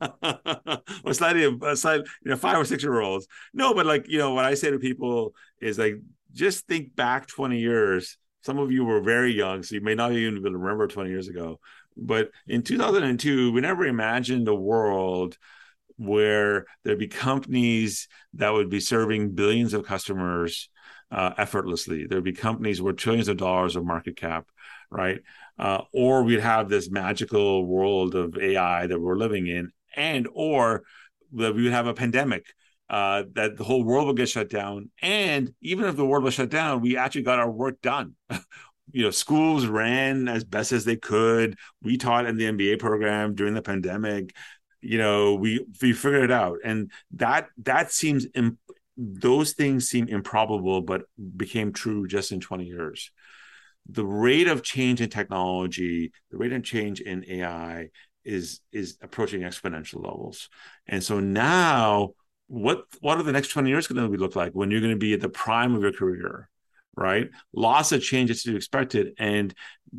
or 0.22 1.12
slightly, 1.12 1.44
uh, 1.44 1.74
slightly, 1.74 2.06
you 2.24 2.30
know, 2.30 2.36
five 2.36 2.56
or 2.56 2.64
six 2.64 2.84
year 2.84 3.00
olds. 3.00 3.26
No, 3.52 3.74
but 3.74 3.84
like, 3.84 4.06
you 4.08 4.18
know, 4.18 4.32
what 4.32 4.44
I 4.44 4.54
say 4.54 4.70
to 4.70 4.78
people 4.78 5.34
is 5.60 5.76
like, 5.76 5.96
just 6.32 6.68
think 6.68 6.94
back 6.94 7.26
20 7.26 7.58
years. 7.58 8.16
Some 8.42 8.58
of 8.58 8.70
you 8.70 8.84
were 8.84 9.00
very 9.00 9.32
young, 9.32 9.64
so 9.64 9.74
you 9.74 9.80
may 9.80 9.96
not 9.96 10.12
even 10.12 10.40
remember 10.40 10.86
20 10.86 11.10
years 11.10 11.26
ago. 11.26 11.58
But 11.98 12.30
in 12.46 12.62
2002, 12.62 13.52
we 13.52 13.60
never 13.60 13.84
imagined 13.84 14.48
a 14.48 14.54
world 14.54 15.36
where 15.96 16.66
there'd 16.84 16.98
be 16.98 17.08
companies 17.08 18.08
that 18.34 18.52
would 18.52 18.70
be 18.70 18.80
serving 18.80 19.32
billions 19.34 19.74
of 19.74 19.84
customers 19.84 20.70
uh, 21.10 21.32
effortlessly. 21.36 22.06
There'd 22.06 22.22
be 22.22 22.32
companies 22.32 22.80
with 22.80 22.96
trillions 22.96 23.28
of 23.28 23.36
dollars 23.36 23.76
of 23.76 23.84
market 23.84 24.16
cap, 24.16 24.46
right? 24.90 25.20
Uh, 25.58 25.82
or 25.92 26.22
we'd 26.22 26.40
have 26.40 26.68
this 26.68 26.90
magical 26.90 27.66
world 27.66 28.14
of 28.14 28.38
AI 28.38 28.86
that 28.86 29.00
we're 29.00 29.16
living 29.16 29.46
in, 29.48 29.72
and 29.96 30.28
or 30.32 30.84
that 31.32 31.54
we 31.54 31.64
would 31.64 31.72
have 31.72 31.86
a 31.86 31.94
pandemic 31.94 32.46
uh, 32.90 33.24
that 33.34 33.56
the 33.56 33.64
whole 33.64 33.84
world 33.84 34.06
will 34.06 34.14
get 34.14 34.28
shut 34.28 34.48
down. 34.48 34.90
And 35.02 35.52
even 35.60 35.84
if 35.84 35.96
the 35.96 36.06
world 36.06 36.24
was 36.24 36.34
shut 36.34 36.50
down, 36.50 36.80
we 36.80 36.96
actually 36.96 37.22
got 37.22 37.38
our 37.38 37.50
work 37.50 37.80
done. 37.82 38.14
you 38.92 39.04
know 39.04 39.10
schools 39.10 39.66
ran 39.66 40.28
as 40.28 40.44
best 40.44 40.72
as 40.72 40.84
they 40.84 40.96
could. 40.96 41.58
We 41.82 41.96
taught 41.96 42.26
in 42.26 42.36
the 42.36 42.44
mba 42.44 42.78
program 42.78 43.34
during 43.34 43.54
the 43.54 43.62
pandemic. 43.62 44.34
You 44.80 44.98
know 44.98 45.34
we 45.34 45.64
we 45.82 45.92
figured 45.92 46.24
it 46.24 46.30
out. 46.30 46.58
And 46.64 46.90
that 47.12 47.48
that 47.58 47.92
seems 47.92 48.26
imp- 48.34 48.58
those 48.96 49.52
things 49.52 49.88
seem 49.88 50.08
improbable 50.08 50.82
but 50.82 51.02
became 51.36 51.72
true 51.72 52.06
just 52.06 52.32
in 52.32 52.40
20 52.40 52.64
years. 52.64 53.10
The 53.88 54.04
rate 54.04 54.48
of 54.48 54.62
change 54.62 55.00
in 55.00 55.10
technology 55.10 56.12
the 56.30 56.36
rate 56.36 56.52
of 56.52 56.62
change 56.62 57.00
in 57.00 57.24
ai 57.28 57.90
is 58.24 58.60
is 58.72 58.98
approaching 59.02 59.42
exponential 59.42 60.04
levels. 60.04 60.48
And 60.86 61.02
so 61.02 61.20
now 61.20 62.10
what 62.48 62.84
what 63.00 63.18
are 63.18 63.22
the 63.22 63.32
next 63.32 63.48
20 63.48 63.68
years 63.70 63.86
going 63.86 64.10
to 64.10 64.18
look 64.18 64.36
like 64.36 64.52
when 64.52 64.70
you're 64.70 64.80
going 64.80 64.92
to 64.92 64.98
be 64.98 65.14
at 65.14 65.20
the 65.20 65.28
prime 65.28 65.74
of 65.74 65.82
your 65.82 65.92
career 65.92 66.48
right? 66.98 67.30
Lots 67.52 67.92
of 67.92 68.02
changes 68.02 68.42
to 68.42 68.50
be 68.50 68.56
expected. 68.56 69.14
And, 69.18 69.54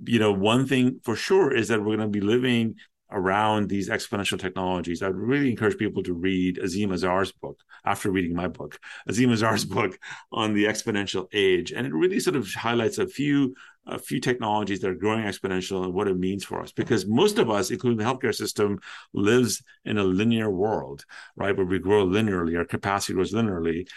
you 0.06 0.20
know, 0.20 0.32
one 0.32 0.68
thing 0.68 1.00
for 1.04 1.16
sure 1.16 1.54
is 1.56 1.70
that 1.70 1.80
we're 1.80 1.98
going 1.98 2.00
to 2.00 2.08
be 2.08 2.22
living 2.22 2.76
around 3.12 3.70
these 3.70 3.90
exponential 3.90 4.40
technologies. 4.40 5.02
I'd 5.02 5.16
really 5.16 5.50
encourage 5.50 5.78
people 5.78 6.04
to 6.04 6.14
read 6.14 6.58
Azeem 6.58 6.90
Azhar's 6.90 7.32
book 7.32 7.60
after 7.84 8.12
reading 8.12 8.36
my 8.36 8.48
book, 8.48 8.78
Azeem 9.10 9.30
Azhar's 9.30 9.66
book 9.78 9.98
on 10.32 10.54
the 10.54 10.66
exponential 10.66 11.28
age. 11.34 11.72
And 11.72 11.88
it 11.88 11.94
really 11.94 12.20
sort 12.20 12.36
of 12.36 12.48
highlights 12.54 12.98
a 12.98 13.08
few 13.08 13.56
a 13.88 13.98
few 13.98 14.20
technologies 14.20 14.82
that 14.82 14.90
are 14.92 14.96
growing 14.96 15.24
exponential 15.24 15.84
and 15.84 15.94
what 15.94 16.08
it 16.08 16.16
means 16.16 16.44
for 16.44 16.62
us 16.62 16.72
because 16.72 17.08
most 17.08 17.40
of 17.40 17.50
us 17.50 17.72
including 17.72 17.98
the 17.98 18.04
healthcare 18.04 18.36
system 18.36 18.78
lives 19.14 19.64
in 19.84 19.98
a 19.98 20.04
linear 20.04 20.48
world 20.48 21.06
right 21.36 21.58
where 21.58 21.66
we 21.66 21.80
grow 21.80 22.06
linearly 22.06 22.56
our 22.56 22.66
capacity 22.66 23.14
grows 23.14 23.34
linearly 23.34 23.88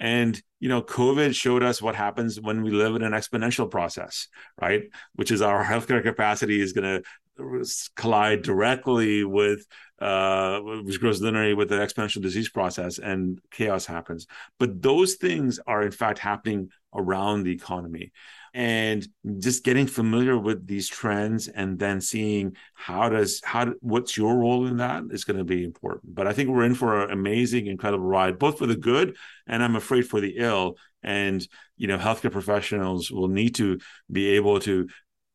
and 0.00 0.42
you 0.64 0.70
know, 0.70 0.80
COVID 0.80 1.34
showed 1.34 1.62
us 1.62 1.82
what 1.82 1.94
happens 1.94 2.40
when 2.40 2.62
we 2.62 2.70
live 2.70 2.96
in 2.96 3.02
an 3.02 3.12
exponential 3.12 3.70
process, 3.70 4.28
right? 4.58 4.84
Which 5.14 5.30
is 5.30 5.42
our 5.42 5.62
healthcare 5.70 6.02
capacity 6.02 6.58
is 6.58 6.72
going 6.72 7.02
to 7.36 7.66
collide 7.96 8.40
directly 8.40 9.24
with 9.24 9.66
uh, 9.98 10.60
which 10.60 10.98
grows 11.00 11.20
linearly 11.20 11.54
with 11.54 11.68
the 11.68 11.74
exponential 11.76 12.22
disease 12.22 12.48
process, 12.48 12.98
and 12.98 13.40
chaos 13.50 13.84
happens. 13.84 14.26
But 14.58 14.80
those 14.80 15.16
things 15.16 15.60
are 15.66 15.82
in 15.82 15.92
fact 15.92 16.18
happening 16.18 16.70
around 16.94 17.42
the 17.42 17.52
economy 17.52 18.12
and 18.54 19.06
just 19.40 19.64
getting 19.64 19.86
familiar 19.86 20.38
with 20.38 20.64
these 20.66 20.88
trends 20.88 21.48
and 21.48 21.76
then 21.76 22.00
seeing 22.00 22.56
how 22.74 23.08
does 23.08 23.40
how 23.44 23.74
what's 23.80 24.16
your 24.16 24.36
role 24.36 24.66
in 24.68 24.76
that 24.76 25.02
is 25.10 25.24
going 25.24 25.36
to 25.36 25.44
be 25.44 25.64
important 25.64 26.14
but 26.14 26.28
i 26.28 26.32
think 26.32 26.48
we're 26.48 26.64
in 26.64 26.74
for 26.74 27.02
an 27.02 27.10
amazing 27.10 27.66
incredible 27.66 28.06
ride 28.06 28.38
both 28.38 28.58
for 28.58 28.66
the 28.66 28.76
good 28.76 29.16
and 29.48 29.62
i'm 29.62 29.74
afraid 29.74 30.06
for 30.06 30.20
the 30.20 30.36
ill 30.38 30.53
and 31.02 31.46
you 31.76 31.86
know 31.86 31.98
healthcare 31.98 32.32
professionals 32.32 33.10
will 33.10 33.28
need 33.28 33.54
to 33.54 33.78
be 34.10 34.28
able 34.36 34.58
to 34.60 34.88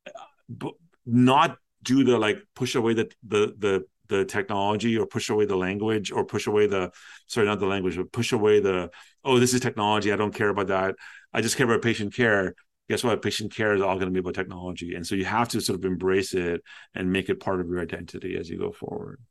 uh, 0.08 0.70
not 1.06 1.58
do 1.84 2.04
the 2.04 2.18
like 2.18 2.44
push 2.56 2.76
away 2.76 2.94
the 2.94 3.10
the 3.28 3.54
the 3.58 3.86
the 4.08 4.26
technology 4.26 4.98
or 4.98 5.06
push 5.06 5.30
away 5.30 5.46
the 5.46 5.56
language 5.56 6.12
or 6.12 6.26
push 6.26 6.48
away 6.48 6.66
the 6.66 6.92
sorry 7.28 7.46
not 7.46 7.60
the 7.60 7.66
language 7.66 7.96
but 7.96 8.12
push 8.12 8.32
away 8.32 8.60
the 8.60 8.90
oh 9.24 9.38
this 9.40 9.54
is 9.54 9.62
technology 9.62 10.12
i 10.12 10.16
don't 10.16 10.34
care 10.34 10.50
about 10.50 10.68
that 10.68 10.96
i 11.32 11.42
just 11.42 11.56
care 11.56 11.68
about 11.68 11.84
patient 11.84 12.14
care 12.14 12.56
guess 12.90 13.04
what? 13.04 13.22
Patient 13.22 13.56
care 13.56 13.76
is 13.76 13.82
all 13.82 13.96
going 13.96 14.08
to 14.08 14.12
be 14.12 14.20
about 14.20 14.34
technology. 14.34 14.96
And 14.96 15.06
so 15.06 15.16
you 15.16 15.26
have 15.26 15.48
to 15.50 15.62
sort 15.62 15.80
of 15.80 15.86
embrace 15.86 16.34
it 16.34 16.62
and 16.96 17.12
make 17.12 17.30
it 17.30 17.40
part 17.40 17.62
of 17.62 17.70
your 17.70 17.80
identity 17.80 18.36
as 18.36 18.50
you 18.50 18.58
go 18.58 18.72
forward. 18.72 19.22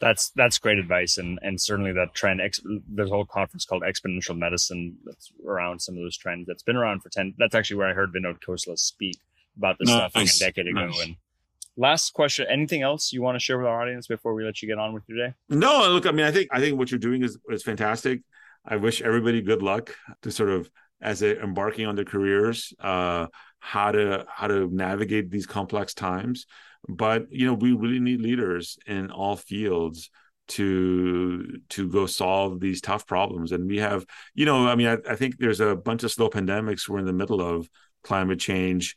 That's 0.00 0.30
that's 0.36 0.58
great 0.58 0.78
advice, 0.78 1.18
and 1.18 1.38
and 1.42 1.60
certainly 1.60 1.92
that 1.92 2.14
trend. 2.14 2.40
Ex, 2.40 2.60
there's 2.88 3.10
a 3.10 3.14
whole 3.14 3.24
conference 3.24 3.64
called 3.64 3.82
Exponential 3.82 4.38
Medicine 4.38 4.96
that's 5.04 5.32
around 5.44 5.80
some 5.80 5.96
of 5.96 6.02
those 6.02 6.16
trends. 6.16 6.46
That's 6.46 6.62
been 6.62 6.76
around 6.76 7.02
for 7.02 7.08
ten. 7.08 7.34
That's 7.38 7.54
actually 7.54 7.78
where 7.78 7.88
I 7.88 7.94
heard 7.94 8.12
Vinod 8.12 8.38
Khosla 8.40 8.78
speak 8.78 9.18
about 9.56 9.76
this 9.80 9.88
stuff 9.88 10.14
like 10.14 10.28
a 10.28 10.38
decade 10.38 10.68
ago. 10.68 10.86
Nice. 10.86 11.04
And 11.04 11.16
last 11.76 12.12
question: 12.12 12.46
Anything 12.48 12.82
else 12.82 13.12
you 13.12 13.22
want 13.22 13.34
to 13.34 13.40
share 13.40 13.58
with 13.58 13.66
our 13.66 13.82
audience 13.82 14.06
before 14.06 14.34
we 14.34 14.44
let 14.44 14.62
you 14.62 14.68
get 14.68 14.78
on 14.78 14.92
with 14.92 15.02
your 15.08 15.18
day? 15.26 15.34
No, 15.48 15.88
look. 15.90 16.06
I 16.06 16.12
mean, 16.12 16.26
I 16.26 16.30
think 16.30 16.48
I 16.52 16.60
think 16.60 16.78
what 16.78 16.92
you're 16.92 16.98
doing 16.98 17.24
is 17.24 17.36
is 17.48 17.64
fantastic. 17.64 18.20
I 18.64 18.76
wish 18.76 19.02
everybody 19.02 19.42
good 19.42 19.62
luck 19.62 19.96
to 20.22 20.30
sort 20.30 20.50
of 20.50 20.70
as 21.00 21.20
they're 21.20 21.42
embarking 21.42 21.86
on 21.86 21.94
their 21.94 22.04
careers, 22.04 22.72
uh, 22.80 23.26
how 23.58 23.92
to 23.92 24.26
how 24.28 24.46
to 24.46 24.68
navigate 24.68 25.30
these 25.30 25.46
complex 25.46 25.94
times. 25.94 26.46
But 26.88 27.26
you 27.30 27.46
know, 27.46 27.54
we 27.54 27.72
really 27.72 28.00
need 28.00 28.20
leaders 28.20 28.78
in 28.86 29.10
all 29.10 29.36
fields 29.36 30.10
to 30.48 31.60
to 31.68 31.88
go 31.88 32.06
solve 32.06 32.60
these 32.60 32.80
tough 32.80 33.06
problems. 33.06 33.52
And 33.52 33.68
we 33.68 33.78
have, 33.78 34.04
you 34.34 34.46
know, 34.46 34.66
I 34.66 34.74
mean, 34.74 34.88
I, 34.88 34.96
I 35.10 35.16
think 35.16 35.38
there's 35.38 35.60
a 35.60 35.76
bunch 35.76 36.02
of 36.02 36.10
slow 36.10 36.30
pandemics 36.30 36.88
we're 36.88 36.98
in 36.98 37.06
the 37.06 37.12
middle 37.12 37.40
of 37.40 37.68
climate 38.02 38.40
change. 38.40 38.96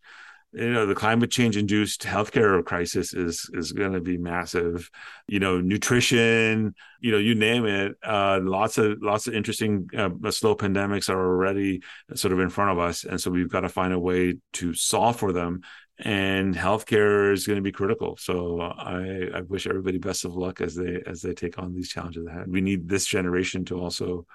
You 0.53 0.73
know 0.73 0.85
the 0.85 0.95
climate 0.95 1.31
change 1.31 1.55
induced 1.55 2.03
healthcare 2.03 2.63
crisis 2.65 3.13
is 3.13 3.49
is 3.53 3.71
going 3.71 3.93
to 3.93 4.01
be 4.01 4.17
massive. 4.17 4.89
You 5.25 5.39
know 5.39 5.61
nutrition 5.61 6.75
you 6.99 7.11
know 7.13 7.17
you 7.17 7.35
name 7.35 7.65
it 7.65 7.95
uh, 8.03 8.41
lots 8.43 8.77
of 8.77 9.01
lots 9.01 9.27
of 9.27 9.33
interesting 9.33 9.87
uh, 9.97 10.09
slow 10.29 10.57
pandemics 10.57 11.09
are 11.09 11.25
already 11.25 11.83
sort 12.15 12.33
of 12.33 12.41
in 12.41 12.49
front 12.49 12.71
of 12.71 12.79
us. 12.79 13.05
And 13.05 13.19
so 13.21 13.31
we've 13.31 13.47
got 13.49 13.61
to 13.61 13.69
find 13.69 13.93
a 13.93 13.99
way 13.99 14.39
to 14.53 14.73
solve 14.73 15.15
for 15.15 15.31
them 15.31 15.61
and 16.01 16.55
healthcare 16.55 17.31
is 17.31 17.45
going 17.45 17.57
to 17.57 17.63
be 17.63 17.71
critical 17.71 18.17
so 18.17 18.59
i 18.61 19.29
i 19.35 19.41
wish 19.41 19.67
everybody 19.67 19.97
best 19.97 20.25
of 20.25 20.35
luck 20.35 20.59
as 20.59 20.75
they 20.75 21.01
as 21.05 21.21
they 21.21 21.33
take 21.33 21.59
on 21.59 21.73
these 21.73 21.89
challenges 21.89 22.25
ahead 22.25 22.45
we 22.47 22.61
need 22.61 22.89
this 22.89 23.05
generation 23.05 23.63
to 23.63 23.79
also 23.79 24.25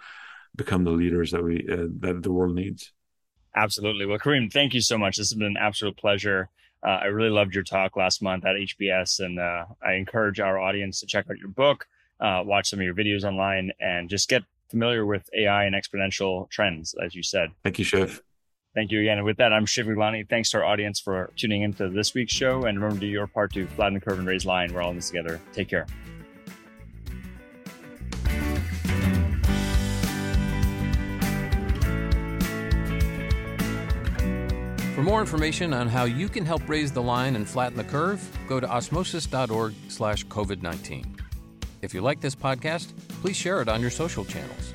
become 0.54 0.84
the 0.84 0.90
leaders 0.90 1.32
that 1.32 1.42
we 1.42 1.66
uh, 1.70 1.86
that 1.98 2.22
the 2.22 2.32
world 2.32 2.54
needs 2.54 2.92
Absolutely. 3.56 4.04
Well, 4.04 4.18
Karim, 4.18 4.50
thank 4.50 4.74
you 4.74 4.82
so 4.82 4.98
much. 4.98 5.16
This 5.16 5.30
has 5.30 5.38
been 5.38 5.46
an 5.46 5.56
absolute 5.58 5.96
pleasure. 5.96 6.50
Uh, 6.86 6.98
I 7.02 7.06
really 7.06 7.30
loved 7.30 7.54
your 7.54 7.64
talk 7.64 7.96
last 7.96 8.22
month 8.22 8.44
at 8.44 8.54
HBS, 8.54 9.20
and 9.20 9.40
uh, 9.40 9.64
I 9.82 9.94
encourage 9.94 10.40
our 10.40 10.58
audience 10.58 11.00
to 11.00 11.06
check 11.06 11.26
out 11.30 11.38
your 11.38 11.48
book, 11.48 11.86
uh, 12.20 12.42
watch 12.44 12.68
some 12.68 12.80
of 12.80 12.84
your 12.84 12.94
videos 12.94 13.24
online, 13.24 13.72
and 13.80 14.10
just 14.10 14.28
get 14.28 14.42
familiar 14.68 15.06
with 15.06 15.28
AI 15.34 15.64
and 15.64 15.74
exponential 15.74 16.50
trends, 16.50 16.94
as 17.02 17.14
you 17.14 17.22
said. 17.22 17.50
Thank 17.64 17.78
you, 17.78 17.84
Shiv. 17.84 18.22
Thank 18.76 18.92
you 18.92 19.00
again. 19.00 19.16
And 19.16 19.24
with 19.24 19.38
that, 19.38 19.54
I'm 19.54 19.64
Shiv 19.64 19.86
Gaglani. 19.86 20.28
Thanks 20.28 20.50
to 20.50 20.58
our 20.58 20.64
audience 20.64 21.00
for 21.00 21.32
tuning 21.34 21.62
into 21.62 21.88
this 21.88 22.12
week's 22.12 22.34
show. 22.34 22.66
And 22.66 22.78
remember 22.78 22.96
to 22.96 23.00
do 23.00 23.06
your 23.06 23.26
part 23.26 23.54
to 23.54 23.66
flatten 23.68 23.94
the 23.94 24.00
curve 24.00 24.18
and 24.18 24.28
raise 24.28 24.42
the 24.42 24.48
line. 24.48 24.70
We're 24.70 24.82
all 24.82 24.90
in 24.90 24.96
this 24.96 25.08
together. 25.08 25.40
Take 25.54 25.70
care. 25.70 25.86
For 34.94 35.02
more 35.02 35.20
information 35.20 35.72
on 35.72 35.88
how 35.88 36.04
you 36.04 36.28
can 36.28 36.44
help 36.44 36.68
raise 36.68 36.92
the 36.92 37.02
line 37.02 37.34
and 37.34 37.48
flatten 37.48 37.78
the 37.78 37.84
curve, 37.84 38.22
go 38.46 38.60
to 38.60 38.66
osmosis.org 38.66 39.74
slash 39.88 40.26
COVID-19. 40.26 41.18
If 41.80 41.94
you 41.94 42.02
like 42.02 42.20
this 42.20 42.34
podcast, 42.34 42.92
please 43.22 43.36
share 43.36 43.62
it 43.62 43.70
on 43.70 43.80
your 43.80 43.90
social 43.90 44.24
channels. 44.26 44.74